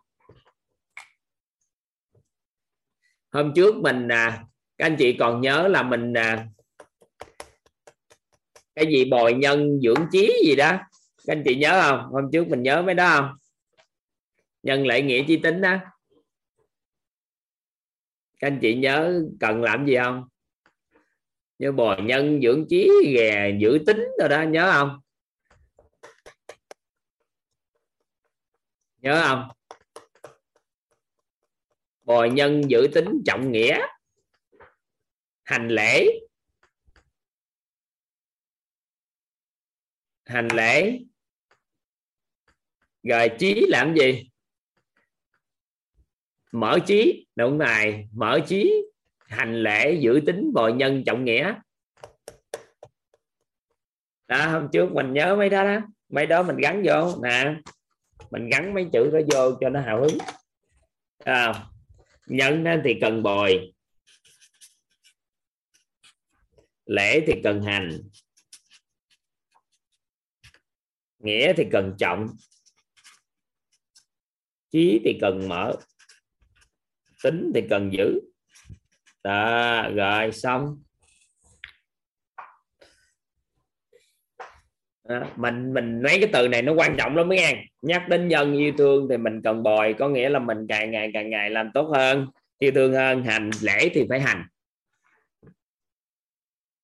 [3.32, 4.44] hôm trước mình à,
[4.78, 6.46] các anh chị còn nhớ là mình à,
[8.74, 10.78] cái gì bồi nhân dưỡng trí gì đó.
[11.26, 12.12] Các anh chị nhớ không?
[12.12, 13.36] Hôm trước mình nhớ mấy đó không?
[14.62, 15.76] Nhân lễ nghĩa chi tính đó.
[18.38, 20.28] Các anh chị nhớ cần làm gì không?
[21.62, 25.00] Nhớ bò nhân dưỡng trí gà giữ tính rồi đó, nhớ không?
[28.98, 29.48] Nhớ không?
[32.02, 33.78] Bò nhân giữ tính trọng nghĩa,
[35.42, 36.06] hành lễ.
[40.24, 40.98] Hành lễ.
[43.02, 44.30] Rồi trí làm gì?
[46.52, 47.26] Mở trí.
[47.36, 48.91] Đúng này mở trí
[49.32, 51.54] hành lễ giữ tính bồi nhân trọng nghĩa.
[54.28, 55.86] Đó hôm trước mình nhớ mấy đó đó.
[56.08, 57.54] Mấy đó mình gắn vô nè.
[58.30, 60.18] Mình gắn mấy chữ đó vô cho nó hào hứng.
[61.18, 61.64] À,
[62.26, 63.72] nhân thì cần bồi.
[66.86, 68.00] Lễ thì cần hành.
[71.18, 72.28] Nghĩa thì cần trọng.
[74.70, 75.76] Trí thì cần mở.
[77.22, 78.31] Tính thì cần giữ
[79.24, 80.82] đó, rồi xong.
[85.08, 87.58] Đó, mình mình mấy cái từ này nó quan trọng lắm mấy em.
[87.82, 91.10] Nhắc đến nhân yêu thương thì mình cần bồi có nghĩa là mình càng ngày
[91.14, 92.26] càng ngày làm tốt hơn.
[92.58, 94.44] Yêu thương hơn hành lễ thì phải hành.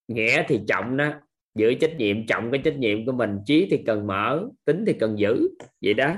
[0.08, 1.12] Nghĩa thì trọng đó.
[1.54, 3.38] Giữ trách nhiệm trọng cái trách nhiệm của mình.
[3.46, 5.48] Trí thì cần mở tính thì cần giữ.
[5.82, 6.14] Vậy đó.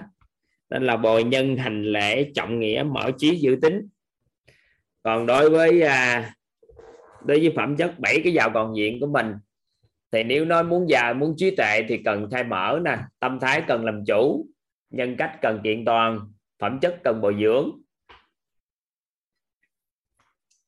[0.70, 3.88] Nên là bồi nhân hành lễ trọng nghĩa mở trí giữ tính
[5.02, 6.32] còn đối với à,
[7.24, 9.34] đối với phẩm chất bảy cái giàu còn diện của mình
[10.12, 13.62] thì nếu nói muốn giàu muốn trí tuệ thì cần khai mở nè tâm thái
[13.68, 14.46] cần làm chủ
[14.90, 16.20] nhân cách cần kiện toàn
[16.58, 17.70] phẩm chất cần bồi dưỡng.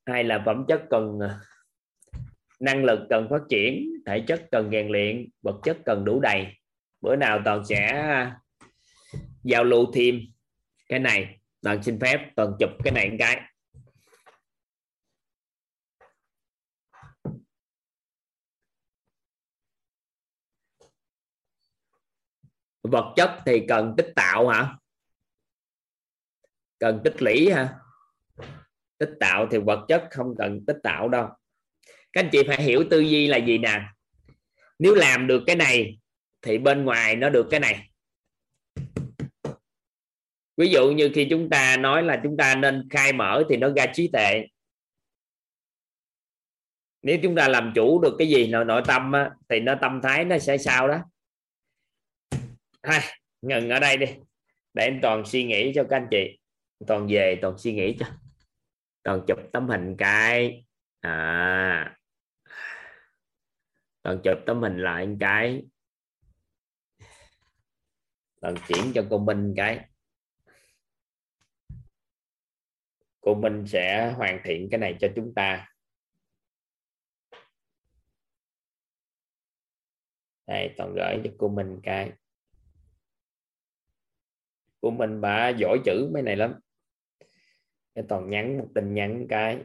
[0.05, 1.39] Hay là phẩm chất cần à,
[2.59, 6.47] năng lực cần phát triển thể chất cần rèn luyện vật chất cần đủ đầy.
[7.01, 8.39] Bữa nào toàn sẽ à,
[9.43, 10.19] giao lưu thêm
[10.89, 11.39] cái này.
[11.61, 13.41] Toàn xin phép toàn chụp cái này một cái.
[22.83, 24.75] Vật chất thì cần tích tạo hả?
[26.79, 27.75] Cần tích lũy hả?
[28.97, 31.29] Tích tạo thì vật chất không cần tích tạo đâu.
[32.13, 33.81] Các anh chị phải hiểu tư duy là gì nè?
[34.79, 35.97] Nếu làm được cái này
[36.41, 37.89] thì bên ngoài nó được cái này.
[40.57, 43.69] Ví dụ như khi chúng ta nói là chúng ta nên khai mở thì nó
[43.75, 44.47] ra trí tệ
[47.03, 49.99] nếu chúng ta làm chủ được cái gì nội nội tâm á, thì nó tâm
[50.03, 50.99] thái nó sẽ sao đó?
[52.83, 53.01] Hai,
[53.41, 54.05] ngừng ở đây đi.
[54.73, 56.39] Để anh toàn suy nghĩ cho các anh chị.
[56.87, 58.05] Toàn về toàn suy nghĩ cho.
[59.03, 60.65] Toàn chụp tấm hình cái.
[60.99, 61.97] À.
[64.01, 65.63] Toàn chụp tấm hình lại một cái.
[68.41, 69.89] Toàn chuyển cho cô Minh cái.
[73.21, 75.67] Cô Minh sẽ hoàn thiện cái này cho chúng ta.
[80.47, 82.11] Đây toàn gửi cho cô Minh cái
[84.83, 86.55] của mình bà giỏi chữ mấy này lắm.
[87.95, 89.57] Cái toàn nhắn một tin nhắn cái.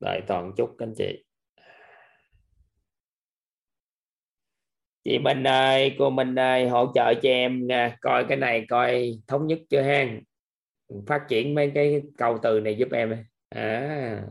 [0.00, 1.24] Đợi toàn chúc anh chị.
[5.04, 9.12] Chị Minh ơi, cô Minh ơi, hỗ trợ cho em nha coi cái này coi
[9.26, 10.22] thống nhất chưa hen
[11.06, 14.22] phát triển mấy cái câu từ này giúp em à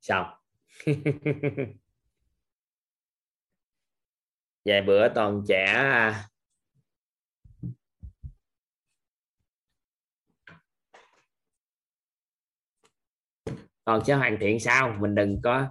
[0.00, 0.26] xong.
[4.66, 6.24] vài bữa toàn trẻ à.
[13.84, 15.66] còn sẽ hoàn thiện sao mình đừng có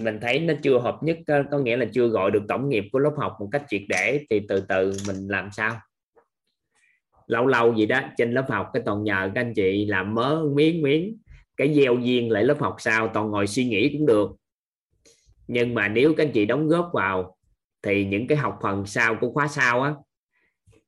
[0.00, 2.84] mình thấy nó chưa hợp nhất có, có nghĩa là chưa gọi được tổng nghiệp
[2.92, 5.80] của lớp học một cách triệt để thì từ từ mình làm sao
[7.26, 10.44] lâu lâu gì đó trên lớp học cái toàn nhờ các anh chị làm mớ
[10.54, 11.18] miếng miếng
[11.56, 14.30] cái gieo duyên lại lớp học sau toàn ngồi suy nghĩ cũng được.
[15.48, 17.36] Nhưng mà nếu các anh chị đóng góp vào
[17.82, 19.94] thì những cái học phần sau của khóa sau á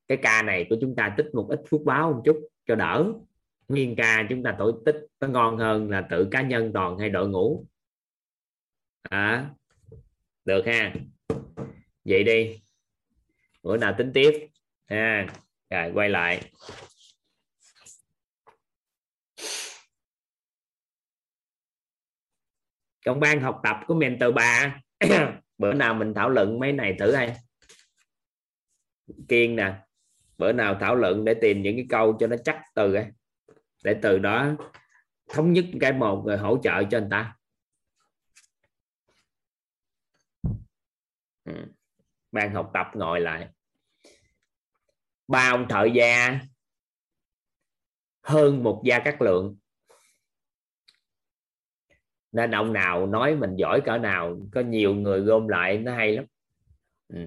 [0.08, 3.12] cái ca này của chúng ta tích một ít phước báo một chút cho đỡ.
[3.68, 7.10] Nguyên ca chúng ta tổ tích nó ngon hơn là tự cá nhân toàn hay
[7.10, 7.66] đội ngũ.
[9.02, 9.50] À,
[10.44, 10.94] được ha.
[12.04, 12.60] Vậy đi.
[13.62, 14.48] Bữa nào tính tiếp.
[14.86, 15.26] Ha.
[15.70, 16.50] Rồi quay lại.
[23.04, 24.80] Trong ban học tập của mentor bà
[25.58, 27.36] bữa nào mình thảo luận mấy này thử hay
[29.28, 29.74] kiên nè,
[30.38, 33.06] bữa nào thảo luận để tìm những cái câu cho nó chắc từ ấy,
[33.84, 34.52] để từ đó
[35.28, 37.36] thống nhất cái một rồi hỗ trợ cho người ta.
[41.44, 41.52] Ừ,
[42.32, 43.48] Ban học tập ngồi lại.
[45.28, 46.40] Ba ông thợ gia
[48.22, 49.58] hơn một gia các lượng
[52.32, 56.12] nên ông nào nói mình giỏi cỡ nào, có nhiều người gom lại, nó hay
[56.12, 56.24] lắm.
[57.08, 57.18] Ừ.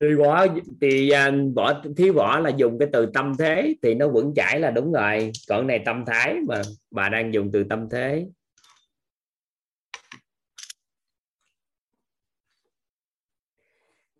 [0.00, 0.46] thì võ
[0.80, 4.60] thì à, võ thiếu võ là dùng cái từ tâm thế thì nó vững chãi
[4.60, 5.30] là đúng rồi.
[5.48, 8.26] Còn này tâm thái mà bà đang dùng từ tâm thế.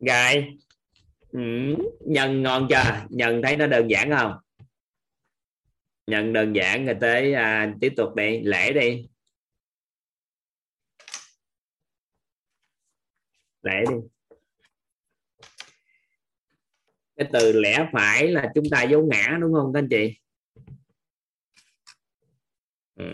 [0.04, 0.58] Rồi.
[1.32, 1.40] Ừ.
[2.06, 3.06] nhân ngon chưa?
[3.10, 4.32] Nhân thấy nó đơn giản không?
[6.06, 9.08] Nhân đơn giản rồi tới à, tiếp tục đi lễ đi.
[13.62, 13.96] Lễ đi.
[17.16, 20.14] Cái từ lẽ phải là chúng ta dấu ngã đúng không các anh chị?
[22.96, 23.04] Ừ.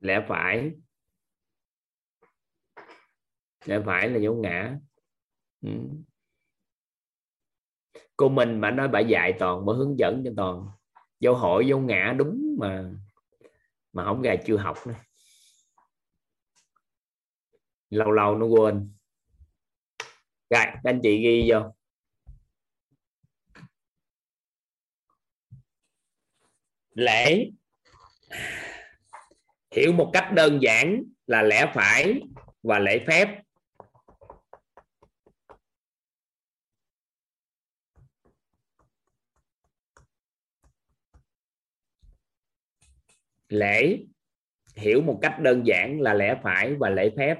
[0.00, 0.70] lẽ phải
[3.64, 4.78] lẽ phải là dấu ngã.
[5.62, 5.70] Ừ.
[8.16, 10.68] cô mình mà nói bà dạy toàn bà hướng dẫn cho toàn.
[11.20, 12.90] Dấu hỏi dấu ngã đúng mà
[13.92, 14.94] mà không gà chưa học nữa.
[17.90, 18.94] Lâu lâu nó quên.
[20.50, 21.60] Rồi anh chị ghi vô.
[26.94, 27.50] Lễ.
[29.70, 32.20] Hiểu một cách đơn giản là lẽ phải
[32.62, 33.43] và lễ phép
[43.48, 43.98] lễ.
[44.76, 47.38] Hiểu một cách đơn giản là lẽ phải và lễ phép.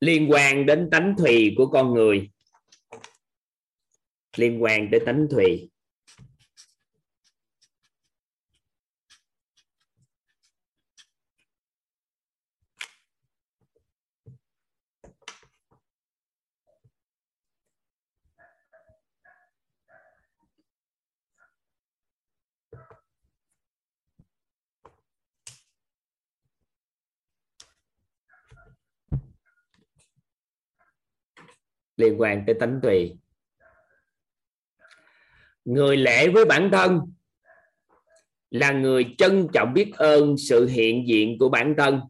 [0.00, 2.30] Liên quan đến tánh thùy của con người.
[4.36, 5.70] Liên quan tới tánh thùy.
[31.98, 33.18] Liên quan tới tánh tùy
[35.68, 37.00] người lễ với bản thân
[38.50, 42.00] là người trân trọng biết ơn sự hiện diện của bản thân.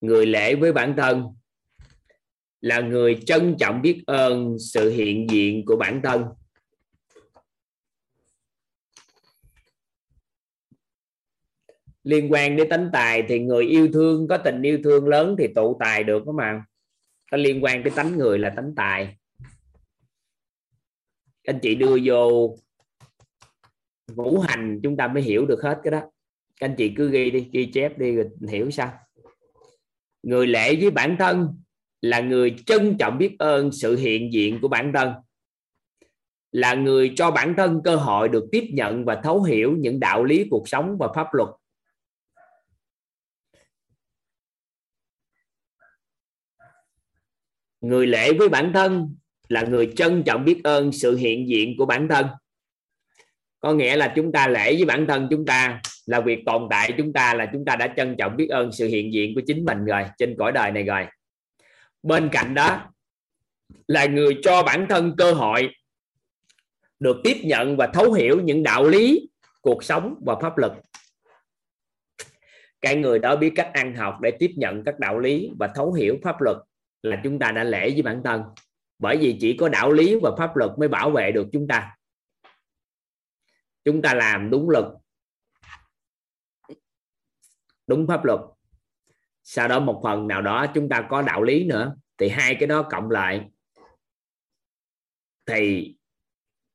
[0.00, 1.24] Người lễ với bản thân
[2.60, 6.24] là người trân trọng biết ơn sự hiện diện của bản thân.
[12.04, 15.46] Liên quan đến tánh tài thì người yêu thương, có tình yêu thương lớn thì
[15.54, 16.64] tụ tài được đó mà.
[17.32, 19.16] Nó liên quan tới tánh người là tánh tài.
[21.46, 22.56] Anh chị đưa vô
[24.14, 26.00] ngũ hành chúng ta mới hiểu được hết cái đó.
[26.60, 28.92] Các anh chị cứ ghi đi, ghi chép đi rồi hiểu sao.
[30.22, 31.48] Người lễ với bản thân
[32.00, 35.12] là người trân trọng biết ơn sự hiện diện của bản thân.
[36.52, 40.24] Là người cho bản thân cơ hội được tiếp nhận và thấu hiểu những đạo
[40.24, 41.48] lý cuộc sống và pháp luật.
[47.80, 49.16] Người lễ với bản thân
[49.48, 52.26] là người trân trọng biết ơn sự hiện diện của bản thân.
[53.60, 56.94] Có nghĩa là chúng ta lễ với bản thân chúng ta, là việc tồn tại
[56.98, 59.64] chúng ta, là chúng ta đã trân trọng biết ơn sự hiện diện của chính
[59.64, 61.06] mình rồi, trên cõi đời này rồi.
[62.02, 62.92] Bên cạnh đó,
[63.88, 65.68] là người cho bản thân cơ hội
[67.00, 69.28] được tiếp nhận và thấu hiểu những đạo lý,
[69.60, 70.72] cuộc sống và pháp luật.
[72.80, 75.92] Cái người đó biết cách ăn học để tiếp nhận các đạo lý và thấu
[75.92, 76.56] hiểu pháp luật
[77.02, 78.42] là chúng ta đã lễ với bản thân.
[78.98, 81.96] Bởi vì chỉ có đạo lý và pháp luật mới bảo vệ được chúng ta.
[83.84, 84.84] Chúng ta làm đúng luật.
[87.86, 88.40] Đúng pháp luật.
[89.42, 91.96] Sau đó một phần nào đó chúng ta có đạo lý nữa.
[92.18, 93.50] Thì hai cái đó cộng lại.
[95.46, 95.94] Thì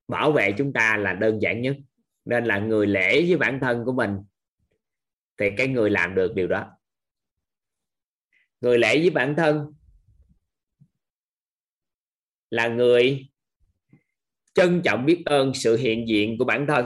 [0.08, 1.78] bảo vệ chúng ta là đơn giản nhất.
[2.26, 4.18] Nên là người lễ với bản thân của mình
[5.38, 6.72] thì cái người làm được điều đó.
[8.62, 9.74] Người lễ với bản thân
[12.56, 13.28] là người
[14.54, 16.86] trân trọng biết ơn sự hiện diện của bản thân,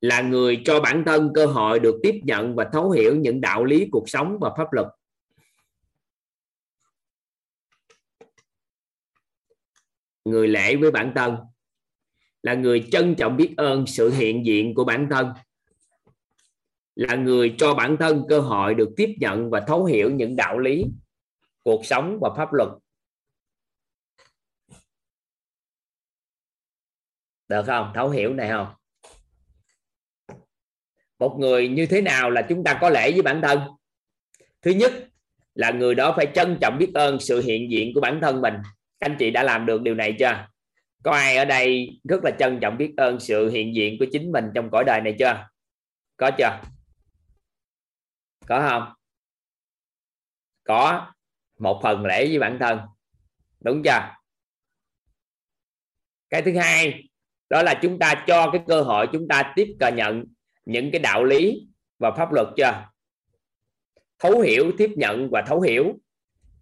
[0.00, 3.64] là người cho bản thân cơ hội được tiếp nhận và thấu hiểu những đạo
[3.64, 4.86] lý cuộc sống và pháp luật.
[10.24, 11.36] Người lễ với bản thân
[12.42, 15.32] là người trân trọng biết ơn sự hiện diện của bản thân,
[16.94, 20.58] là người cho bản thân cơ hội được tiếp nhận và thấu hiểu những đạo
[20.58, 20.84] lý
[21.62, 22.68] cuộc sống và pháp luật.
[27.48, 27.92] Được không?
[27.94, 28.74] Thấu hiểu này không?
[31.18, 33.60] Một người như thế nào là chúng ta có lễ với bản thân?
[34.62, 34.92] Thứ nhất
[35.54, 38.54] là người đó phải trân trọng biết ơn sự hiện diện của bản thân mình.
[38.98, 40.46] Anh chị đã làm được điều này chưa?
[41.02, 44.32] Có ai ở đây rất là trân trọng biết ơn sự hiện diện của chính
[44.32, 45.48] mình trong cõi đời này chưa?
[46.16, 46.60] Có chưa?
[48.46, 48.92] Có không?
[50.64, 51.12] Có.
[51.58, 52.80] Một phần lễ với bản thân.
[53.60, 54.14] Đúng chưa?
[56.30, 57.07] Cái thứ hai
[57.50, 60.24] đó là chúng ta cho cái cơ hội chúng ta tiếp cận nhận
[60.64, 61.68] những cái đạo lý
[61.98, 62.84] và pháp luật chưa?
[64.18, 65.94] Thấu hiểu, tiếp nhận và thấu hiểu.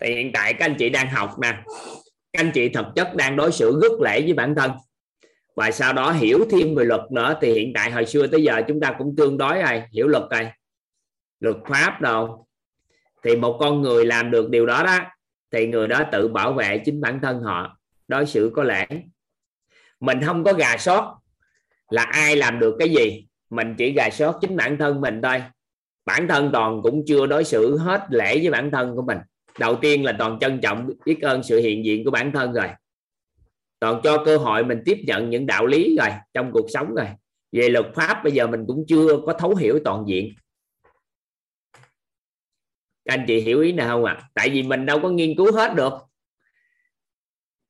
[0.00, 1.62] Thì hiện tại các anh chị đang học nè,
[2.32, 4.70] các anh chị thực chất đang đối xử rất lễ với bản thân.
[5.56, 8.62] Và sau đó hiểu thêm về luật nữa, thì hiện tại hồi xưa tới giờ
[8.68, 10.50] chúng ta cũng tương đối rồi, hiểu luật rồi.
[11.40, 12.46] Luật pháp đâu
[13.22, 14.98] thì một con người làm được điều đó đó,
[15.52, 18.86] thì người đó tự bảo vệ chính bản thân họ, đối xử có lễ
[20.00, 21.18] mình không có gà sót.
[21.90, 23.26] Là ai làm được cái gì?
[23.50, 25.42] Mình chỉ gà sót chính bản thân mình thôi.
[26.04, 29.18] Bản thân toàn cũng chưa đối xử hết lễ với bản thân của mình.
[29.58, 32.68] Đầu tiên là toàn trân trọng biết ơn sự hiện diện của bản thân rồi.
[33.78, 37.06] Toàn cho cơ hội mình tiếp nhận những đạo lý rồi, trong cuộc sống rồi.
[37.52, 40.34] Về luật pháp bây giờ mình cũng chưa có thấu hiểu toàn diện.
[43.04, 44.16] Các anh chị hiểu ý nào không ạ?
[44.18, 44.28] À?
[44.34, 45.92] tại vì mình đâu có nghiên cứu hết được.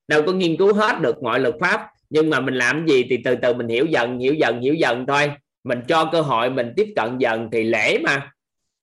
[0.09, 3.19] Đâu có nghiên cứu hết được mọi luật pháp nhưng mà mình làm gì thì
[3.25, 5.31] từ từ mình hiểu dần hiểu dần hiểu dần thôi.
[5.65, 8.33] Mình cho cơ hội, mình tiếp cận dần thì lễ mà.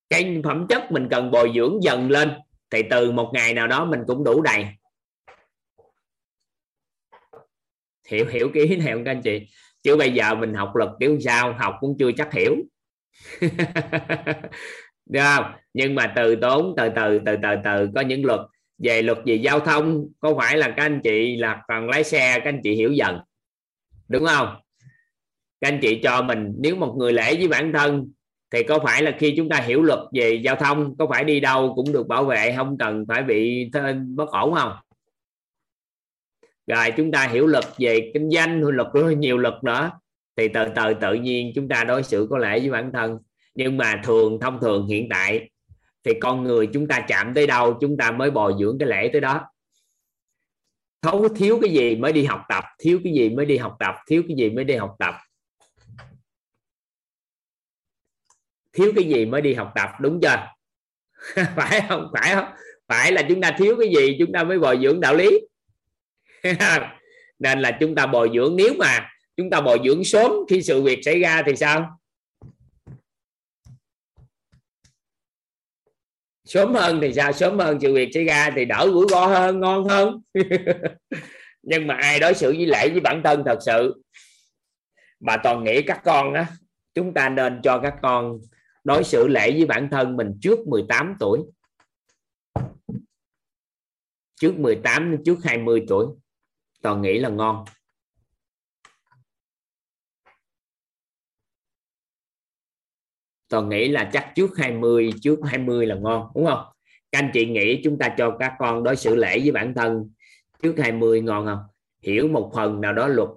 [0.09, 2.31] Cái phẩm chất mình cần bồi dưỡng dần lên
[2.69, 4.65] thì từ một ngày nào đó mình cũng đủ đầy.
[8.07, 9.47] Hiểu hiểu cái ý này không các anh chị?
[9.83, 12.55] Chứ bây giờ mình học luật kiểu sao, học cũng chưa chắc hiểu.
[15.05, 15.45] Được không?
[15.73, 18.39] Nhưng mà từ tốn, từ từ từ từ từ, có những luật
[18.77, 22.39] về luật về giao thông, có phải là các anh chị là còn lái xe,
[22.39, 23.19] các anh chị hiểu dần,
[24.07, 24.55] đúng không?
[25.61, 28.11] Các anh chị cho mình, nếu một người lễ với bản thân,
[28.51, 31.39] thì có phải là khi chúng ta hiểu luật về giao thông, có phải đi
[31.39, 33.69] đâu cũng được bảo vệ, không cần phải bị
[34.15, 34.73] bất ổn không?
[36.67, 38.87] Rồi, chúng ta hiểu luật về kinh doanh luật
[39.17, 39.91] nhiều luật nữa,
[40.37, 43.17] thì từ từ tự nhiên chúng ta đối xử có lễ với bản thân.
[43.55, 45.49] Nhưng mà thường, thông thường hiện tại
[46.03, 49.09] thì con người chúng ta chạm tới đâu, chúng ta mới bồi dưỡng cái lễ
[49.11, 49.41] tới đó.
[51.01, 53.95] Thấu, thiếu cái gì mới đi học tập, thiếu cái gì mới đi học tập,
[54.07, 55.15] thiếu cái gì mới đi học tập.
[58.73, 60.47] Thiếu cái gì mới đi học tập, đúng chưa?
[61.55, 62.11] Phải không?
[62.13, 62.45] Phải không?
[62.87, 65.39] Phải là chúng ta thiếu cái gì, chúng ta mới bồi dưỡng đạo lý.
[67.39, 70.81] Nên là chúng ta bồi dưỡng, nếu mà chúng ta bồi dưỡng sớm khi sự
[70.81, 71.99] việc xảy ra thì sao?
[76.45, 77.31] Sớm hơn thì sao?
[77.31, 80.21] Sớm hơn sự việc xảy ra thì đỡ rủi ro hơn, ngon hơn.
[81.61, 84.03] Nhưng mà ai đối xử với lễ với bản thân thật sự?
[85.19, 86.47] Bà toàn nghĩ các con á,
[86.93, 88.39] chúng ta nên cho các con
[88.83, 91.39] đối xử lễ với bản thân mình trước 18 tuổi.
[94.41, 96.07] Trước 18 trước 20 tuổi.
[96.81, 97.65] Toàn nghĩ là ngon.
[103.53, 106.65] Toàn nghĩ là chắc trước 20 trước 20 là ngon đúng không?
[107.11, 110.09] Các anh chị nghĩ chúng ta cho các con đối xử lễ với bản thân
[110.61, 111.59] trước 20 ngon không?
[112.01, 113.29] Hiểu một phần nào đó luật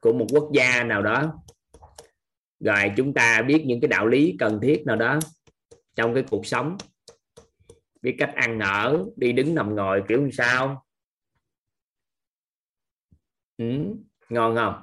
[0.00, 1.42] của một quốc gia nào đó.
[2.60, 5.18] Rồi chúng ta biết những cái đạo lý cần thiết nào đó
[5.96, 6.76] trong cái cuộc sống.
[8.02, 10.84] Biết cách ăn ở đi đứng nằm ngồi kiểu như sao.
[13.56, 13.64] Ừ,
[14.28, 14.82] ngon không?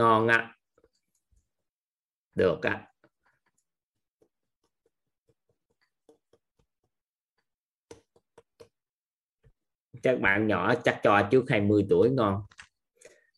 [0.00, 0.56] Ngon ạ à.
[2.34, 2.86] được ạ à.
[10.02, 12.42] các bạn nhỏ chắc cho trước 20 tuổi ngon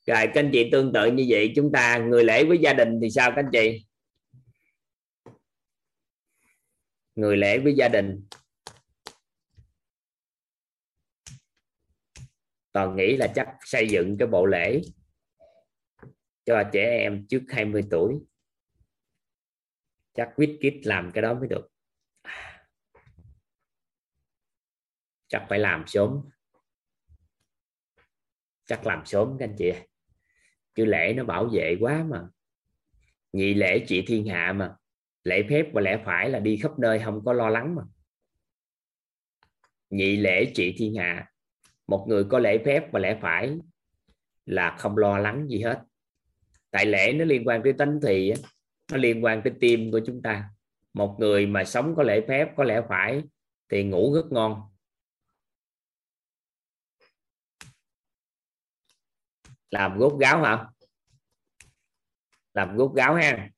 [0.06, 2.98] rồi, các anh chị tương tự như vậy, chúng ta người lễ với gia đình
[3.02, 3.86] thì sao các anh chị
[7.14, 8.26] người lễ với gia đình
[12.72, 14.80] toàn nghĩ là chắc xây dựng cái bộ lễ
[16.44, 18.20] cho trẻ em trước 20 tuổi.
[20.14, 21.68] Chắc quýt kít làm cái đó mới được.
[25.28, 26.20] Chắc phải làm sớm.
[28.64, 29.72] Chắc làm sớm các anh chị.
[30.74, 32.28] Chứ lễ nó bảo vệ quá mà.
[33.32, 34.76] Nhị lễ trị thiên hạ mà.
[35.24, 37.82] Lễ phép và lẽ phải là đi khắp nơi, không có lo lắng mà.
[39.90, 41.32] Nhị lễ trị thiên hạ,
[41.86, 43.58] một người có lễ phép và lẽ phải
[44.46, 45.82] là không lo lắng gì hết
[46.72, 48.32] tại lễ nó liên quan tới tánh thì
[48.90, 50.50] nó liên quan tới tim của chúng ta.
[50.92, 53.22] Một người mà sống có lễ phép, có lẽ phải,
[53.68, 54.62] thì ngủ rất ngon.
[59.70, 60.66] Làm gốt gáo hả?
[62.54, 63.50] Làm gốt gáo ha.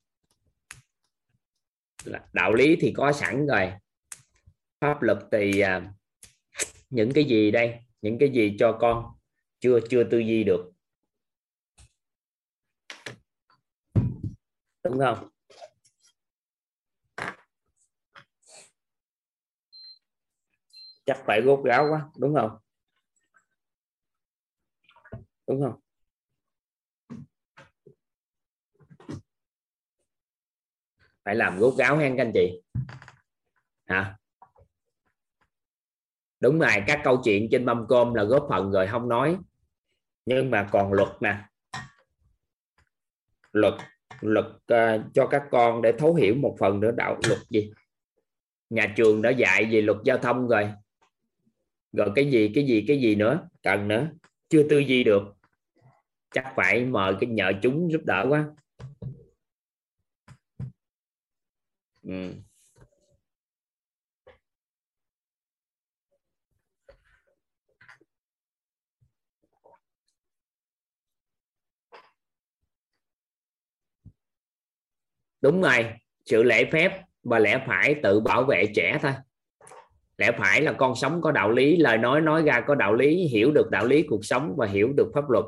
[2.33, 3.73] Đạo lý thì có sẵn rồi.
[4.81, 5.93] Pháp luật thì à,
[6.91, 7.79] những cái gì đây?
[8.03, 9.05] Những cái gì cho con?
[9.61, 10.74] Chưa chưa tư duy được.
[14.85, 15.29] Đúng không?
[21.07, 22.59] Chắc phải gốc gáo quá, đúng không?
[25.47, 25.81] Đúng không?
[31.25, 32.63] Phải làm gốc gáo hen các anh chị.
[33.87, 34.17] Hả?
[36.41, 39.39] Đúng rồi, các câu chuyện trên mâm cơm là góp phần rồi, không nói.
[40.27, 41.45] Nhưng mà còn luật nè.
[43.53, 43.75] Luật
[44.21, 47.73] luật uh, ờ, cho các con để thấu hiểu một phần nữa đạo luật gì?
[48.71, 50.69] Nhà trường đã dạy về luật giao thông rồi.
[51.93, 53.49] Rồi cái gì cái gì cái gì nữa?
[53.63, 54.09] Cần nữa.
[54.49, 55.23] Chưa tư duy được.
[56.35, 58.47] Chắc phải mời cái nhờ chúng giúp đỡ quá.
[62.03, 62.33] Ừ.
[75.45, 75.87] đúng rồi,
[76.25, 79.13] sự lễ phép và lẽ phải tự bảo vệ trẻ thôi.
[80.19, 83.17] Lẽ phải là con sống có đạo lý, lời nói nói ra có đạo lý,
[83.17, 85.45] hiểu được đạo lý cuộc sống và hiểu được pháp luật.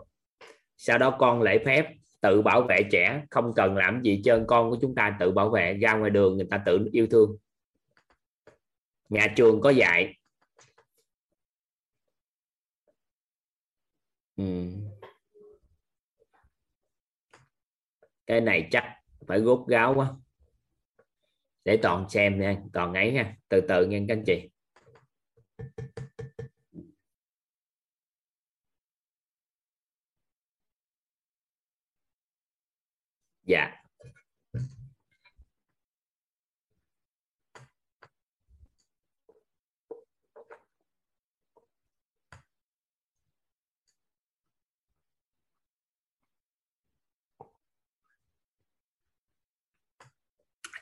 [0.77, 1.87] Sau đó con lễ phép,
[2.21, 5.51] tự bảo vệ trẻ, không cần làm gì trơn, con của chúng ta tự bảo
[5.51, 7.37] vệ, ra ngoài đường người ta tự yêu thương.
[9.09, 10.15] Nhà trường có dạy.
[14.37, 14.45] Ừ.
[18.27, 18.85] cái này chắc
[19.27, 20.13] phải gốt gáo quá.
[21.65, 23.37] Để toàn xem nha, toàn ấy nha.
[23.49, 24.51] Từ từ nha các anh chị.
[33.45, 33.86] Dạ.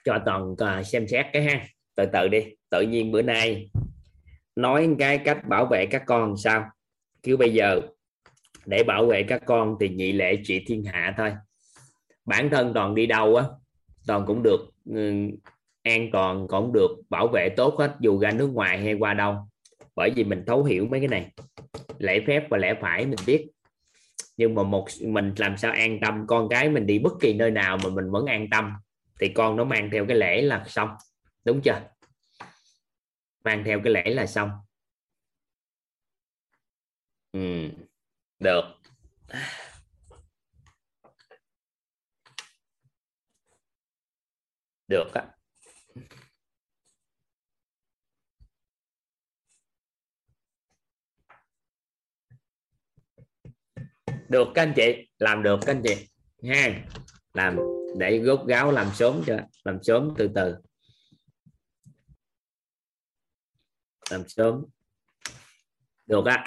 [0.04, 1.66] Cho toàn à, xem xét cái ha.
[1.96, 3.70] Từ từ đi, tự nhiên bữa nay
[4.56, 6.64] nói cái cách bảo vệ các con sao?
[7.22, 7.80] Cứ bây giờ,
[8.66, 11.32] để bảo vệ các con thì nhị lệ trị thiên hạ thôi.
[12.24, 13.44] Bản thân toàn đi đâu á,
[14.06, 14.60] toàn cũng được
[14.90, 15.12] ừ,
[15.82, 19.36] an toàn, cũng được bảo vệ tốt hết, dù ra nước ngoài hay qua đâu.
[19.96, 21.30] Bởi vì mình thấu hiểu mấy cái này.
[21.98, 23.46] Lễ phép và lẽ phải mình biết.
[24.36, 27.50] Nhưng mà một, mình làm sao an tâm, con cái mình đi bất kỳ nơi
[27.50, 28.72] nào mà mình vẫn an tâm
[29.20, 30.88] thì con nó mang theo cái lễ là xong.
[31.44, 31.80] Đúng chưa?
[33.44, 34.50] Mang theo cái lễ là xong.
[37.32, 37.68] Ừ.
[38.38, 38.62] được.
[44.88, 45.24] Được á.
[54.28, 55.08] Được các anh chị.
[55.18, 56.08] Làm được các anh chị.
[56.48, 56.82] Ha
[57.34, 60.56] làm để gốc gáo làm sớm cho làm sớm từ từ.
[64.10, 64.64] Làm sớm.
[66.06, 66.44] Được á.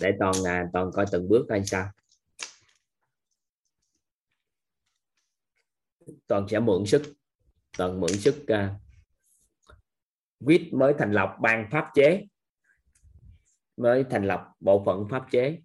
[0.00, 1.90] Để toàn à, toàn coi từng bước coi sao.
[6.26, 7.14] Toàn sẽ mượn sức
[7.78, 9.74] toàn mượn sức à, uh,
[10.40, 12.26] viết mới thành lập ban pháp chế
[13.76, 15.60] mới thành lập bộ phận pháp chế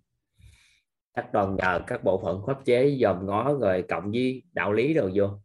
[1.17, 4.93] các đoàn nhờ các bộ phận pháp chế dòm ngó rồi cộng với đạo lý
[4.93, 5.39] đồ vô.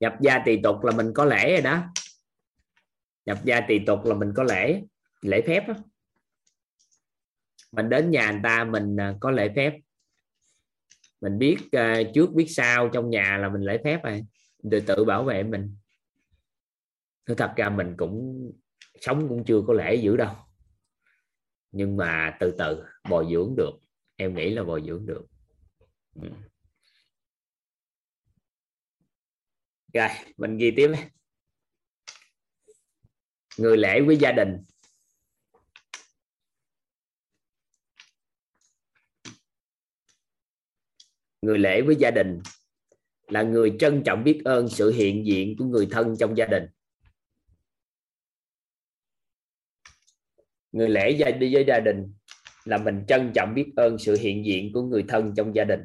[0.00, 1.82] Nhập gia tỳ tục là mình có lễ rồi đó.
[3.26, 4.82] Nhập gia tỳ tục là mình có lễ
[5.20, 5.74] lễ phép đó.
[7.72, 9.78] mình đến nhà người ta mình à, có lễ phép.
[11.20, 14.22] Mình biết uh, trước biết sau trong nhà là mình lễ phép rồi.
[14.70, 15.76] Từ tự bảo vệ mình.
[17.26, 18.52] Nói thật ra mình cũng
[19.00, 20.34] sống cũng chưa có lễ dữ đâu.
[21.72, 23.72] Nhưng mà từ từ, bồi dưỡng được.
[24.16, 25.26] Em nghĩ là bồi dưỡng được.
[26.22, 26.28] Ừ.
[29.94, 30.90] rồi, mình ghi tiếp
[33.58, 34.64] người lễ với gia đình.
[41.42, 42.40] Người lễ với gia đình
[43.26, 46.66] là người trân trọng biết ơn sự hiện diện của người thân trong gia đình.
[50.76, 52.12] Người lễ gia, đi với gia đình
[52.64, 55.80] là mình trân trọng biết ơn sự hiện diện của người thân trong gia đình.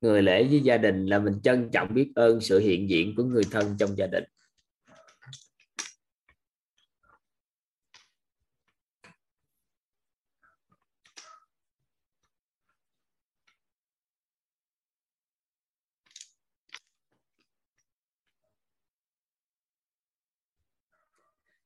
[0.00, 3.24] Người lễ với gia đình là mình trân trọng biết ơn sự hiện diện của
[3.24, 4.24] người thân trong gia đình.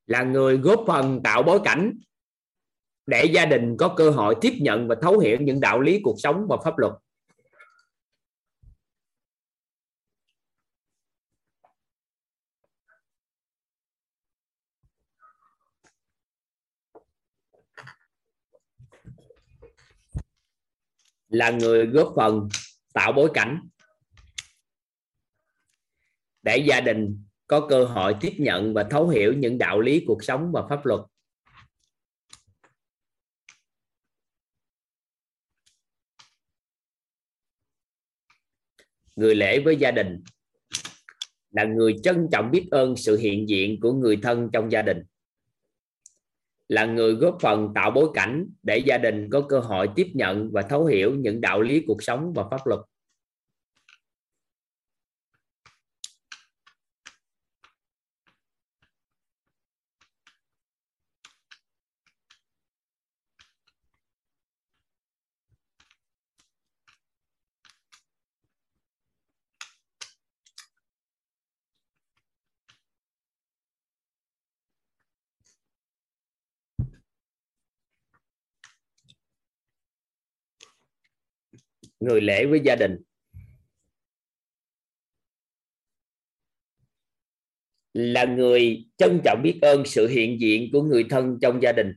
[0.07, 1.99] Là người góp phần tạo bối cảnh
[3.07, 6.17] để gia đình có cơ hội tiếp nhận và thấu hiểu những đạo lý cuộc
[6.19, 6.93] sống và pháp luật.
[21.31, 22.49] Là người góp phần
[22.93, 23.69] tạo bối cảnh
[26.43, 30.25] để gia đình có cơ hội tiếp nhận và thấu hiểu những đạo lý cuộc
[30.25, 31.01] sống và pháp luật.
[39.17, 40.23] Người lễ với gia đình
[41.51, 45.03] là người trân trọng biết ơn sự hiện diện của người thân trong gia đình
[46.71, 50.51] là người góp phần tạo bối cảnh để gia đình có cơ hội tiếp nhận
[50.53, 52.81] và thấu hiểu những đạo lý cuộc sống và pháp luật.
[82.01, 82.97] Người lễ với gia đình.
[87.93, 91.95] Là người trân trọng biết ơn sự hiện diện của người thân trong gia đình.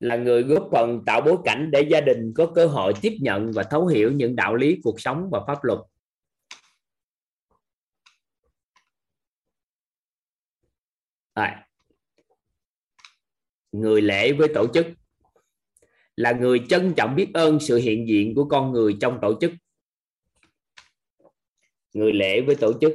[0.00, 3.50] Là người góp phần tạo bối cảnh để gia đình có cơ hội tiếp nhận
[3.54, 5.78] và thấu hiểu những đạo lý cuộc sống và pháp luật.
[11.34, 11.66] À.
[13.72, 14.99] người lễ với tổ chức
[16.20, 19.52] là người trân trọng biết ơn sự hiện diện của con người trong tổ chức.
[21.92, 22.92] Người lễ với tổ chức.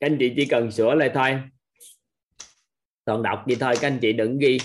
[0.00, 1.40] Các anh chị chỉ cần sửa lại thôi.
[3.04, 4.58] Toàn đọc gì thôi, các anh chị đừng ghi.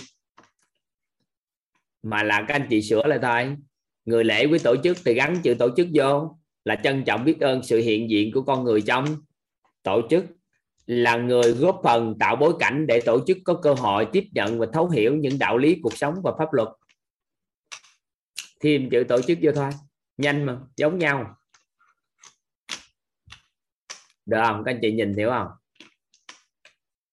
[2.04, 3.56] Mà là các anh chị sửa lại thôi.
[4.06, 7.40] Người lễ với tổ chức thì gắn chữ tổ chức vô, là trân trọng biết
[7.40, 9.06] ơn sự hiện diện của con người trong
[9.84, 10.26] tổ chức
[10.88, 14.60] là người góp phần tạo bối cảnh để tổ chức có cơ hội tiếp nhận
[14.60, 16.68] và thấu hiểu những đạo lý, cuộc sống và pháp luật.
[18.60, 19.70] Thêm chữ tổ chức vô thôi.
[20.18, 21.38] Nhanh mà, giống nhau.
[24.26, 24.64] Được không?
[24.66, 25.48] Các anh chị nhìn hiểu không?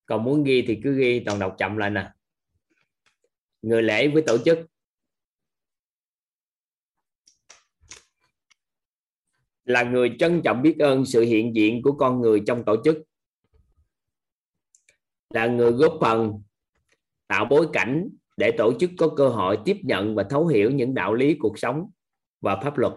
[0.07, 2.11] Còn muốn ghi thì cứ ghi, toàn đọc chậm lại nè.
[3.63, 4.59] Người lễ với tổ chức.
[9.65, 12.99] Là người trân trọng biết ơn sự hiện diện của con người trong tổ chức
[15.35, 16.43] là người góp phần
[17.29, 20.95] tạo bối cảnh để tổ chức có cơ hội tiếp nhận và thấu hiểu những
[20.95, 21.91] đạo lý cuộc sống
[22.41, 22.93] và pháp luật.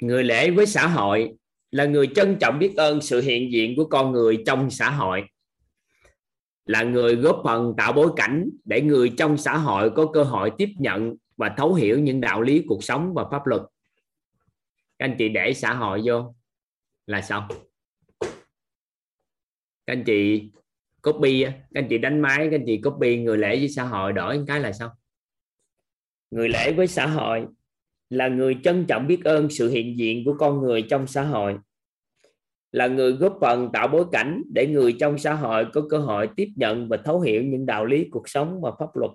[0.00, 1.32] Người lễ với xã hội
[1.70, 5.24] là người trân trọng biết ơn sự hiện diện của con người trong xã hội,
[6.66, 10.52] là người góp phần tạo bối cảnh để người trong xã hội có cơ hội
[10.58, 13.62] tiếp nhận và thấu hiểu những đạo lý, cuộc sống và pháp luật.
[14.98, 16.34] Các anh chị để xã hội vô
[17.06, 17.44] là xong.
[19.86, 20.50] Các anh chị
[21.02, 24.12] copy các anh chị đánh máy, các anh chị copy người lễ với xã hội
[24.12, 24.90] đổi cái là xong.
[26.30, 27.46] Người lễ với xã hội
[28.10, 31.58] là người trân trọng biết ơn sự hiện diện của con người trong xã hội,
[32.72, 36.28] là người góp phần tạo bối cảnh để người trong xã hội có cơ hội
[36.36, 39.10] tiếp nhận và thấu hiểu những đạo lý cuộc sống và pháp luật.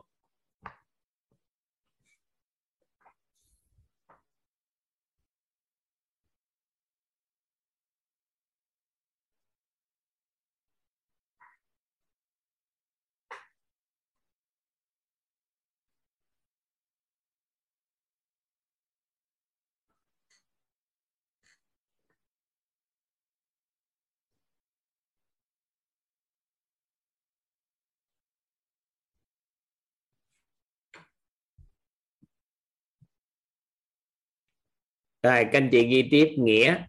[35.26, 36.86] Rồi, các anh chị ghi tiếp nghĩa.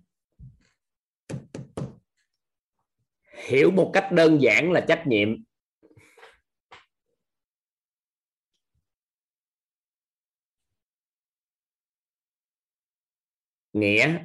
[3.49, 5.29] Hiểu một cách đơn giản là trách nhiệm.
[13.73, 14.19] Nghĩa,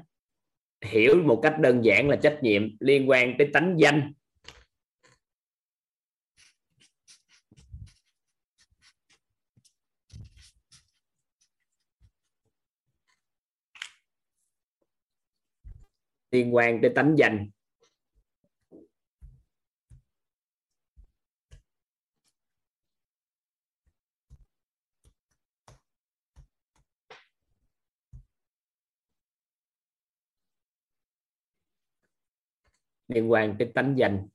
[0.82, 4.14] hiểu một cách đơn giản là trách nhiệm liên quan tới tánh danh.
[16.32, 17.50] Liên quan tới tánh danh.
[33.08, 34.28] Liên quan tới tánh danh.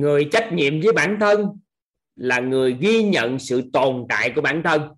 [0.00, 1.58] Người trách nhiệm với bản thân
[2.16, 4.94] là người ghi nhận sự tồn tại của bản thân.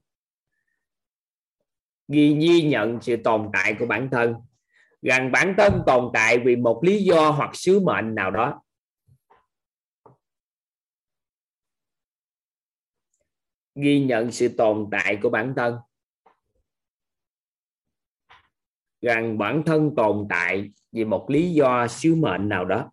[2.09, 4.35] Ghi ghi nhận sự tồn tại của bản thân.
[5.03, 8.63] Rằng bản thân tồn tại vì một lý do hoặc sứ mệnh nào đó.
[13.75, 15.79] Ghi nhận sự tồn tại của bản thân.
[19.01, 22.91] Rằng bản thân tồn tại vì một lý do, sứ mệnh nào đó.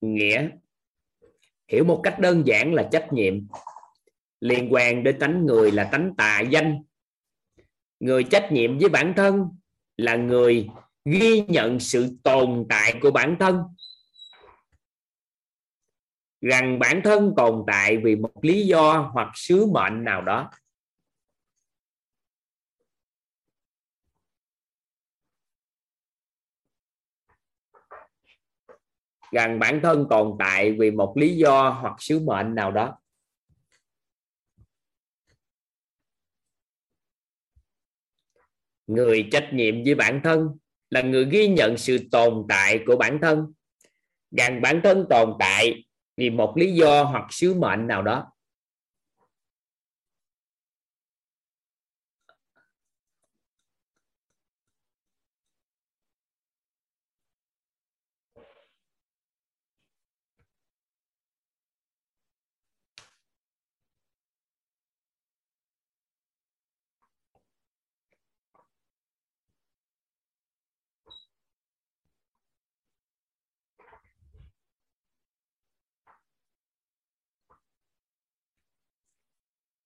[0.00, 0.48] Nghĩa.
[1.68, 3.34] Hiểu một cách đơn giản là trách nhiệm.
[4.40, 6.82] Liên quan đến tánh người là tánh tà danh.
[8.00, 9.48] Người trách nhiệm với bản thân
[9.96, 10.68] là người
[11.04, 13.62] ghi nhận sự tồn tại của bản thân.
[16.40, 20.50] Rằng bản thân tồn tại vì một lý do hoặc sứ mệnh nào đó.
[29.32, 32.98] Rằng bản thân tồn tại vì một lý do hoặc sứ mệnh nào đó.
[38.86, 40.48] Người trách nhiệm với bản thân
[40.90, 43.52] là người ghi nhận sự tồn tại của bản thân.
[44.30, 45.84] Rằng bản thân tồn tại
[46.16, 48.32] vì một lý do hoặc sứ mệnh nào đó.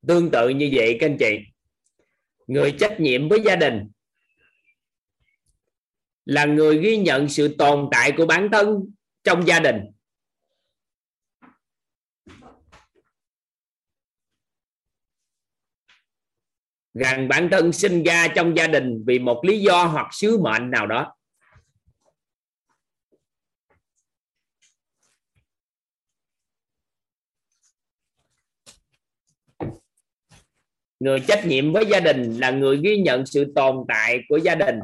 [0.06, 1.38] Tương tự như vậy, các anh chị.
[2.46, 3.90] Người trách nhiệm với gia đình
[6.24, 9.76] là người ghi nhận sự tồn tại của bản thân trong gia đình.
[16.94, 20.70] Rằng bản thân sinh ra trong gia đình vì một lý do hoặc sứ mệnh
[20.70, 21.14] nào đó.
[31.02, 34.54] Người trách nhiệm với gia đình là người ghi nhận sự tồn tại của gia
[34.54, 34.78] đình.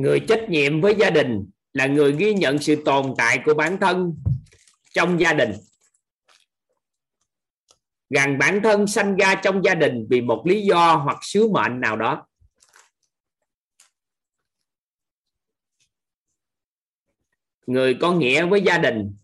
[0.00, 3.78] Người trách nhiệm với gia đình là người ghi nhận sự tồn tại của bản
[3.80, 4.16] thân
[4.94, 5.52] trong gia đình.
[8.10, 11.80] Rằng bản thân sanh ra trong gia đình vì một lý do hoặc sứ mệnh
[11.80, 12.26] nào đó.
[17.66, 19.16] Người có nghĩa với gia đình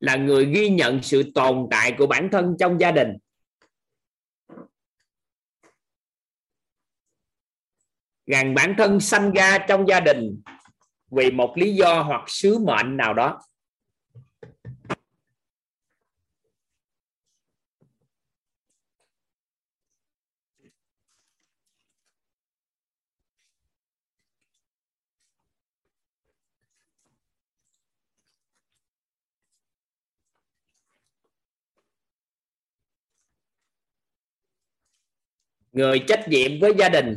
[0.00, 3.08] là người ghi nhận sự tồn tại của bản thân trong gia đình.
[8.26, 10.40] Rằng bản thân sanh ra trong gia đình
[11.10, 13.40] vì một lý do hoặc sứ mệnh nào đó.
[35.72, 37.16] Người trách nhiệm với gia đình.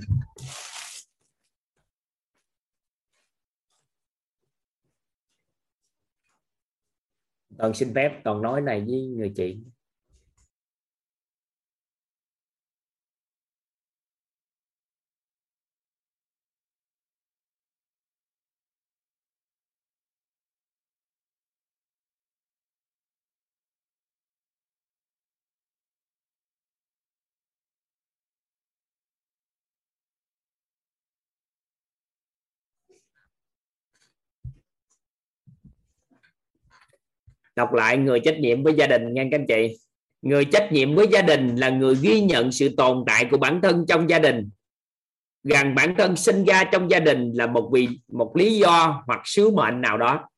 [7.60, 9.58] Toàn xin phép toàn nói này với người chị.
[37.60, 39.78] Đọc lại người trách nhiệm với gia đình nha các anh chị.
[40.22, 43.60] Người trách nhiệm với gia đình là người ghi nhận sự tồn tại của bản
[43.62, 44.50] thân trong gia đình.
[45.44, 49.22] Rằng bản thân sinh ra trong gia đình là một vì, một lý do hoặc
[49.26, 50.30] sứ mệnh nào đó.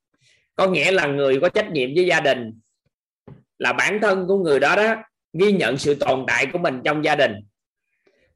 [0.55, 2.59] Có nghĩa là người có trách nhiệm với gia đình
[3.57, 4.95] là bản thân của người đó đó
[5.33, 7.33] ghi nhận sự tồn tại của mình trong gia đình.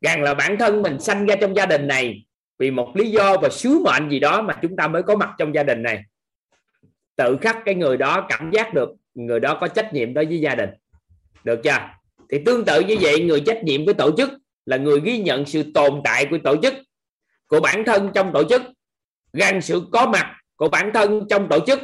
[0.02, 2.26] Rằng là bản thân mình sanh ra trong gia đình này
[2.60, 5.30] vì một lý do và sứ mệnh gì đó mà chúng ta mới có mặt
[5.38, 6.04] trong gia đình này
[7.16, 10.40] tự khắc cái người đó cảm giác được người đó có trách nhiệm đối với
[10.40, 10.70] gia đình.
[11.44, 11.78] Được chưa?
[12.30, 14.32] Thì tương tự như vậy, người trách nhiệm với tổ chức
[14.66, 16.74] là người ghi nhận sự tồn tại của tổ chức,
[17.48, 18.62] của bản thân trong tổ chức
[19.34, 21.80] rằng sự có mặt của bản thân trong tổ chức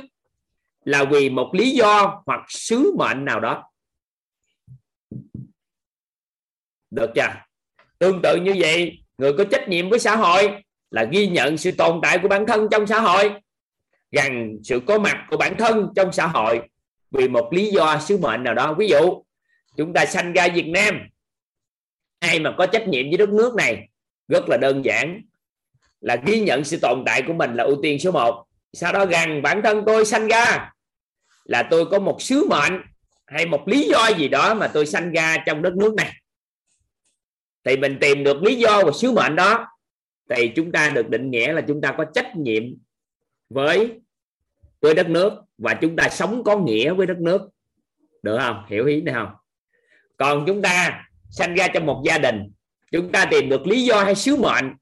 [0.85, 3.63] là vì một lý do hoặc sứ mệnh nào đó.
[6.89, 7.33] Được chưa?
[7.99, 11.71] Tương tự như vậy, người có trách nhiệm với xã hội là ghi nhận sự
[11.71, 13.31] tồn tại của bản thân trong xã hội
[14.11, 16.61] rằng sự có mặt của bản thân trong xã hội
[17.11, 18.73] vì một lý do sứ mệnh nào đó.
[18.73, 19.23] Ví dụ,
[19.77, 20.99] chúng ta sanh ra Việt Nam,
[22.19, 23.89] ai mà có trách nhiệm với đất nước này,
[24.27, 25.21] rất là đơn giản,
[26.01, 29.05] là ghi nhận sự tồn tại của mình là ưu tiên số 1 sau đó
[29.05, 30.71] rằng bản thân tôi sanh ra
[31.43, 32.81] là tôi có một sứ mệnh
[33.27, 36.13] hay một lý do gì đó mà tôi sanh ra trong đất nước này.
[37.63, 39.67] Thì mình tìm được lý do và sứ mệnh đó,
[40.29, 42.63] thì chúng ta được định nghĩa là chúng ta có trách nhiệm
[43.53, 44.02] với
[44.82, 47.49] với đất nước và chúng ta sống có nghĩa với đất nước.
[48.23, 48.65] Được không?
[48.68, 49.36] Hiểu ý này không?
[50.18, 52.52] Còn chúng ta sanh ra trong một gia đình,
[52.91, 54.76] chúng ta tìm được lý do hay sứ mệnh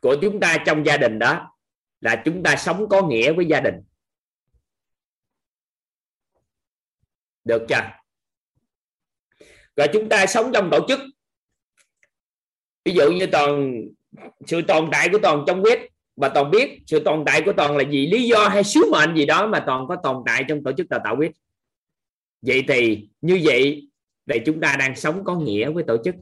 [0.00, 1.58] của chúng ta trong gia đình đó
[2.00, 3.74] là chúng ta sống có nghĩa với gia đình.
[7.44, 7.90] Được chưa?
[9.76, 11.00] Rồi chúng ta sống trong tổ chức.
[12.84, 13.82] Ví dụ như toàn
[14.46, 17.76] sự tồn tại của toàn trong quyết và toàn biết sự tồn tại của toàn
[17.76, 20.62] là gì lý do hay sứ mệnh gì đó mà toàn có tồn tại trong
[20.64, 21.32] tổ chức đào tạo quyết.
[22.42, 23.88] Vậy thì như vậy
[24.30, 26.14] thì chúng ta đang sống có nghĩa với tổ chức.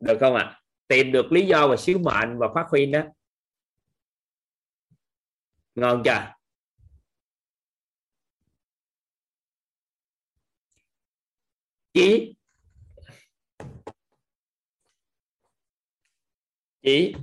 [0.00, 0.42] Được không ạ?
[0.42, 0.60] À?
[0.88, 3.00] tìm được lý do và sứ mệnh và phát huy đó
[5.74, 6.34] ngon chưa?
[11.94, 12.34] Chị
[16.82, 17.14] chị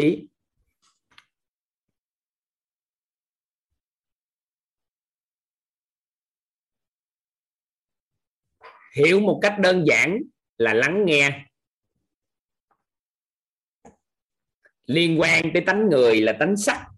[0.00, 0.28] ý.
[8.96, 10.18] Hiểu một cách đơn giản
[10.58, 11.46] là lắng nghe.
[14.86, 16.95] Liên quan tới tánh người là tánh sắc.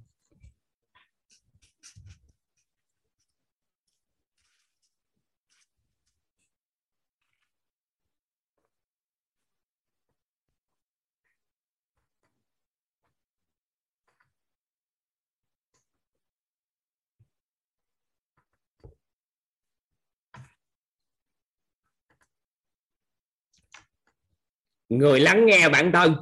[24.89, 26.17] Người lắng nghe bản thân.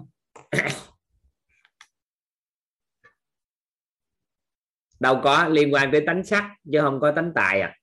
[5.00, 7.78] Đâu có liên quan tới tánh sắc, chứ không có tánh tài à.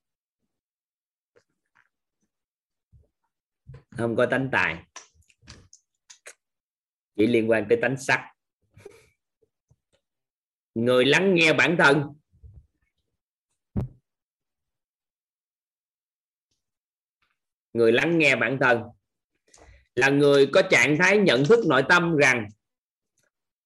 [3.97, 4.84] Không có tánh tài.
[7.15, 8.34] Chỉ liên quan tới tánh sắc.
[10.76, 12.14] Người lắng nghe bản thân.
[17.73, 18.84] Người lắng nghe bản thân
[19.95, 22.49] là người có trạng thái nhận thức nội tâm rằng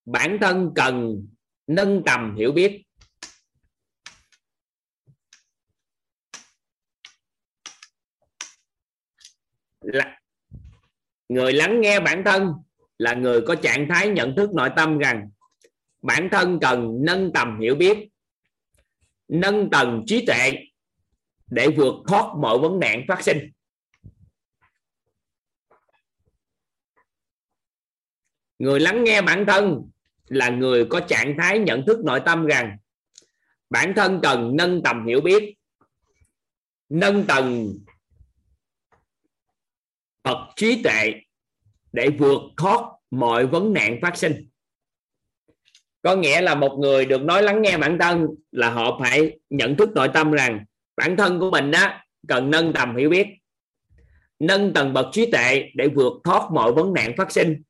[0.05, 1.27] bản thân cần
[1.67, 2.83] nâng tầm hiểu biết.
[9.81, 10.19] Là
[11.29, 12.53] người lắng nghe bản thân
[12.97, 15.29] là người có trạng thái nhận thức nội tâm rằng
[16.01, 17.97] bản thân cần nâng tầm hiểu biết,
[19.27, 20.51] nâng tầng trí tuệ
[21.47, 23.51] để vượt thoát mọi vấn nạn phát sinh.
[28.59, 29.89] Người lắng nghe bản thân
[30.27, 32.77] là người có trạng thái nhận thức nội tâm rằng
[33.69, 35.53] bản thân cần nâng tầm hiểu biết,
[36.89, 37.73] nâng tầng
[40.23, 41.13] bậc trí tuệ
[41.91, 42.81] để vượt thoát
[43.11, 44.49] mọi vấn nạn phát sinh.
[46.01, 49.75] Có nghĩa là một người được nói lắng nghe bản thân là họ phải nhận
[49.75, 50.65] thức nội tâm rằng
[50.95, 53.27] bản thân của mình đó cần nâng tầm hiểu biết,
[54.39, 57.61] nâng tầng bậc trí tuệ để vượt thoát mọi vấn nạn phát sinh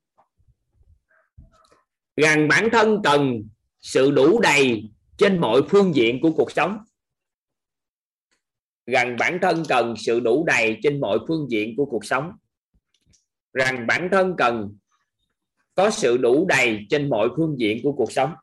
[2.18, 3.50] rằng bản thân cần
[3.80, 4.84] sự đủ đầy
[5.18, 6.78] trên mọi phương diện của cuộc sống.
[8.86, 12.32] Rằng bản thân cần sự đủ đầy trên mọi phương diện của cuộc sống.
[13.54, 14.78] Rằng bản thân cần
[15.76, 18.34] có sự đủ đầy trên mọi phương diện của cuộc sống.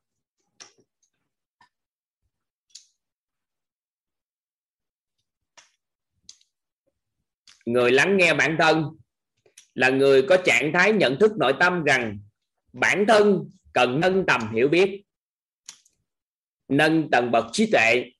[7.67, 8.85] Người lắng nghe bản thân
[9.75, 12.19] là người có trạng thái nhận thức nội tâm rằng
[12.73, 15.03] bản thân cần nâng tầm hiểu biết,
[16.69, 18.11] nâng tầng bậc trí tuệ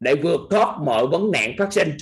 [0.00, 1.96] để vượt thoát mọi vấn nạn phát sinh.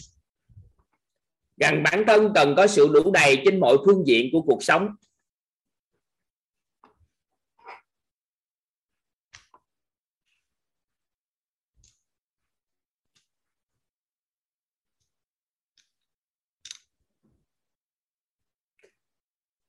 [1.57, 4.89] Rằng bản thân cần có sự đủ đầy trên mọi phương diện của cuộc sống.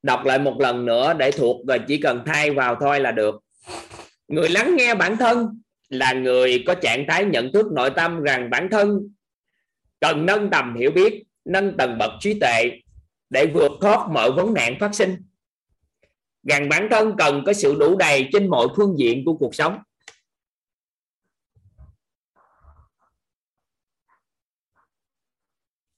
[0.03, 3.43] Đọc lại một lần nữa để thuộc và chỉ cần thay vào thôi là được.
[4.27, 8.49] Người lắng nghe bản thân là người có trạng thái nhận thức nội tâm rằng
[8.49, 9.09] bản thân
[9.99, 12.71] cần nâng tầm hiểu biết nâng tầng bậc trí tuệ
[13.29, 15.21] để vượt thoát mọi vấn nạn phát sinh.
[16.43, 19.79] Rằng bản thân cần có sự đủ đầy trên mọi phương diện của cuộc sống.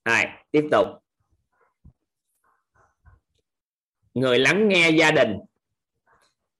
[0.05, 0.87] Rồi, tiếp tục.
[4.15, 5.33] Người lắng nghe gia đình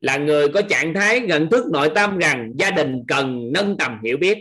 [0.02, 4.00] là người có trạng thái nhận thức nội tâm rằng gia đình cần nâng tầm
[4.04, 4.38] hiểu biết,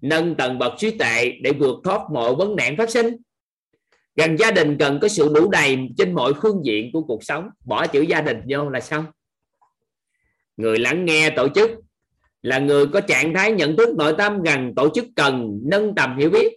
[0.00, 3.16] nâng tầng bậc trí tệ để vượt thoát mọi vấn nạn phát sinh.
[4.16, 7.48] Rằng gia đình cần có sự đủ đầy trên mọi phương diện của cuộc sống.
[7.64, 9.04] Bỏ chữ gia đình vô là xong.
[10.56, 11.70] Người lắng nghe tổ chức
[12.42, 16.18] là người có trạng thái nhận thức nội tâm rằng tổ chức cần nâng tầm
[16.18, 16.56] hiểu biết,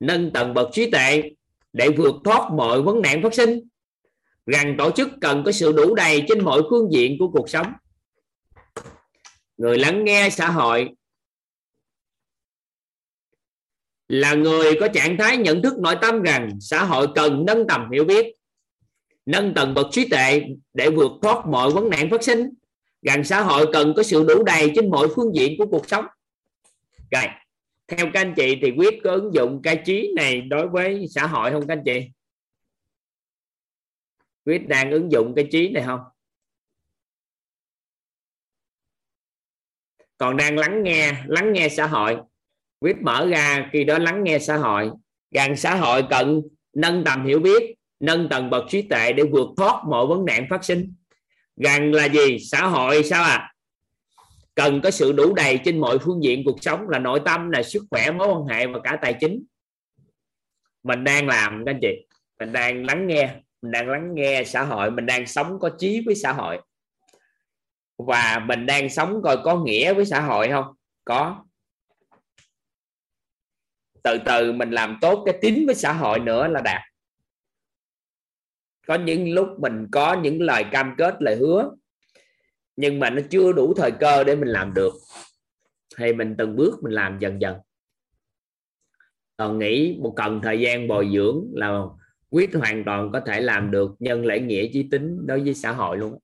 [0.00, 1.30] nâng tầng bậc trí tệ
[1.72, 3.60] để vượt thoát mọi vấn nạn phát sinh
[4.48, 7.66] rằng tổ chức cần có sự đủ đầy trên mọi phương diện của cuộc sống.
[9.56, 10.88] Người lắng nghe xã hội
[14.08, 17.90] là người có trạng thái nhận thức nội tâm rằng xã hội cần nâng tầm
[17.92, 18.26] hiểu biết,
[19.26, 20.42] nâng tầng bậc trí tuệ
[20.74, 22.50] để vượt thoát mọi vấn nạn phát sinh,
[23.02, 26.04] rằng xã hội cần có sự đủ đầy trên mọi phương diện của cuộc sống.
[27.10, 27.24] Rồi,
[27.88, 31.26] theo các anh chị thì quyết có ứng dụng cái trí này đối với xã
[31.26, 32.10] hội không các anh chị?
[34.48, 36.00] Quyết đang ứng dụng cái trí này không?
[40.16, 42.16] Còn đang lắng nghe lắng nghe xã hội.
[42.80, 44.90] Quyết mở ra, khi đó lắng nghe xã hội.
[45.30, 46.42] Rằng xã hội cần
[46.74, 50.46] nâng tầm hiểu biết, nâng tầng bậc trí tuệ để vượt thoát mọi vấn nạn
[50.50, 50.94] phát sinh.
[51.56, 52.38] Rằng là gì?
[52.38, 53.54] Xã hội sao à
[54.54, 57.62] cần có sự đủ đầy trên mọi phương diện cuộc sống là nội tâm, là
[57.62, 59.44] sức khỏe, mối quan hệ và cả tài chính.
[60.82, 62.06] Mình đang làm, các anh chị.
[62.38, 66.02] Mình đang lắng nghe mình đang lắng nghe xã hội, mình đang sống có trí
[66.06, 66.60] với xã hội.
[67.98, 70.74] Và mình đang sống coi có nghĩa với xã hội không?
[71.04, 71.44] Có.
[74.02, 76.80] Từ từ mình làm tốt cái tín với xã hội nữa là đạt.
[78.86, 81.70] Có những lúc mình có những lời cam kết, lời hứa,
[82.76, 84.92] nhưng mà nó chưa đủ thời cơ để mình làm được.
[85.96, 87.56] Thì mình từng bước mình làm dần dần.
[89.36, 91.82] Còn nghĩ một cần thời gian bồi dưỡng là
[92.30, 95.72] quyết hoàn toàn có thể làm được nhân lễ nghĩa, chí tính đối với xã
[95.72, 96.18] hội luôn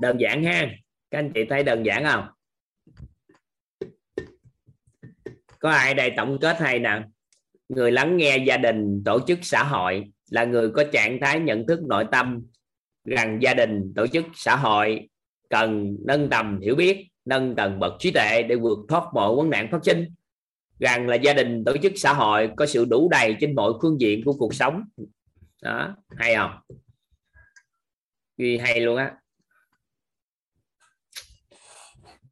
[0.00, 0.70] đơn giản ha.
[1.10, 2.24] Các anh chị thấy đơn giản không?
[5.58, 7.02] Có ai đây tổng kết hay nè?
[7.68, 11.66] Người lắng nghe gia đình, tổ chức xã hội là người có trạng thái nhận
[11.66, 12.42] thức nội tâm
[13.04, 15.08] rằng gia đình, tổ chức xã hội
[15.48, 19.50] cần nâng tầm hiểu biết, nâng tầng bậc trí tuệ để vượt thoát mọi vấn
[19.50, 20.14] nạn phát sinh.
[20.78, 24.00] Rằng là gia đình, tổ chức xã hội có sự đủ đầy trên mọi phương
[24.00, 24.82] diện của cuộc sống.
[25.62, 26.50] Đó, hay không?
[28.36, 29.19] Ghi hay luôn á.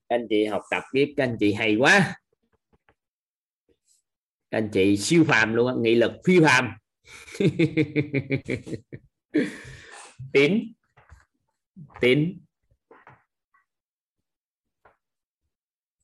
[0.08, 2.20] Anh chị học tập biết các anh chị hay quá.
[4.50, 6.76] Các anh chị siêu phàm luôn á, nghị lực phi phàm.
[10.32, 10.72] Tín.
[12.00, 12.38] Tín.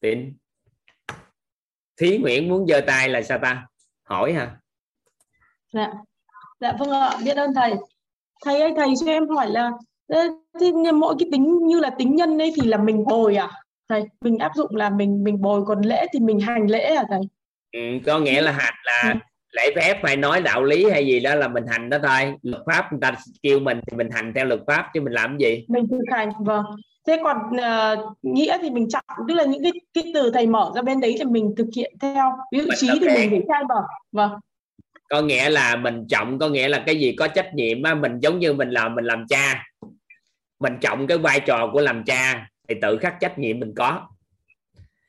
[0.01, 0.37] Tín.
[1.97, 3.67] Thí nguyện muốn giơ tay là sao ta?
[4.03, 4.61] Hỏi hả?
[5.73, 5.93] Dạ.
[6.61, 7.75] Dạ vâng ạ, biết ơn thầy.
[8.45, 9.71] Thầy ơi, thầy cho em hỏi là
[10.61, 13.64] thì mỗi cái tính như là tính nhân ấy thì là mình bồi à?
[13.89, 17.05] Thầy mình áp dụng là mình mình bồi còn lễ thì mình hành lễ à
[17.11, 17.21] thầy?
[17.73, 19.19] Ừ, có nghĩa là hành là ừ.
[19.53, 22.63] lễ phép phải nói đạo lý hay gì đó là mình hành đó thôi luật
[22.67, 25.65] pháp người ta kêu mình thì mình hành theo luật pháp chứ mình làm gì?
[25.69, 26.65] Mình thực hành vâng.
[27.07, 30.73] Thế còn uh, nghĩa thì mình chọn tức là những cái cái từ thầy mở
[30.75, 32.33] ra bên đấy thì mình thực hiện theo.
[32.53, 33.83] Ví dụ trí thì mình phải khai mở
[34.13, 34.33] vâng.
[35.09, 38.19] Có nghĩa là mình trọng có nghĩa là cái gì có trách nhiệm á mình
[38.19, 39.67] giống như mình làm mình làm cha.
[40.61, 44.09] Mình trọng cái vai trò của làm cha thì tự khắc trách nhiệm mình có.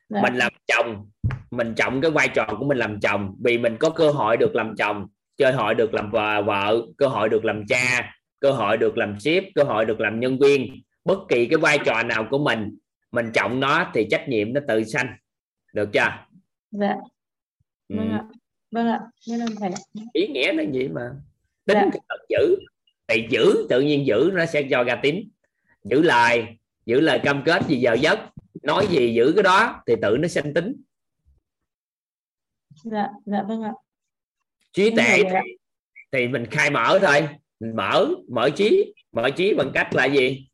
[0.09, 0.21] Dạ.
[0.21, 1.09] mình làm chồng
[1.51, 3.35] mình trọng cái vai trò của mình làm chồng.
[3.43, 5.07] Vì mình có cơ hội được làm chồng
[5.37, 9.19] cơ hội được làm vợ, vợ cơ hội được làm cha cơ hội được làm
[9.19, 10.81] ship cơ hội được làm nhân viên.
[11.05, 12.77] Bất kỳ cái vai trò nào của mình
[13.11, 15.07] mình trọng nó thì trách nhiệm nó tự sanh.
[15.73, 16.25] Được chưa?
[16.71, 16.95] Dạ.
[17.87, 17.95] Ừ.
[17.95, 18.23] vâng ạ.
[18.71, 18.99] Vâng ạ.
[19.29, 19.71] Ơn thầy
[20.13, 21.11] ý nghĩa nó gì mà.
[21.65, 21.89] Tính dạ.
[21.93, 22.55] cái giữ
[23.07, 25.29] thì giữ tự nhiên giữ nó sẽ cho ra tính.
[25.83, 26.45] Giữ lời
[26.85, 28.19] giữ lời cam kết gì giờ giấc.
[28.63, 30.75] Nói gì giữ cái đó thì tự nó sinh tính.
[32.83, 33.71] Dạ dạ vâng ạ.
[34.73, 35.49] Trí tuệ thì,
[36.11, 37.27] thì mình khai mở thôi.
[37.59, 38.93] Mình mở mở trí.
[39.11, 40.49] Mở trí bằng cách là gì?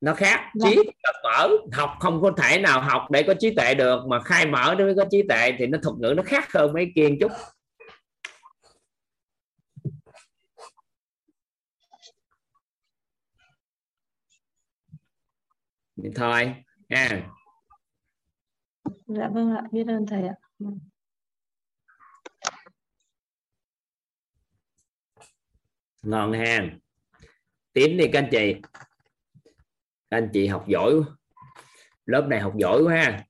[0.00, 0.50] Nó khác.
[0.54, 0.70] Dạ.
[0.70, 0.76] trí
[1.24, 1.48] mở.
[1.72, 4.06] Học không có thể nào học để có trí tuệ được.
[4.08, 6.72] Mà khai mở để mới có trí tuệ thì nó thuật ngữ nó khác hơn
[6.72, 7.32] mấy kia chút
[16.14, 16.54] thôi
[16.90, 17.30] ha.
[19.06, 20.34] Dạ vâng ạ biết ơn thầy ạ.
[26.02, 26.78] Ngon ha.
[27.72, 28.60] Tím đi các anh chị.
[30.10, 30.94] Các anh chị học giỏi
[32.06, 33.24] lớp này học giỏi quá ha.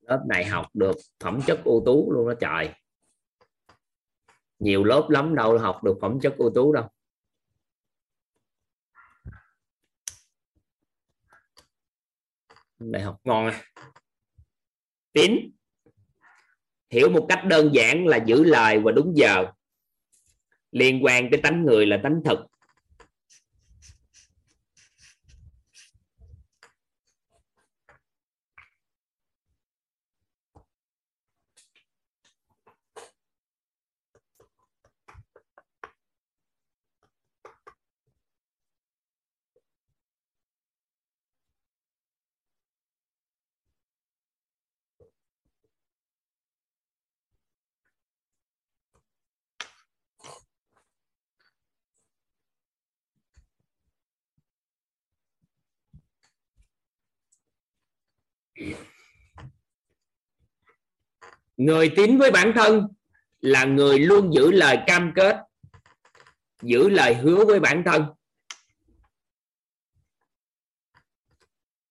[0.00, 2.74] Lớp này học được phẩm chất ưu tú luôn đó trời.
[4.58, 6.88] Nhiều lớp lắm đâu học được phẩm chất ưu tú đâu
[12.90, 13.16] đại học.
[13.24, 13.62] Ngon à.
[15.12, 15.50] tín.
[16.90, 19.46] Hiểu một cách đơn giản là giữ lời và đúng giờ.
[20.70, 22.38] Liên quan tới tánh người là tánh thực.
[61.56, 62.88] Người tín với bản thân
[63.40, 65.36] là người luôn giữ lời cam kết,
[66.62, 68.04] giữ lời hứa với bản thân.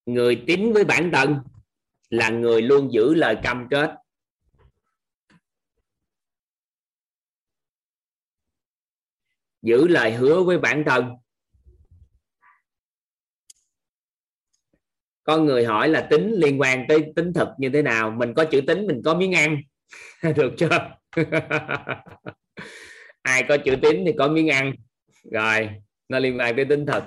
[0.06, 1.40] Người tín với bản thân
[2.10, 3.96] là người luôn giữ lời cam kết.
[9.62, 11.16] Giữ lời hứa với bản thân.
[15.24, 18.12] Có người hỏi là tính liên quan tới tính thực như thế nào?
[18.12, 19.58] Mình có chữ tính, mình có miếng ăn.
[20.36, 20.96] Được chưa?
[23.22, 24.74] Ai có chữ tính thì có miếng ăn.
[25.32, 25.70] Rồi,
[26.10, 27.04] nó liên quan tới tính thực.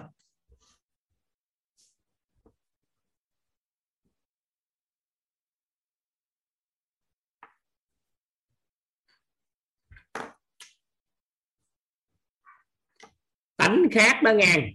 [13.56, 14.70] Tánh khác đó ngang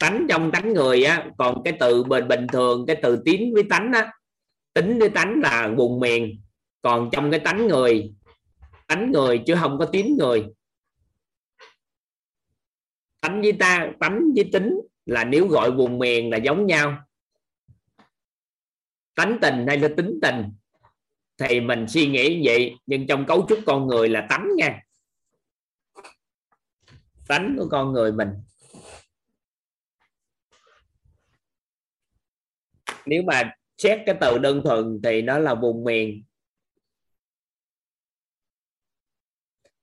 [0.00, 3.62] tánh trong tánh người á, còn cái từ bình bình thường, cái từ tín với
[3.70, 4.12] tánh á,
[4.74, 6.42] tính với tánh là vùng miền.
[6.82, 8.14] Còn trong cái tánh người
[8.86, 10.46] tánh người chứ không có tín người.
[13.20, 16.98] Tánh với ta, tánh với tính là nếu gọi vùng miền là giống nhau.
[19.14, 20.44] Tánh tình hay là tính tình?
[21.38, 24.80] Thì mình suy nghĩ như vậy, nhưng trong cấu trúc con người là tánh nha.
[27.28, 28.28] Tánh của con người mình.
[33.06, 36.24] Nếu mà xét cái từ đơn thuần thì nó là vùng miền.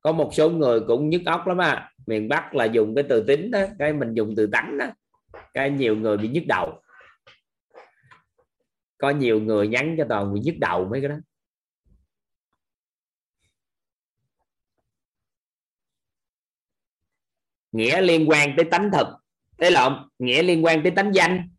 [0.02, 1.94] Có một số người cũng nhức óc lắm à.
[2.06, 4.86] Miền bắc là dùng cái từ tính đó, cái mình dùng từ tánh đó.
[5.54, 6.82] Cái nhiều người bị nhức đầu.
[8.98, 11.16] Có nhiều người nhắn cho toàn bị nhức đầu mấy cái đó.
[17.72, 19.08] Nghĩa liên quan tới tánh thực.
[19.58, 19.94] Thế lộn?
[20.20, 21.50] Nghĩa liên quan tới tánh danh.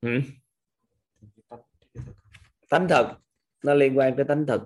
[0.00, 0.20] Ừ.
[2.68, 3.06] tánh thực
[3.64, 4.62] nó liên quan tới tánh thực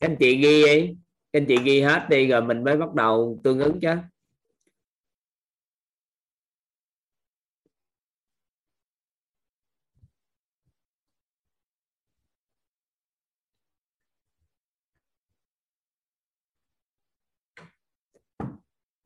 [0.00, 0.96] các anh chị ghi đi.
[1.32, 3.94] Các anh chị ghi hết đi rồi mình mới bắt đầu tương ứng chứ.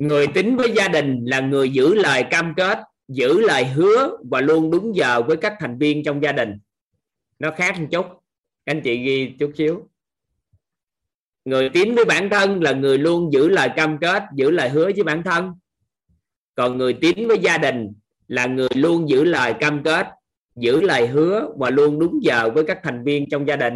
[0.02, 4.40] Người tính với gia đình là người giữ lời cam kết, giữ lời hứa và
[4.40, 6.58] luôn đúng giờ với các thành viên trong gia đình.
[7.38, 8.06] Nó khác một chút.
[8.64, 9.88] Anh chị ghi chút xíu.
[11.44, 14.84] Người tín với bản thân là người luôn giữ lời cam kết, giữ lời hứa
[14.84, 15.52] với bản thân.
[16.54, 17.92] Còn người tín với gia đình
[18.28, 20.06] là người luôn giữ lời cam kết,
[20.56, 23.74] giữ lời hứa và luôn đúng giờ với các thành viên trong gia đình.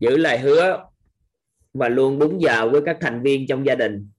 [0.00, 0.86] Giữ lời hứa
[1.72, 4.10] và luôn đúng giờ với các thành viên trong gia đình.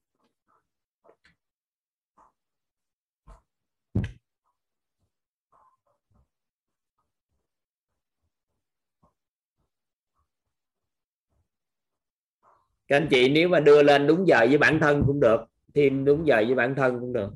[12.87, 15.41] Các anh chị nếu mà đưa lên đúng giờ với bản thân cũng được,
[15.75, 17.29] thêm đúng giờ với bản thân cũng được.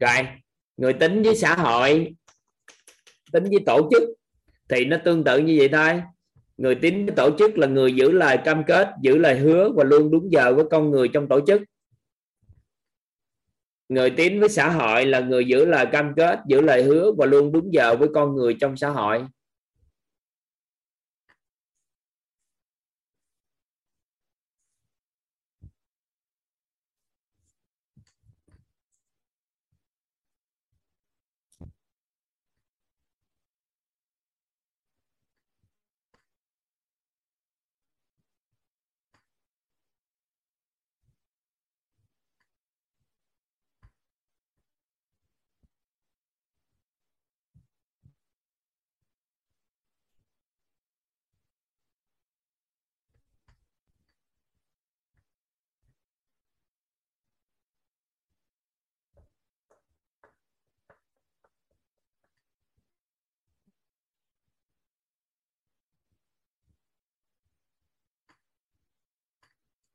[0.00, 0.26] Rồi,
[0.76, 2.14] người tính với xã hội,
[3.32, 4.02] tính với tổ chức
[4.68, 6.02] thì nó tương tự như vậy thôi
[6.62, 10.10] người tín tổ chức là người giữ lời cam kết, giữ lời hứa và luôn
[10.10, 11.62] đúng giờ với con người trong tổ chức.
[13.88, 17.26] Người tín với xã hội là người giữ lời cam kết, giữ lời hứa và
[17.26, 19.24] luôn đúng giờ với con người trong xã hội.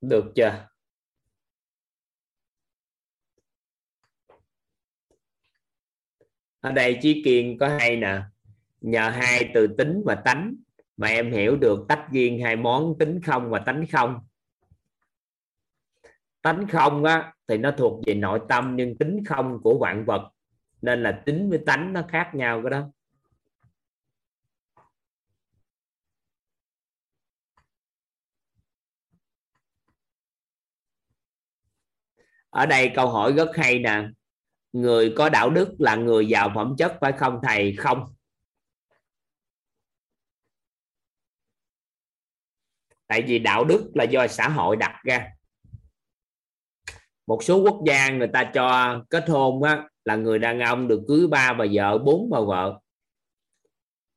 [0.01, 0.67] Được chưa?
[6.59, 8.21] Ở đây chí kiên có hay nè.
[8.81, 10.55] Nhờ hai từ tính và tánh
[10.97, 14.19] mà em hiểu được tách riêng hai món tính không và tánh không.
[16.41, 20.31] Tánh không á, thì nó thuộc về nội tâm nhưng tính không của vạn vật,
[20.81, 22.89] nên là tính với tánh nó khác nhau cái đó.
[32.57, 34.03] Ở đây câu hỏi rất hay nè.
[34.73, 37.75] Người có đạo đức là người giàu phẩm chất phải không thầy?
[37.77, 38.05] Không.
[43.07, 45.27] Tại vì đạo đức là do xã hội đặt ra.
[47.27, 51.01] Một số quốc gia người ta cho kết hôn á, là người đàn ông được
[51.07, 52.79] cưới ba bà vợ bốn bà vợ.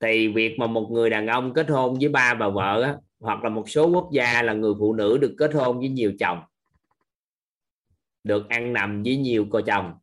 [0.00, 3.44] Thì việc mà một người đàn ông kết hôn với ba bà vợ á, hoặc
[3.44, 6.38] là một số quốc gia là người phụ nữ được kết hôn với nhiều chồng
[8.24, 9.94] được ăn nằm với nhiều cô chồng.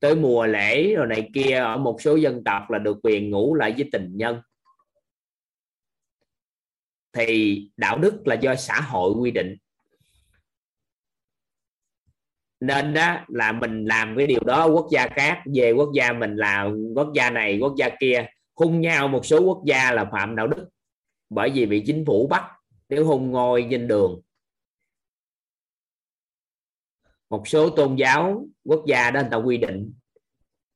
[0.00, 3.54] Tới mùa lễ rồi này kia, ở một số dân tộc là được quyền ngủ
[3.54, 4.40] lại với tình nhân.
[7.12, 9.56] Thì đạo đức là do xã hội quy định.
[12.60, 16.36] Nên đó là mình làm cái điều đó, quốc gia khác về quốc gia mình
[16.36, 20.36] là quốc gia này, quốc gia kia, hung nhau một số quốc gia là phạm
[20.36, 20.68] đạo đức.
[21.30, 22.44] Bởi vì bị chính phủ bắt,
[22.88, 24.20] nếu hung ngồi trên đường
[27.32, 29.92] một số tôn giáo quốc gia đó người ta quy định.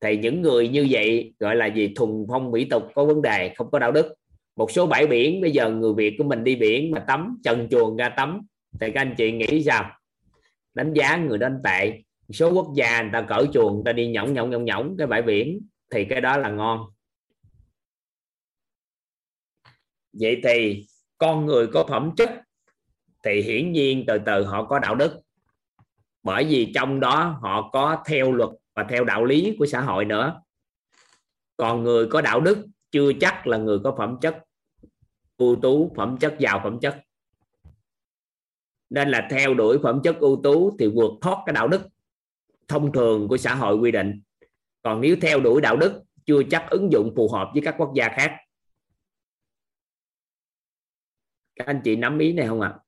[0.01, 1.93] Thì những người như vậy gọi là gì?
[1.97, 4.15] Thuần phong mỹ tục, có vấn đề, không có đạo đức.
[4.57, 7.69] Một số bãi biển, bây giờ người việt của mình đi biển mà tắm, trần
[7.71, 8.41] chuồng ra tắm.
[8.81, 9.91] Thì các anh chị nghĩ sao?
[10.75, 12.03] Đánh giá người đó tệ.
[12.33, 15.07] Số quốc gia người ta cởi chuồng, người ta đi nhõng nhõng nhõng nhõng cái
[15.07, 15.61] bãi biển,
[15.91, 16.81] thì cái đó là ngon.
[20.13, 20.87] Vậy thì
[21.19, 22.31] con người có phẩm chất,
[23.25, 25.21] thì hiển nhiên từ từ họ có đạo đức
[26.27, 30.05] bởi vì trong đó họ có theo luật và theo đạo lý của xã hội
[30.05, 30.43] nữa.
[31.57, 34.45] Còn người có đạo đức chưa chắc là người có phẩm chất
[35.37, 37.03] ưu tú, phẩm chất giàu, phẩm chất.
[38.91, 41.83] Nên là theo đuổi phẩm chất ưu tú thì vượt thoát cái đạo đức
[42.69, 44.23] thông thường của xã hội quy định.
[44.83, 47.93] Còn nếu theo đuổi đạo đức chưa chắc ứng dụng phù hợp với các quốc
[47.95, 48.37] gia khác.
[51.55, 52.75] Các anh chị nắm ý này không ạ?
[52.77, 52.86] à?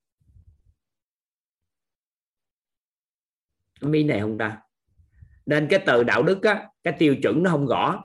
[3.80, 4.58] Mi này không ta?
[5.46, 8.02] Nên cái từ đạo đức á, cái tiêu chuẩn nó không rõ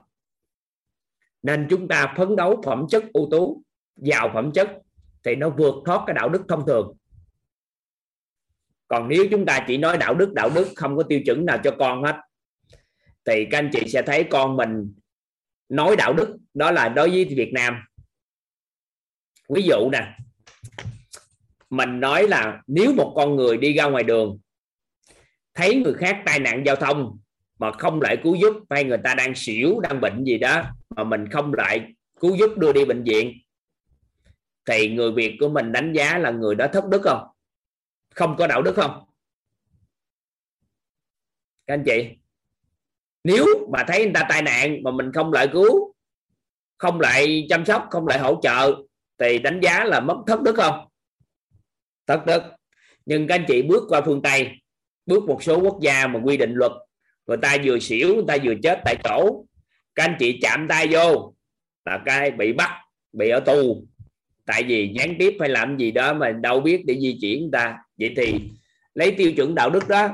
[1.44, 3.62] nên chúng ta phấn đấu phẩm chất ưu tú
[3.96, 4.68] giàu phẩm chất
[5.24, 6.96] thì nó vượt thoát cái đạo đức thông thường.
[8.88, 11.58] Còn nếu chúng ta chỉ nói đạo đức đạo đức không có tiêu chuẩn nào
[11.64, 12.16] cho con hết
[13.24, 14.94] thì các anh chị sẽ thấy con mình
[15.68, 17.84] nói đạo đức đó là đối với Việt Nam.
[19.48, 20.16] Ví dụ nè
[21.70, 24.38] mình nói là nếu một con người đi ra ngoài đường
[25.54, 27.18] thấy người khác tai nạn giao thông
[27.58, 30.64] mà không lại cứu giúp, hay người ta đang xỉu, đang bệnh gì đó
[30.96, 33.32] mà mình không lại cứu giúp đưa đi bệnh viện,
[34.68, 37.26] thì người Việt của mình đánh giá là người đó thất đức không?
[38.14, 39.04] Không có đạo đức không?
[41.66, 42.08] Các anh chị,
[43.24, 45.94] nếu mà thấy người ta tai nạn mà mình không lại cứu,
[46.78, 48.74] không lại chăm sóc, không lại hỗ trợ,
[49.18, 50.88] thì đánh giá là mất thất đức không?
[52.06, 52.42] Thất đức.
[53.06, 54.50] Nhưng các anh chị bước qua phương tây
[55.06, 56.72] bước một số quốc gia mà quy định luật.
[57.26, 59.44] Người ta vừa xỉu, người ta vừa chết tại chỗ.
[59.94, 61.34] Các anh chị chạm tay vô
[61.84, 62.70] là cái bị bắt,
[63.12, 63.86] bị ở tù.
[64.46, 67.50] Tại vì gián tiếp phải làm gì đó mà đâu biết để di chuyển người
[67.52, 67.78] ta.
[67.98, 68.40] Vậy thì
[68.94, 70.08] lấy tiêu chuẩn đạo đức đó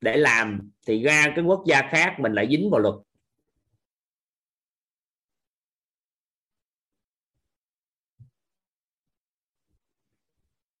[0.00, 2.94] để làm thì ra cái quốc gia khác mình lại dính vào luật.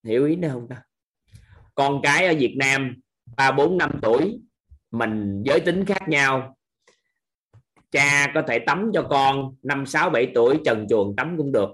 [0.04, 0.82] Hiểu ý nữa không ta?
[1.74, 2.96] Con cái ở Việt Nam
[3.36, 4.40] ba bốn năm tuổi
[4.90, 6.56] mình giới tính khác nhau.
[7.90, 11.70] Cha có thể tắm cho con năm sáu bảy tuổi trần chuồng tắm cũng được.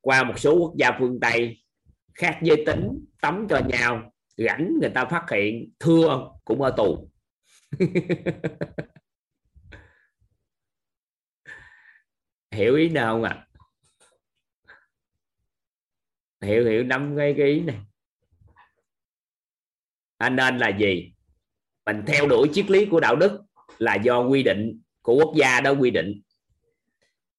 [0.00, 1.62] Qua một số quốc gia phương tây
[2.14, 7.10] khác giới tính tắm cho nhau rảnh người ta phát hiện thưa cũng ở tù.
[12.50, 13.30] Hiểu ý nào không ạ?
[13.30, 13.44] À?
[16.44, 17.76] hiểu hiểu năm cái, cái ý này
[20.18, 21.12] anh nên là gì?
[21.86, 23.42] Mình theo đuổi triết lý của đạo đức
[23.78, 26.22] là do quy định của quốc gia đó quy định.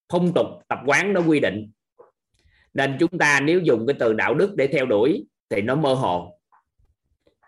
[0.09, 1.71] Phong tục, tập quán đó quy định.
[2.73, 5.93] Nên chúng ta nếu dùng cái từ đạo đức để theo đuổi thì nó mơ
[5.93, 6.39] hồ.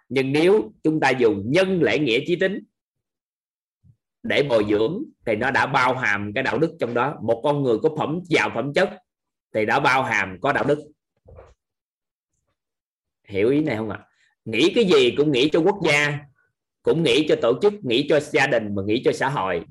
[0.10, 2.64] Nhưng nếu chúng ta dùng nhân lễ nghĩa chí tính
[4.24, 7.20] để bồi dưỡng thì nó đã bao hàm cái đạo đức trong đó.
[7.22, 8.90] Một con người có phẩm, giàu phẩm chất
[9.54, 10.80] thì đã bao hàm có đạo đức.
[13.28, 13.98] Hiểu ý này không ạ?
[14.02, 14.07] à?
[14.48, 16.20] Nghĩ cái gì cũng nghĩ cho quốc gia,
[16.82, 19.66] cũng nghĩ cho tổ chức, nghĩ cho gia đình mà nghĩ cho xã hội.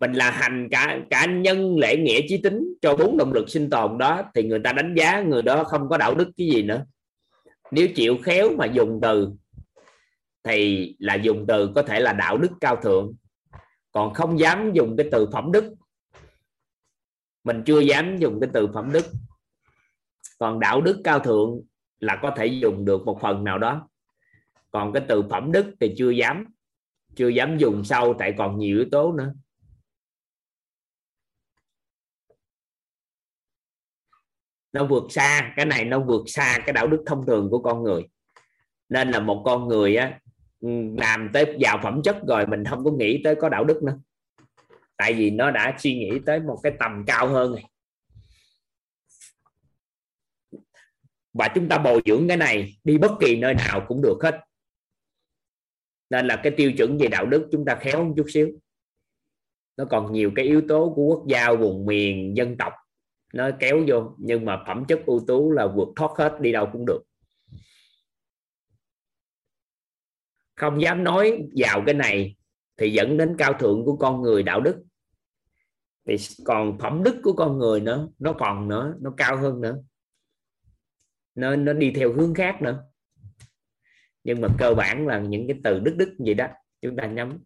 [0.00, 3.70] Mình là hành cả cả nhân lễ nghĩa chí tính cho bốn động lực sinh
[3.70, 6.62] tồn đó, thì người ta đánh giá người đó không có đạo đức cái gì
[6.62, 6.84] nữa.
[7.70, 9.30] Nếu chịu khéo mà dùng từ,
[10.44, 13.14] thì là dùng từ có thể là đạo đức cao thượng.
[13.92, 15.74] Còn không dám dùng cái từ phẩm đức,
[17.44, 19.06] mình chưa dám dùng cái từ phẩm đức.
[20.38, 21.60] Còn đạo đức cao thượng
[22.00, 23.88] là có thể dùng được một phần nào đó
[24.76, 26.44] còn cái từ phẩm đức thì chưa dám
[27.14, 29.34] chưa dám dùng sâu, tại còn nhiều yếu tố nữa.
[34.72, 37.82] Nó vượt xa, cái này nó vượt xa cái đạo đức thông thường của con
[37.82, 38.08] người.
[38.88, 40.20] Nên là một con người á,
[40.98, 43.98] làm tới vào phẩm chất rồi mình không có nghĩ tới có đạo đức nữa.
[44.96, 47.64] Tại vì nó đã suy nghĩ tới một cái tầm cao hơn này
[51.32, 54.45] và chúng ta bồi dưỡng cái này đi bất kỳ nơi nào cũng được hết
[56.10, 58.48] nên là cái tiêu chuẩn về đạo đức chúng ta khéo một chút xíu.
[59.76, 62.72] Nó còn nhiều cái yếu tố của quốc gia, vùng miền, dân tộc.
[63.34, 66.68] Nó kéo vô, nhưng mà phẩm chất ưu tú là vượt thoát hết, đi đâu
[66.72, 67.02] cũng được.
[70.54, 72.36] Không dám nói vào cái này
[72.76, 74.84] thì dẫn đến cao thượng của con người, đạo đức.
[76.08, 79.78] Thì còn phẩm đức của con người nữa, nó còn nữa, nó cao hơn nữa.
[81.34, 82.84] Nó nó đi theo hướng khác nữa
[84.26, 86.46] nhưng mà cơ bản là những cái từ đức đức gì đó
[86.80, 87.38] chúng ta nhắm.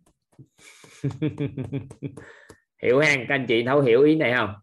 [2.83, 4.55] Hiểu ha các anh chị thấu hiểu ý này không?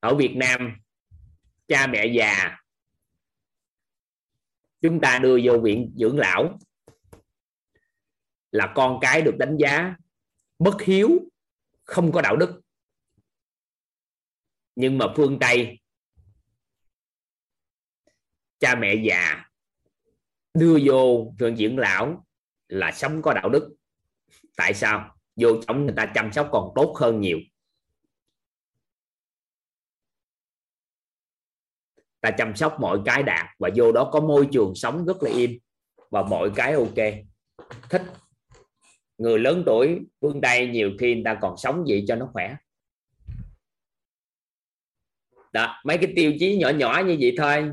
[0.00, 0.76] Ở Việt Nam
[1.68, 2.56] cha mẹ già
[4.80, 6.58] chúng ta đưa vô viện dưỡng lão
[8.52, 9.96] là con cái được đánh giá
[10.58, 11.08] bất hiếu,
[11.84, 12.60] không có đạo đức.
[14.74, 15.80] Nhưng mà phương tây,
[18.58, 19.44] cha mẹ già
[20.54, 22.26] đưa vô viện dưỡng lão
[22.68, 23.76] là sống có đạo đức.
[24.56, 25.16] Tại sao?
[25.36, 27.38] Vô trong người ta chăm sóc còn tốt hơn nhiều.
[32.20, 35.30] Ta chăm sóc mọi cái đạt và vô đó có môi trường sống rất là
[35.30, 35.58] im
[36.10, 36.94] và mọi cái ok.
[37.90, 38.02] Thích
[39.22, 42.56] người lớn tuổi, phương tây nhiều khi người ta còn sống gì cho nó khỏe.
[45.52, 47.70] Đó, mấy cái tiêu chí nhỏ nhỏ như vậy thôi.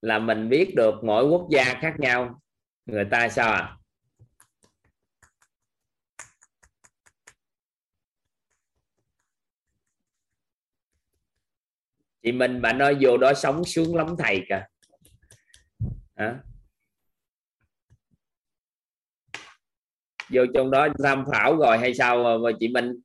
[0.00, 2.40] Là mình biết được mỗi quốc gia khác nhau.
[2.86, 3.76] Người ta sao à
[12.22, 14.66] chị mình mà nói, vô đó sống sướng lắm thầy kìa.
[20.32, 23.00] Vô trong đó tham khảo rồi hay sao ờ, mà, mà chị Minh?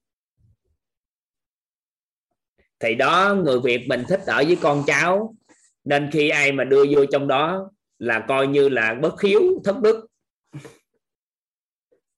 [2.79, 5.35] Thì đó người Việt mình thích ở với con cháu
[5.83, 9.75] nên khi ai mà đưa vô trong đó là coi như là bất hiếu thất
[9.81, 10.07] đức.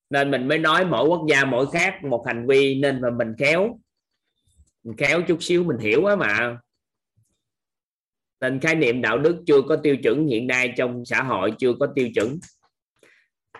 [0.09, 3.33] Nên mình mới nói mỗi quốc gia mỗi khác một hành vi nên mà mình
[3.38, 3.79] khéo.
[4.83, 6.57] Mình khéo chút xíu mình hiểu á mà.
[8.41, 11.73] Nên khái niệm đạo đức chưa có tiêu chuẩn hiện nay trong xã hội chưa
[11.79, 12.39] có tiêu chuẩn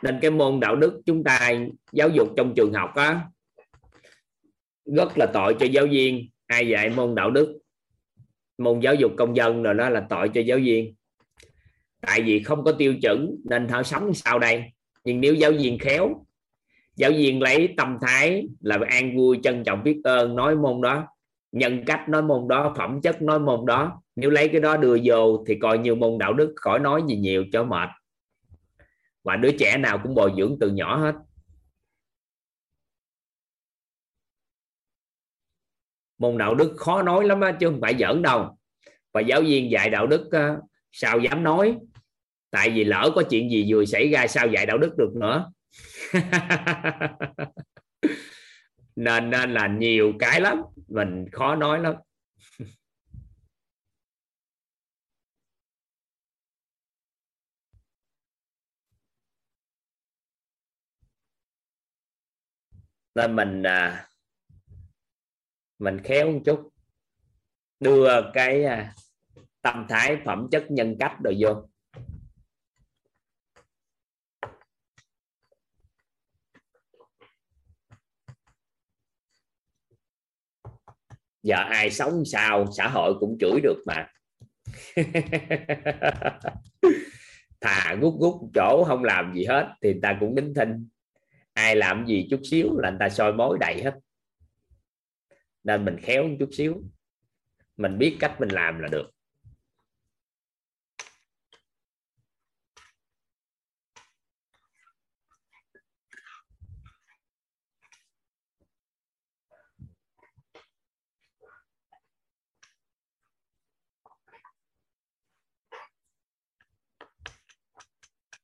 [0.02, 1.52] nên cái môn đạo đức chúng ta
[1.92, 3.22] giáo dục trong trường học á,
[4.96, 6.30] rất là tội cho giáo viên.
[6.48, 7.60] Ai dạy môn đạo đức,
[8.58, 10.96] môn giáo dục công dân rồi đó là tội cho giáo viên.
[12.02, 14.64] Tại vì không có tiêu chuẩn nên họ sống sau đây?
[15.04, 16.26] Nhưng nếu giáo viên khéo,
[16.96, 21.08] giáo viên lấy tâm thái là an vui, trân trọng, biết ơn, nói môn đó,
[21.52, 24.98] nhân cách nói môn đó, phẩm chất nói môn đó, nếu lấy cái đó đưa
[25.04, 27.90] vô thì coi như môn đạo đức khỏi nói gì nhiều cho mệt
[29.24, 31.16] và đứa trẻ nào cũng bồi dưỡng từ nhỏ hết.
[36.18, 38.58] Môn đạo đức khó nói lắm á, chứ không phải giỡn đâu.
[39.14, 40.30] Và giáo viên dạy đạo đức
[40.92, 41.78] sao dám nói?
[42.52, 45.52] Tại vì lỡ có chuyện gì vừa xảy ra sao dạy đạo đức được nữa?
[48.96, 50.62] Nên nên là nhiều cái lắm.
[50.88, 51.96] Mình khó nói lắm.
[63.20, 64.08] Nên mình à,
[65.80, 66.70] mình khéo một chút.
[67.80, 68.94] Đưa cái à,
[69.62, 71.70] tâm thái phẩm chất nhân cách rồi vô.
[81.44, 84.08] Giờ ai sống sao xã hội cũng chửi được mà.
[87.62, 90.88] Thà gút gút chỗ không làm gì hết thì ta cũng đính thinh
[91.60, 93.94] ai làm gì chút xíu là người ta soi mối đầy hết.
[95.64, 96.84] Nên mình khéo một chút xíu.
[97.78, 99.12] Mình biết cách mình làm là được.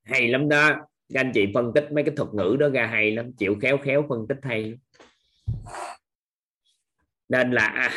[0.03, 3.11] Hay lắm đó các anh chị phân tích mấy cái thuật ngữ đó ra hay
[3.11, 4.73] lắm chịu khéo khéo phân tích hay
[7.29, 7.91] nên là à,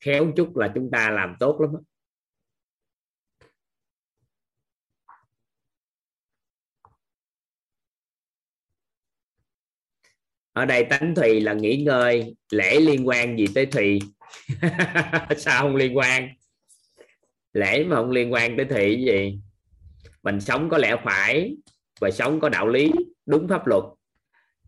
[0.00, 1.70] khéo chút là chúng ta làm tốt lắm
[10.52, 13.98] ở đây tánh thùy là nghỉ ngơi lễ liên quan gì tới thùy?
[15.36, 16.28] Sao không liên quan?
[17.52, 19.40] Lễ mà không liên quan tới thùy gì?
[20.22, 21.56] Mình sống có lẽ phải
[22.00, 22.92] và sống có đạo lý,
[23.26, 23.84] đúng pháp luật.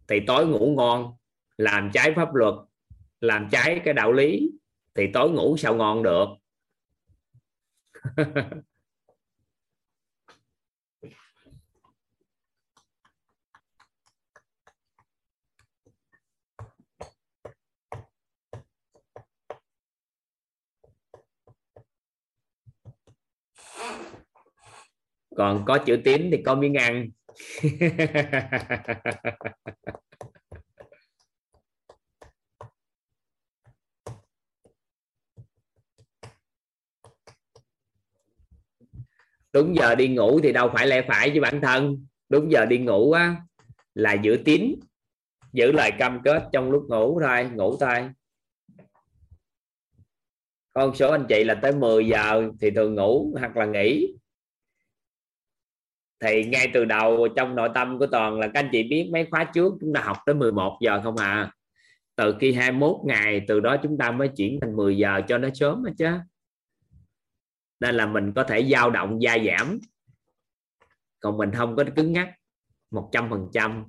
[0.09, 1.13] Thì tối ngủ ngon,
[1.57, 2.55] làm trái pháp luật,
[3.21, 4.51] làm trái cái đạo lý,
[4.95, 6.27] thì tối ngủ sao ngon được?
[25.37, 27.09] còn có chữ tín thì có miếng ăn.
[39.53, 42.07] Đúng giờ đi ngủ thì đâu phải lẽ phải với bản thân.
[42.29, 43.37] Đúng giờ đi ngủ á,
[43.95, 44.75] là giữ tín,
[45.53, 48.11] giữ lời cam kết trong lúc ngủ thôi ngủ thôi.
[50.73, 54.15] Con số anh chị là tới 10 giờ thì thường ngủ hoặc là nghỉ
[56.23, 59.27] thì ngay từ đầu trong nội tâm của toàn là các anh chị biết mấy
[59.31, 61.53] khóa trước chúng ta học tới 11 giờ không à.
[62.17, 65.49] Từ khi 21 ngày, từ đó chúng ta mới chuyển thành 10 giờ cho nó
[65.55, 66.07] sớm hết chứ.
[67.81, 69.79] Nên là mình có thể dao động, gia giảm.
[71.21, 72.35] Còn mình không có cứng nhắc
[72.91, 73.85] một trăm phần trăm.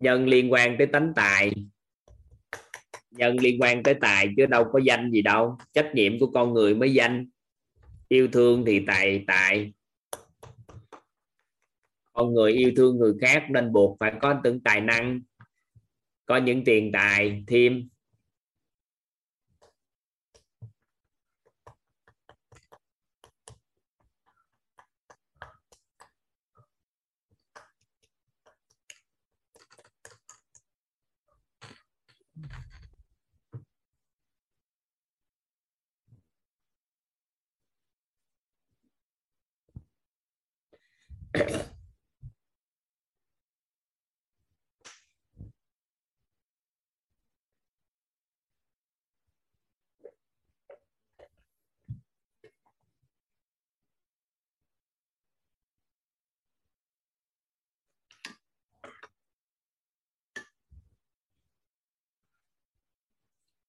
[0.00, 1.52] Nhân liên quan tới tánh tài.
[3.10, 5.58] Nhân liên quan tới tài chứ đâu có danh gì đâu.
[5.72, 7.28] Trách nhiệm của con người mới danh.
[8.08, 9.72] Yêu thương thì tài tài.
[12.12, 15.20] Con người yêu thương người khác nên buộc phải có từng tài năng,
[16.26, 17.88] có những tiền tài, thêm.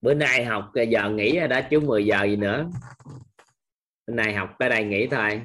[0.01, 2.69] Bữa nay học, giờ nghỉ, đã chứ 10 giờ gì nữa.
[4.07, 5.41] Bữa nay học tới đây nghỉ thôi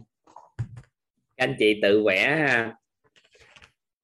[1.37, 2.49] các anh chị tự vẽ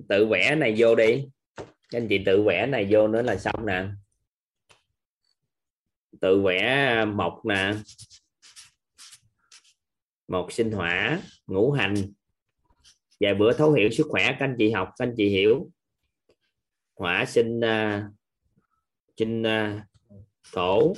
[0.09, 1.25] tự vẽ này vô đi.
[1.57, 3.89] Các anh chị tự vẽ này vô nữa là xong nè.
[6.21, 7.75] Tự vẽ mộc nè.
[10.29, 11.95] Một sinh hỏa ngũ hành.
[13.21, 15.71] Vài bữa thấu hiểu sức khỏe các anh chị học các anh chị hiểu.
[16.95, 18.03] Hỏa sinh uh,
[19.17, 19.83] sinh uh,
[20.53, 20.95] thổ.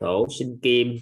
[0.00, 0.98] Thổ sinh kim.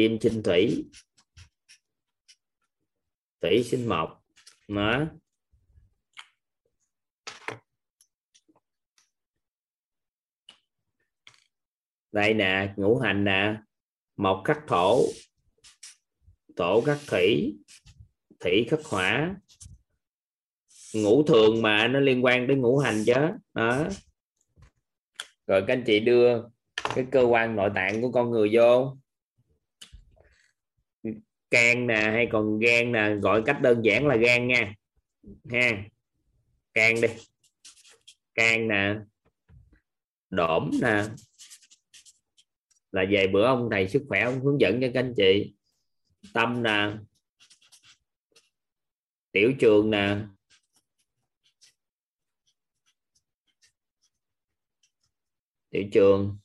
[0.00, 0.90] Kim sinh thủy.
[3.40, 4.24] Thủy sinh mộc.
[4.68, 5.06] Đó
[12.12, 13.56] đây nè, ngũ hành nè.
[14.16, 15.02] Mộc khắc thổ.
[16.56, 17.56] Thổ khắc thủy.
[18.40, 19.34] Thủy khắc hỏa.
[20.94, 23.28] Ngũ thường mà nó liên quan đến ngũ hành chứ.
[23.54, 23.88] Đó.
[25.46, 26.48] Rồi các anh chị đưa
[26.94, 28.96] cái cơ quan nội tạng của con người vô
[31.50, 34.74] can nè, hay còn gan nè, gọi cách đơn giản là gan nha.
[35.50, 35.84] Ha,
[36.74, 37.08] can đi.
[38.34, 38.94] Can nè.
[40.30, 41.04] Đổm nè.
[42.92, 45.54] Là về bữa ông thầy sức khỏe ông hướng dẫn cho các anh chị.
[46.34, 46.92] Tâm nè.
[49.32, 50.16] Tiểu trường nè.
[55.70, 56.38] Tiểu trường.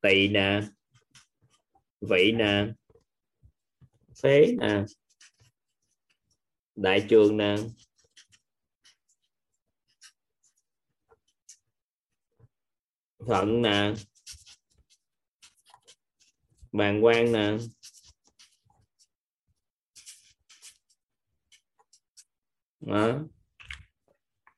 [0.00, 0.60] Tỳ nè.
[2.00, 2.66] Vị nè
[4.22, 4.84] phế nè.
[6.76, 7.56] Đại trường nè.
[13.28, 13.92] Thận nè.
[16.72, 17.56] Bàn quan nè.
[22.80, 23.18] Đó.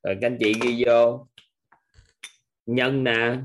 [0.02, 1.28] Rồi các anh chị ghi vô.
[2.66, 3.38] Nhân nè.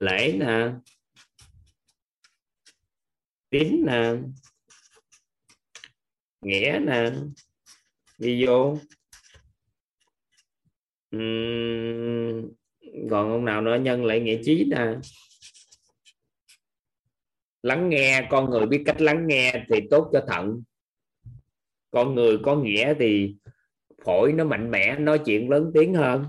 [0.00, 0.72] Lễ nè
[3.50, 4.12] tín nè
[6.40, 7.10] nghĩa nè
[8.18, 8.78] đi vô.
[11.16, 12.50] Uhm,
[13.10, 13.78] còn ông nào nữa?
[13.78, 14.86] Nhân lại nghĩa trí nè.
[17.62, 20.62] Lắng nghe con người biết cách lắng nghe thì tốt cho thận.
[21.90, 23.36] Con người có nghĩa thì
[24.04, 26.26] phổi nó mạnh mẽ nói chuyện lớn tiếng hơn.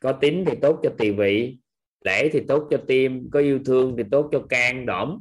[0.00, 1.58] Có tính thì tốt cho tỳ vị
[2.04, 5.18] lễ thì tốt cho tim có yêu thương thì tốt cho can đỏm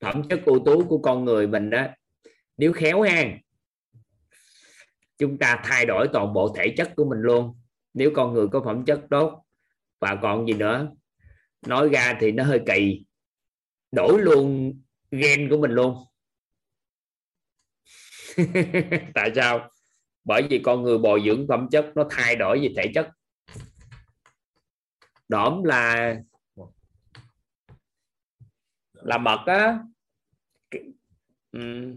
[0.00, 1.86] phẩm chất ưu tú của con người mình đó,
[2.56, 3.24] nếu khéo ha
[5.18, 7.54] chúng ta thay đổi toàn bộ thể chất của mình luôn.
[7.94, 9.44] Nếu con người có phẩm chất tốt,
[10.00, 10.90] và còn gì nữa,
[11.66, 13.04] nói ra thì nó hơi kỳ.
[13.92, 14.74] Đổi luôn
[15.10, 16.04] gen của mình luôn.
[19.14, 19.70] Tại sao?
[20.24, 23.08] Bởi vì con người bồi dưỡng phẩm chất, nó thay đổi về thể chất.
[25.28, 26.16] Đổm là
[29.02, 29.78] là mật á.
[31.52, 31.94] Ừ.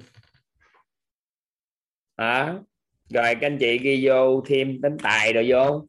[2.15, 2.53] à,
[3.09, 5.87] rồi các anh chị ghi vô thêm tính tài rồi vô.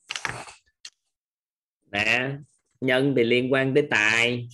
[1.91, 2.37] Nè
[2.81, 4.49] nhân thì liên quan tới tài.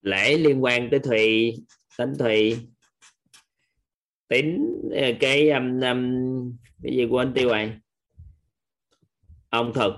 [0.00, 1.54] Lễ liên quan tới thùy
[1.98, 2.56] tính thùy.
[4.28, 7.72] Tính ờ, cái um, um, cái gì quên tiêu rồi?
[9.48, 9.92] Ông thực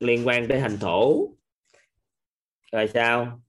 [0.00, 1.28] liên quan tới hành thổ
[2.72, 3.42] rồi sao?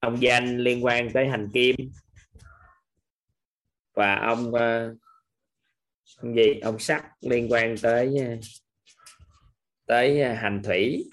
[0.00, 1.76] Ông danh liên quan tới hành kim.
[3.94, 4.94] Và ông ờ,
[6.22, 6.60] ông gì?
[6.62, 8.36] Ông sắt liên quan tới ờ,
[9.86, 11.10] tới ờ, hành thủy.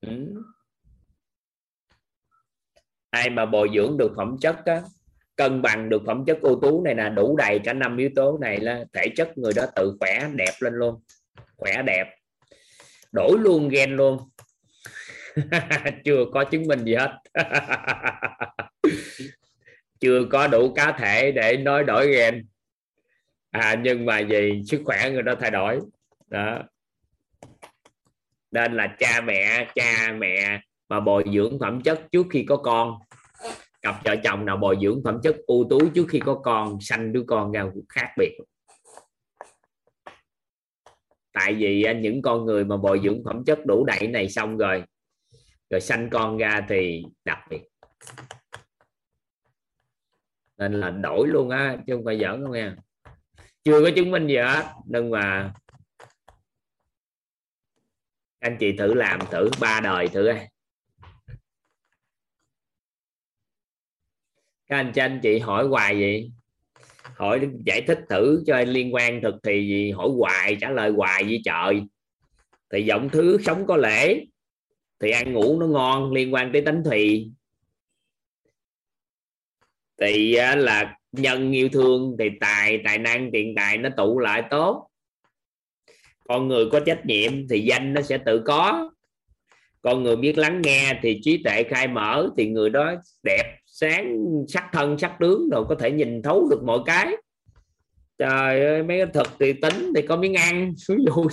[0.00, 0.34] Ừ.
[3.10, 4.82] ai mà bồi dưỡng được phẩm chất á,
[5.36, 8.38] cân bằng được phẩm chất ưu tú này là đủ đầy cả năm yếu tố
[8.38, 11.00] này là thể chất người đó tự khỏe đẹp lên luôn.
[11.56, 12.04] Khỏe đẹp.
[13.12, 14.18] Đổi luôn gen luôn.
[16.04, 17.18] chưa có chứng minh gì hết.
[20.00, 22.46] Chưa có đủ cá thể để nói đổi gen.
[23.50, 25.80] À nhưng mà vì sức khỏe người đó thay đổi.
[26.26, 26.62] Đó.
[28.50, 32.98] Nên là cha mẹ cha mẹ mà bồi dưỡng phẩm chất trước khi có con.
[33.82, 37.12] Cặp vợ chồng nào bồi dưỡng phẩm chất ưu tú trước khi có con, sanh
[37.12, 38.38] đứa con ra khác biệt.
[41.32, 44.58] Tại vì à, những con người mà bồi dưỡng phẩm chất đủ đầy này xong
[44.58, 44.84] rồi
[45.70, 47.60] rồi sanh con ra thì đặc biệt.
[50.56, 52.76] Nên là đổi luôn á, chứ không phải giỡn không nha
[53.64, 55.52] chưa có chứng minh gì hết, nhưng mà
[58.38, 60.48] anh chị thử làm thử ba đời thử đây
[64.66, 66.30] các anh chị anh chị hỏi hoài gì
[67.18, 71.24] hỏi giải thích thử cho liên quan thực thì gì, hỏi hoài, trả lời hoài
[71.24, 71.82] với trời.
[72.72, 74.24] Thì giọng thứ sống có lễ
[75.00, 77.32] thì ăn ngủ nó ngon liên quan tới tánh thùy
[80.00, 84.42] thì à, là nhân yêu thương thì tài tài năng, tiền tài nó tụ lại
[84.50, 84.88] tốt.
[86.28, 88.90] Con người có trách nhiệm thì danh nó sẽ tự có.
[89.82, 94.24] Con người biết lắng nghe thì trí tuệ khai mở thì người đó đẹp, sáng,
[94.48, 97.12] sắc thân, sắc tướng rồi có thể nhìn thấu được mọi cái.
[98.18, 101.28] Trời ơi, mấy cái thực thì tính thì có miếng ăn ví dụ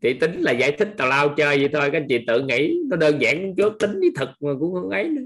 [0.00, 2.80] chị tính là giải thích tào lao chơi vậy thôi, các anh chị tự nghĩ,
[2.90, 5.22] nó đơn giản chút, tính với thật mà cũng không ấy nữa.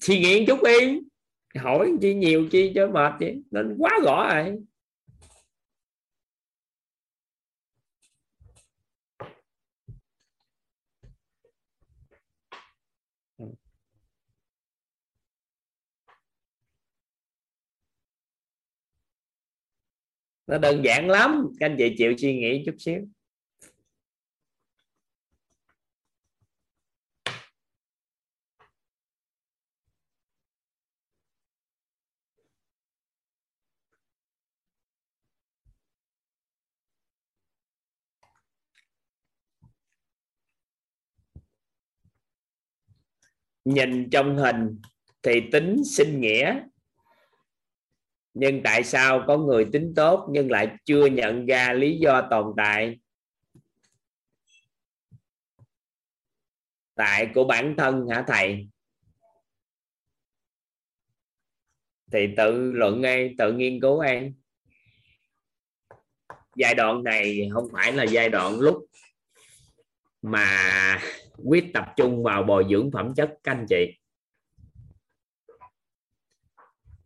[0.00, 1.00] Suy nghĩ chút đi,
[1.58, 4.58] hỏi chi nhiều chi cho mệt vậy, nên quá rõ rồi.
[20.52, 21.48] Nó đơn giản lắm.
[21.60, 23.00] Các anh chị chịu suy nghĩ chút xíu.
[43.64, 44.80] Nhìn trong hình
[45.22, 46.62] thì tính sinh nghĩa
[48.34, 52.54] nhưng tại sao có người tính tốt nhưng lại chưa nhận ra lý do tồn
[52.56, 53.00] tại?
[56.94, 58.68] Tại của bản thân hả thầy?
[62.12, 64.34] Thì tự luận ngay, tự nghiên cứu em
[66.56, 68.86] giai đoạn này không phải là giai đoạn lúc
[70.22, 70.98] mà
[71.44, 73.98] quyết tập trung vào bồi dưỡng phẩm chất các anh chị.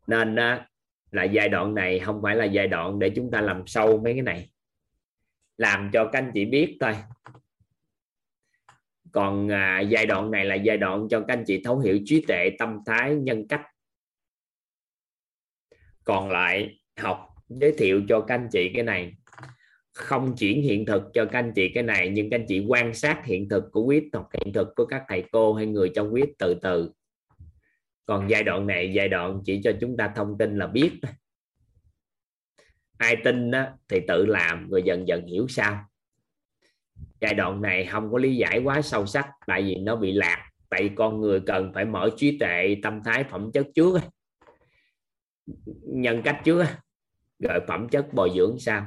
[0.07, 0.37] Nên
[1.11, 4.13] là giai đoạn này không phải là giai đoạn để chúng ta làm sâu mấy
[4.13, 4.51] cái này.
[5.57, 6.93] Làm cho các anh chị biết thôi.
[9.13, 12.25] Còn à, giai đoạn này là giai đoạn cho các anh chị thấu hiểu trí
[12.29, 13.63] tuệ tâm thái nhân cách.
[16.05, 19.13] Còn lại học giới thiệu cho các anh chị cái này.
[19.93, 22.95] Không chuyển hiện thực cho các anh chị cái này nhưng các anh chị quan
[22.95, 26.13] sát hiện thực của quyết hoặc hiện thực của các thầy cô hay người trong
[26.13, 26.93] quyết từ từ
[28.07, 31.01] còn giai đoạn này giai đoạn chỉ cho chúng ta thông tin là biết.
[32.99, 35.85] Ai tin đó, thì tự làm rồi dần dần hiểu sao.
[37.21, 40.51] Giai đoạn này không có lý giải quá sâu sắc tại vì nó bị lạc.
[40.69, 43.99] Tại vì con người cần phải mở trí tuệ tâm thái phẩm chất trước
[45.87, 46.65] nhân cách trước
[47.39, 48.87] rồi phẩm chất bồi dưỡng sao.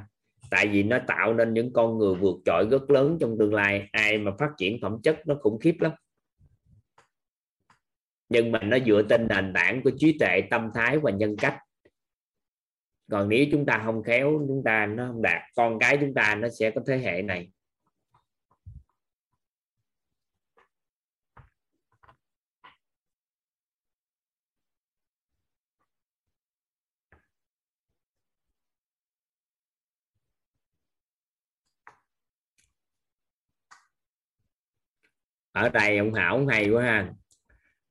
[0.51, 3.89] Tại vì nó tạo nên những con người vượt trội rất lớn trong tương lai.
[3.91, 5.91] Ai mà phát triển phẩm chất nó khủng khiếp lắm
[8.30, 11.58] nhưng mà nó dựa trên nền tảng của trí tuệ, tâm thái và nhân cách.
[13.11, 16.35] Còn nếu chúng ta không khéo, chúng ta nó không đạt, con cái chúng ta
[16.35, 17.49] nó sẽ có thế hệ này.
[35.51, 37.14] Ở đây ông hảo hay quá ha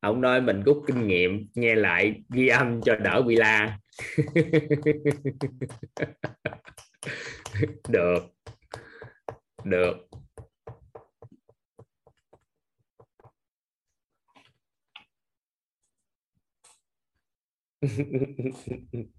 [0.00, 3.78] ông nói mình rút kinh nghiệm, nghe lại ghi âm cho đỡ bị la.
[7.88, 8.22] Được.
[9.64, 10.08] Được.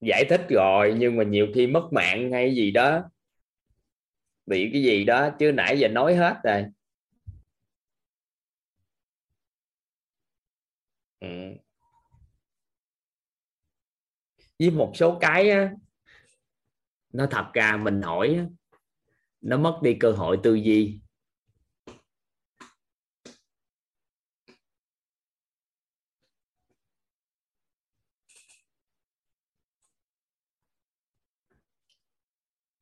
[0.00, 3.02] Giải thích rồi, nhưng mà nhiều khi mất mạng hay gì đó.
[4.46, 6.64] Bị cái gì đó, chứ nãy giờ nói hết rồi.
[14.58, 15.72] Với một số cái á,
[17.12, 18.46] nó thật ra mình hỏi á,
[19.40, 21.00] nó mất đi cơ hội tư duy.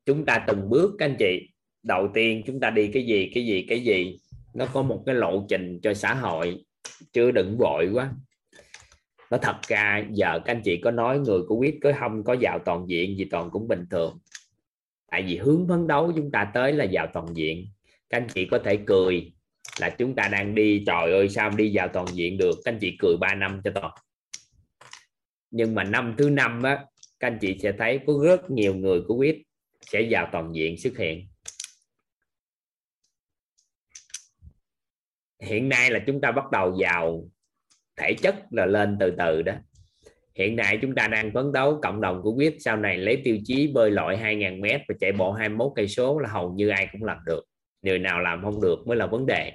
[0.06, 1.48] Chúng ta từng bước các anh chị.
[1.82, 4.18] Đầu tiên chúng ta đi cái gì cái gì cái gì.
[4.55, 6.64] Nó có một cái lộ trình cho xã hội.
[7.12, 8.14] Chưa đừng vội quá
[9.30, 12.36] nó thật ra, giờ các anh chị có nói người của quyết có không có
[12.40, 14.18] vào toàn diện gì toàn cũng bình thường.
[15.10, 17.68] Tại vì hướng phấn đấu chúng ta tới là vào toàn diện.
[18.08, 19.32] Các anh chị có thể cười
[19.80, 22.55] là chúng ta đang đi, trời ơi, sao đi vào toàn diện được?
[22.64, 23.92] Các anh chị cười 3 năm cho toàn.
[25.50, 26.86] Nhưng mà năm thứ năm á,
[27.20, 29.42] các anh chị sẽ thấy có rất nhiều người của quyết
[29.80, 31.28] sẽ vào toàn diện xuất hiện.
[35.42, 37.28] Hiện nay là chúng ta bắt đầu vào
[37.97, 39.52] thể chất là lên từ từ đó.
[40.34, 43.39] Hiện nay chúng ta đang phấn đấu, cộng đồng của quyết sau này lấy tiêu
[43.44, 46.89] chí bơi lội 2.000 mét và chạy bộ 21 cây số là hầu như ai
[46.92, 47.44] cũng làm được.
[47.83, 49.52] Người nào làm không được mới là vấn đề.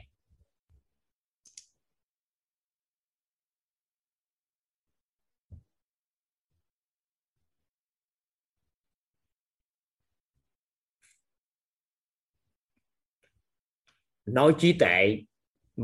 [14.25, 15.17] Nói trí tệ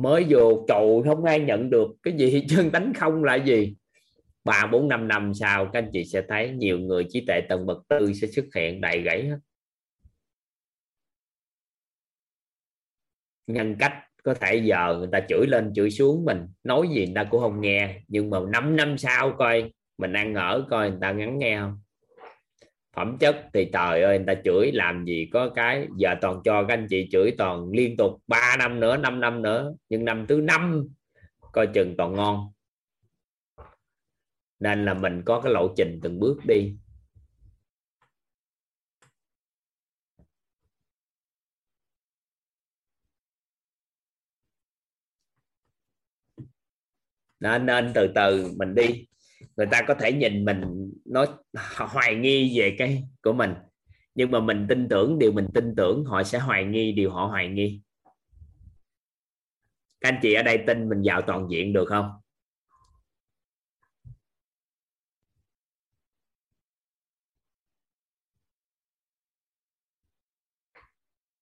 [0.02, 1.88] mới vô trụ không ai nhận được.
[2.04, 2.46] Cái gì?
[2.50, 3.76] Chân tánh không là gì?
[4.44, 7.66] Ba, bốn, năm năm sau, các anh chị sẽ thấy nhiều người trí tuệ tầng
[7.66, 9.38] bậc tư sẽ xuất hiện đầy gãy hết.
[13.48, 13.94] Nhân cách
[14.24, 16.48] có thể giờ người ta chửi lên, chửi xuống mình.
[16.64, 18.02] Nói gì người ta cũng không nghe.
[18.08, 21.80] Nhưng mà 5 năm sau coi, mình ăn ở coi người ta ngắn nghe không?
[22.98, 26.64] Phẩm chất thì trời ơi, người ta chửi làm gì có cái, giờ toàn cho
[26.64, 30.26] các anh chị chửi toàn liên tục 3 năm nữa 5 năm nữa, nhưng năm
[30.28, 30.88] thứ năm
[31.52, 32.52] coi chừng toàn ngon.
[34.60, 36.76] Nên là mình có cái lộ trình từng bước đi.
[47.40, 49.08] Nên nên từ từ mình đi
[49.58, 51.28] người ta có thể nhìn mình nói
[51.78, 53.54] hoài nghi về cái của mình.
[54.16, 57.26] Nhưng mà mình tin tưởng điều mình tin tưởng họ sẽ hoài nghi điều họ
[57.26, 57.82] hoài nghi.
[60.02, 62.12] Các anh chị ở đây tin mình vào toàn diện được không?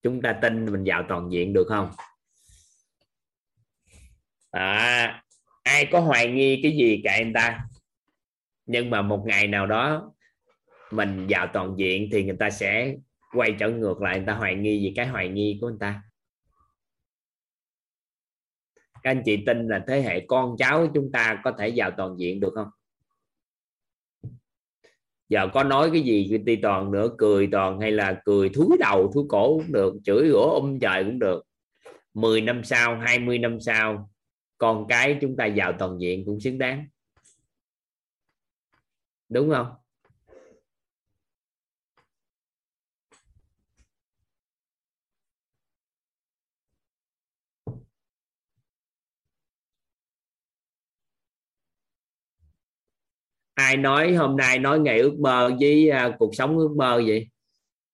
[0.03, 1.92] Chúng ta tin mình vào toàn diện được không?
[4.52, 5.24] À,
[5.64, 7.60] ai có hoài nghi cái gì cả anh ta?
[8.66, 10.14] Nhưng mà một ngày nào đó
[10.92, 12.95] mình vào toàn diện thì người ta sẽ
[13.35, 16.02] quay trở ngược lại, người ta hoài nghi về cái hoài nghi của người ta.
[19.03, 22.16] Các anh chị tin là thế hệ con cháu chúng ta có thể vào toàn
[22.19, 22.68] diện được không?
[25.30, 29.11] Giờ có nói cái gì đi toàn nữa cười toàn, hay là cười thúi đầu
[29.14, 31.44] thúi cổ cũng được, chửi rủa ôm trời cũng được.
[32.14, 34.10] 10 năm sau 20 năm sau,
[34.58, 36.88] con cái chúng ta vào toàn diện cũng xứng đáng
[39.30, 39.68] đúng không?
[53.54, 57.28] Ai nói hôm nay nói ngày ước mơ với uh, cuộc sống ước mơ gì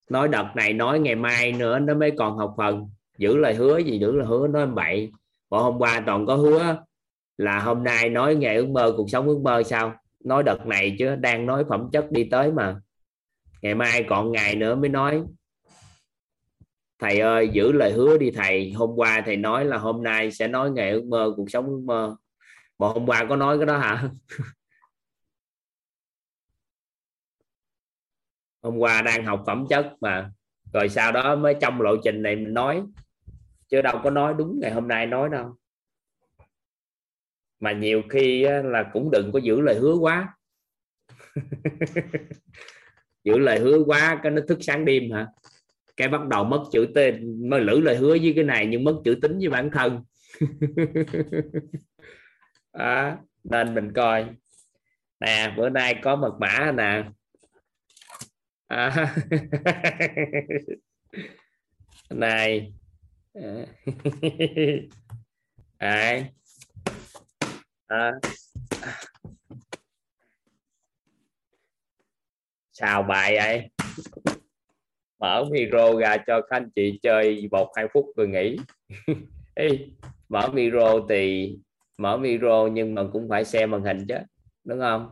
[0.09, 2.89] nói đợt này nói ngày mai nữa nó mới còn học phần.
[3.17, 5.11] Giữ lời hứa gì giữ lời hứa nói bậy.
[5.49, 6.83] Bộ hôm qua toàn có hứa.
[7.37, 10.00] Là hôm nay nói ngày ước mơ cuộc sống ước mơ sao?
[10.25, 12.81] Nói đợt này chứ, đang nói phẩm chất đi tới mà.
[13.61, 15.23] Ngày mai còn ngày nữa mới nói.
[16.99, 18.71] Thầy ơi, giữ lời hứa đi thầy.
[18.71, 21.81] Hôm qua thầy nói là hôm nay sẽ nói ngày ước mơ, cuộc sống ước
[21.85, 22.15] mơ.
[22.79, 24.09] Mà hôm qua có nói cái đó hả?
[28.63, 30.31] Hôm qua đang học phẩm chất mà.
[30.73, 32.83] Rồi sau đó mới trong lộ trình này mình nói.
[33.69, 35.55] Chứ đâu có nói đúng ngày hôm nay nói đâu
[37.61, 40.37] mà nhiều khi là cũng đừng có giữ lời hứa quá.
[43.23, 45.27] Giữ lời hứa quá cái nó thức sáng đêm hả?
[45.97, 49.01] Cái bắt đầu mất chữ tên mới lử lời hứa với cái này nhưng mất
[49.05, 50.03] chữ tính với bản thân.
[52.71, 54.25] À, nên mình coi.
[55.19, 57.03] Nè bữa nay có mật mã nè.
[58.67, 59.15] À.
[62.09, 62.73] này.
[65.77, 66.23] À.
[67.91, 68.11] À.
[72.71, 73.69] xào bài vậy
[75.19, 78.57] mở micro ra cho các anh chị chơi một hai phút rồi nghỉ.
[79.55, 79.69] Ê,
[80.29, 81.55] mở micro thì
[81.97, 84.15] mở micro nhưng mà cũng phải xem màn hình chứ
[84.63, 85.09] đúng không?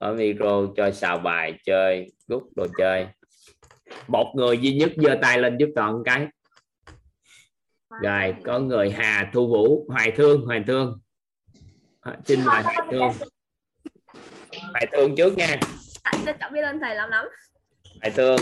[0.00, 3.06] Mở micro cho xào bài chơi rút đồ chơi.
[4.08, 6.26] Một người duy nhất giơ tay lên giúp toàn cái
[7.90, 11.00] rồi có người Hà Thu Vũ Hoài Thương Hoài Thương.
[12.24, 13.12] Xin mời Hoài Thương.
[14.72, 15.56] Hoài Thương trước nha.
[16.40, 17.24] Chẳng biết ơn thầy lắm lắm?
[18.00, 18.40] Hoài Thương.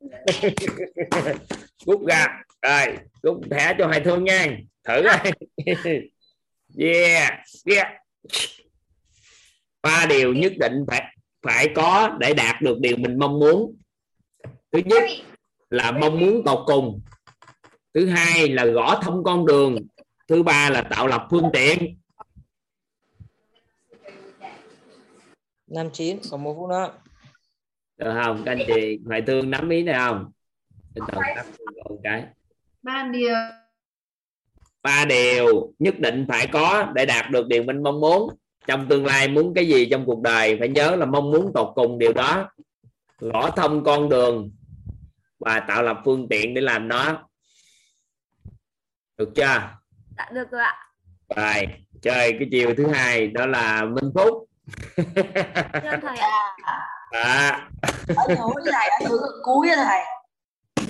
[1.86, 2.26] Rút ra.
[2.62, 4.46] Rồi rút thẻ cho Hoài Thương nha.
[4.84, 5.32] Thử coi.
[6.78, 7.86] Yeah yeah.
[9.82, 13.76] Ba điều nhất định phải phải có để đạt được điều mình mong muốn.
[14.72, 15.02] Thứ nhất
[15.70, 17.00] là mong muốn tột cùng.
[17.94, 19.76] Thứ hai là gõ thông con đường.
[20.28, 21.96] Thứ ba là tạo lập phương tiện.
[25.66, 26.92] Năm chín còn một phút nữa.
[27.96, 28.42] Được không?
[28.44, 30.30] Các anh chị hoài thương nắm ý này không?
[32.02, 32.24] Cái
[32.82, 33.34] ba điều.
[34.82, 38.34] Ba điều nhất định phải có để đạt được điều mình mong muốn.
[38.66, 41.72] Trong tương lai muốn cái gì trong cuộc đời phải nhớ là mong muốn tột
[41.74, 42.50] cùng điều đó.
[43.18, 44.50] Gõ thông con đường
[45.40, 47.28] và tạo lập phương tiện để làm nó.
[49.16, 49.60] Được chưa?
[50.18, 50.76] Dạ được rồi ạ.
[51.36, 51.66] Rồi
[52.02, 54.46] chơi cái chiều thứ hai đó là minh phúc.
[56.02, 56.56] Thầy ạ.
[57.10, 57.68] À.
[58.16, 60.00] ở giữa thầy ở giữa gần cuối á thầy.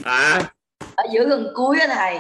[0.05, 0.53] À
[0.95, 2.19] ở giữa gần cuối á thầy.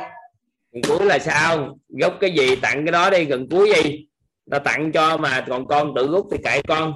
[0.72, 1.78] Gần cuối là sao?
[1.88, 4.08] Gốc cái gì tặng cái đó đi gần cuối gì?
[4.46, 6.92] Nó tặng cho mà còn con tự rút thì kệ con.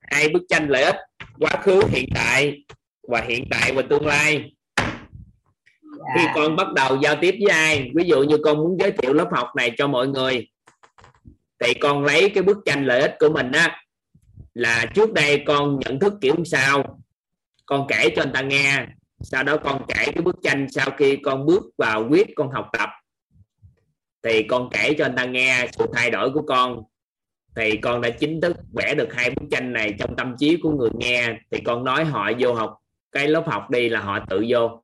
[0.00, 0.96] Hai bức tranh lợi ích
[1.38, 2.64] quá khứ hiện tại
[3.08, 4.52] và hiện tại và tương lai.
[6.16, 9.12] Khi con bắt đầu giao tiếp với ai ví dụ như con muốn giới thiệu
[9.12, 10.48] lớp học này cho mọi người
[11.60, 13.82] thì con lấy cái bức tranh lợi ích của mình á
[14.54, 17.00] là trước đây con nhận thức kiểu sao
[17.66, 18.86] con kể cho người ta nghe
[19.20, 22.68] sau đó con kể cái bức tranh sau khi con bước vào quyết con học
[22.72, 22.88] tập.
[24.22, 26.82] Thì con kể cho anh ta nghe sự thay đổi của con
[27.56, 30.70] thì con đã chính thức vẽ được hai bức tranh này trong tâm trí của
[30.70, 32.79] người nghe thì con nói họ vô học
[33.12, 34.82] cái lớp học đi là họ tự vô.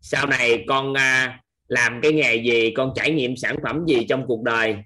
[0.00, 4.26] Sau này con à, làm cái nghề gì con trải nghiệm sản phẩm gì trong
[4.26, 4.76] cuộc đời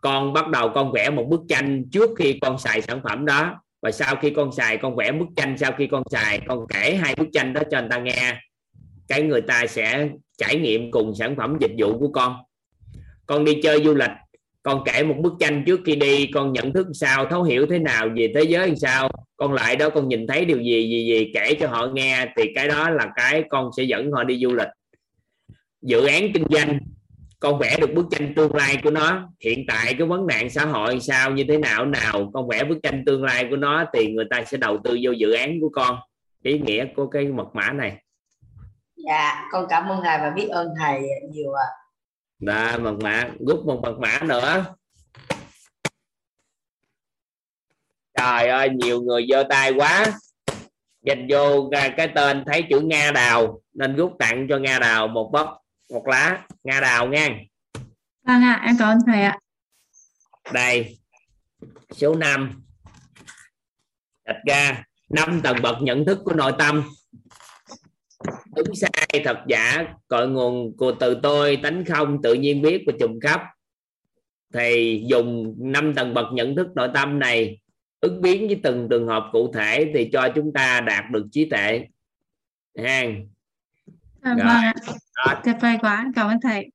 [0.00, 3.62] con bắt đầu con vẽ một bức tranh trước khi con xài sản phẩm đó.
[3.82, 6.98] Và sau khi con xài con vẽ bức tranh sau khi con xài con kể
[7.02, 8.40] hai bức tranh đó cho người ta nghe.
[9.08, 12.36] Cái người ta sẽ trải nghiệm cùng sản phẩm dịch vụ của con.
[13.26, 14.10] Con đi chơi du lịch
[14.62, 17.78] con kể một bức tranh trước khi đi, con nhận thức sao, thấu hiểu thế
[17.78, 19.10] nào về thế giới làm sao?
[19.36, 21.32] Con lại đó, con nhìn thấy điều gì gì gì?
[21.34, 24.54] Kể cho họ nghe, thì cái đó là cái con sẽ dẫn họ đi du
[24.54, 24.68] lịch.
[25.82, 26.78] Dự án kinh doanh,
[27.40, 29.28] con vẽ được bức tranh tương lai của nó.
[29.44, 32.30] Hiện tại cái vấn nạn xã hội sao, như thế nào nào?
[32.34, 35.10] Con vẽ bức tranh tương lai của nó thì người ta sẽ đầu tư vô
[35.10, 35.98] dự án của con.
[36.42, 37.96] Ý nghĩa của cái mật mã này.
[38.96, 41.66] Dạ con cảm ơn thầy và biết ơn thầy nhiều ạ
[42.40, 44.74] đó mật mã rút một mật mã nữa.
[48.14, 50.06] Trời ơi nhiều người giơ tay quá.
[51.02, 55.30] Dành vô cái tên thấy chữ nga đào nên rút tặng cho nga đào một
[55.32, 55.58] bóc
[55.90, 56.46] một lá.
[56.64, 57.28] Nga đào nha.
[58.26, 59.38] Vâng ạ em cảm ơn thầy ạ.
[60.52, 60.98] Đây
[61.96, 62.62] số 5
[64.24, 66.90] đặt ra năm tầng bậc nhận thức của nội tâm
[68.56, 72.92] đúng sai thật giả cội nguồn của từ tôi tánh không tự nhiên biết và
[73.00, 73.40] trùng khắp
[74.54, 77.60] thì dùng năm tầng bậc nhận thức nội tâm này
[78.00, 81.44] ứng biến với từng trường hợp cụ thể thì cho chúng ta đạt được trí
[81.44, 81.86] tuệ.
[82.78, 83.04] Ha
[84.20, 84.48] à, vâng
[85.44, 86.70] tuyệt vời quá cảm ơn thầy.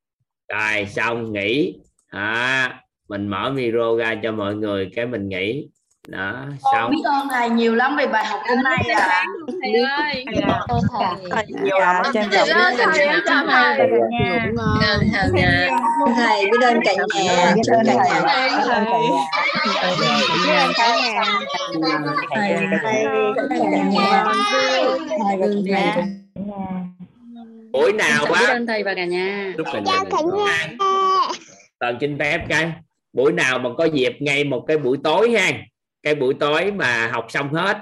[0.48, 1.75] Rồi xong nghỉ.
[2.08, 5.69] À, mình mở micro ra cho mọi người cái mình nghỉ
[6.08, 9.24] đó xong biết ơn thầy nhiều lắm về bài học hôm nay à
[9.61, 10.25] thầy ơi
[11.32, 13.88] thầy nhiều lắm trân trọng biết thầy thầy
[16.16, 19.03] thầy biết ơn cả nhà biết ơn cả nhà biết ơn cả
[20.45, 20.67] nhà
[22.30, 23.06] thầy thầy
[25.67, 26.03] thầy
[27.72, 30.00] buổi nào biết á ơn thầy và cả nhà lúc cả nhà
[31.80, 32.72] toàn xin phép cái
[33.14, 35.51] buổi nào mà có dịp ngay một cái buổi tối ha
[36.06, 37.77] cái buổi tối mà học xong hết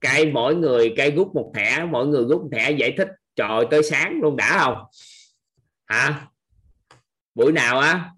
[0.00, 3.64] cái mỗi người cái rút một thẻ mỗi người rút một thẻ giải thích trời
[3.70, 4.84] tới sáng luôn đã không?
[5.86, 6.26] Hả?
[7.34, 8.10] Buổi nào á?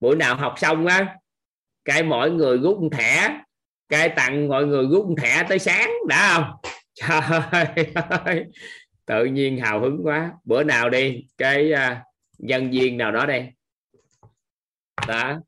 [0.00, 1.16] Buổi nào học xong á
[1.84, 3.40] cái mỗi người rút một thẻ
[3.88, 6.72] cái tặng mọi người rút một thẻ tới sáng đã không?
[6.94, 7.20] Trời
[8.24, 8.44] ơi
[9.06, 10.32] tự nhiên hào hứng quá.
[10.44, 11.98] Bữa nào đi cái uh,
[12.38, 13.52] nhân viên nào đó đây
[15.08, 15.40] đó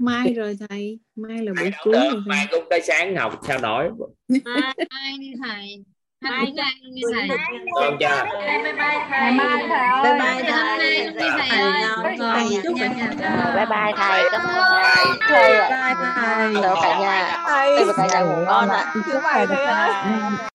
[0.00, 0.98] mai rồi thầy.
[1.16, 3.90] Mai là buổi cuối rồi mai cũng tới sáng học sao nổi
[4.28, 5.84] mai đi thầy.
[6.20, 6.46] Mai
[6.94, 7.28] đi thầy.
[7.74, 9.30] Con chưa bye bye thầy.
[9.30, 10.18] Bye bye thầy bye ơi.
[10.18, 11.06] bye thầy.
[11.06, 11.58] Hôm nay thầy.
[11.88, 12.16] Ơi.
[12.18, 13.10] rồi chúc cả nhà
[13.56, 14.24] bye bye thầy.
[14.32, 15.54] Cảm ơn thầy.
[15.58, 17.44] ạ bye thầy cả nhà.
[17.46, 18.94] Thầy cả nhà ngủ ngon ạ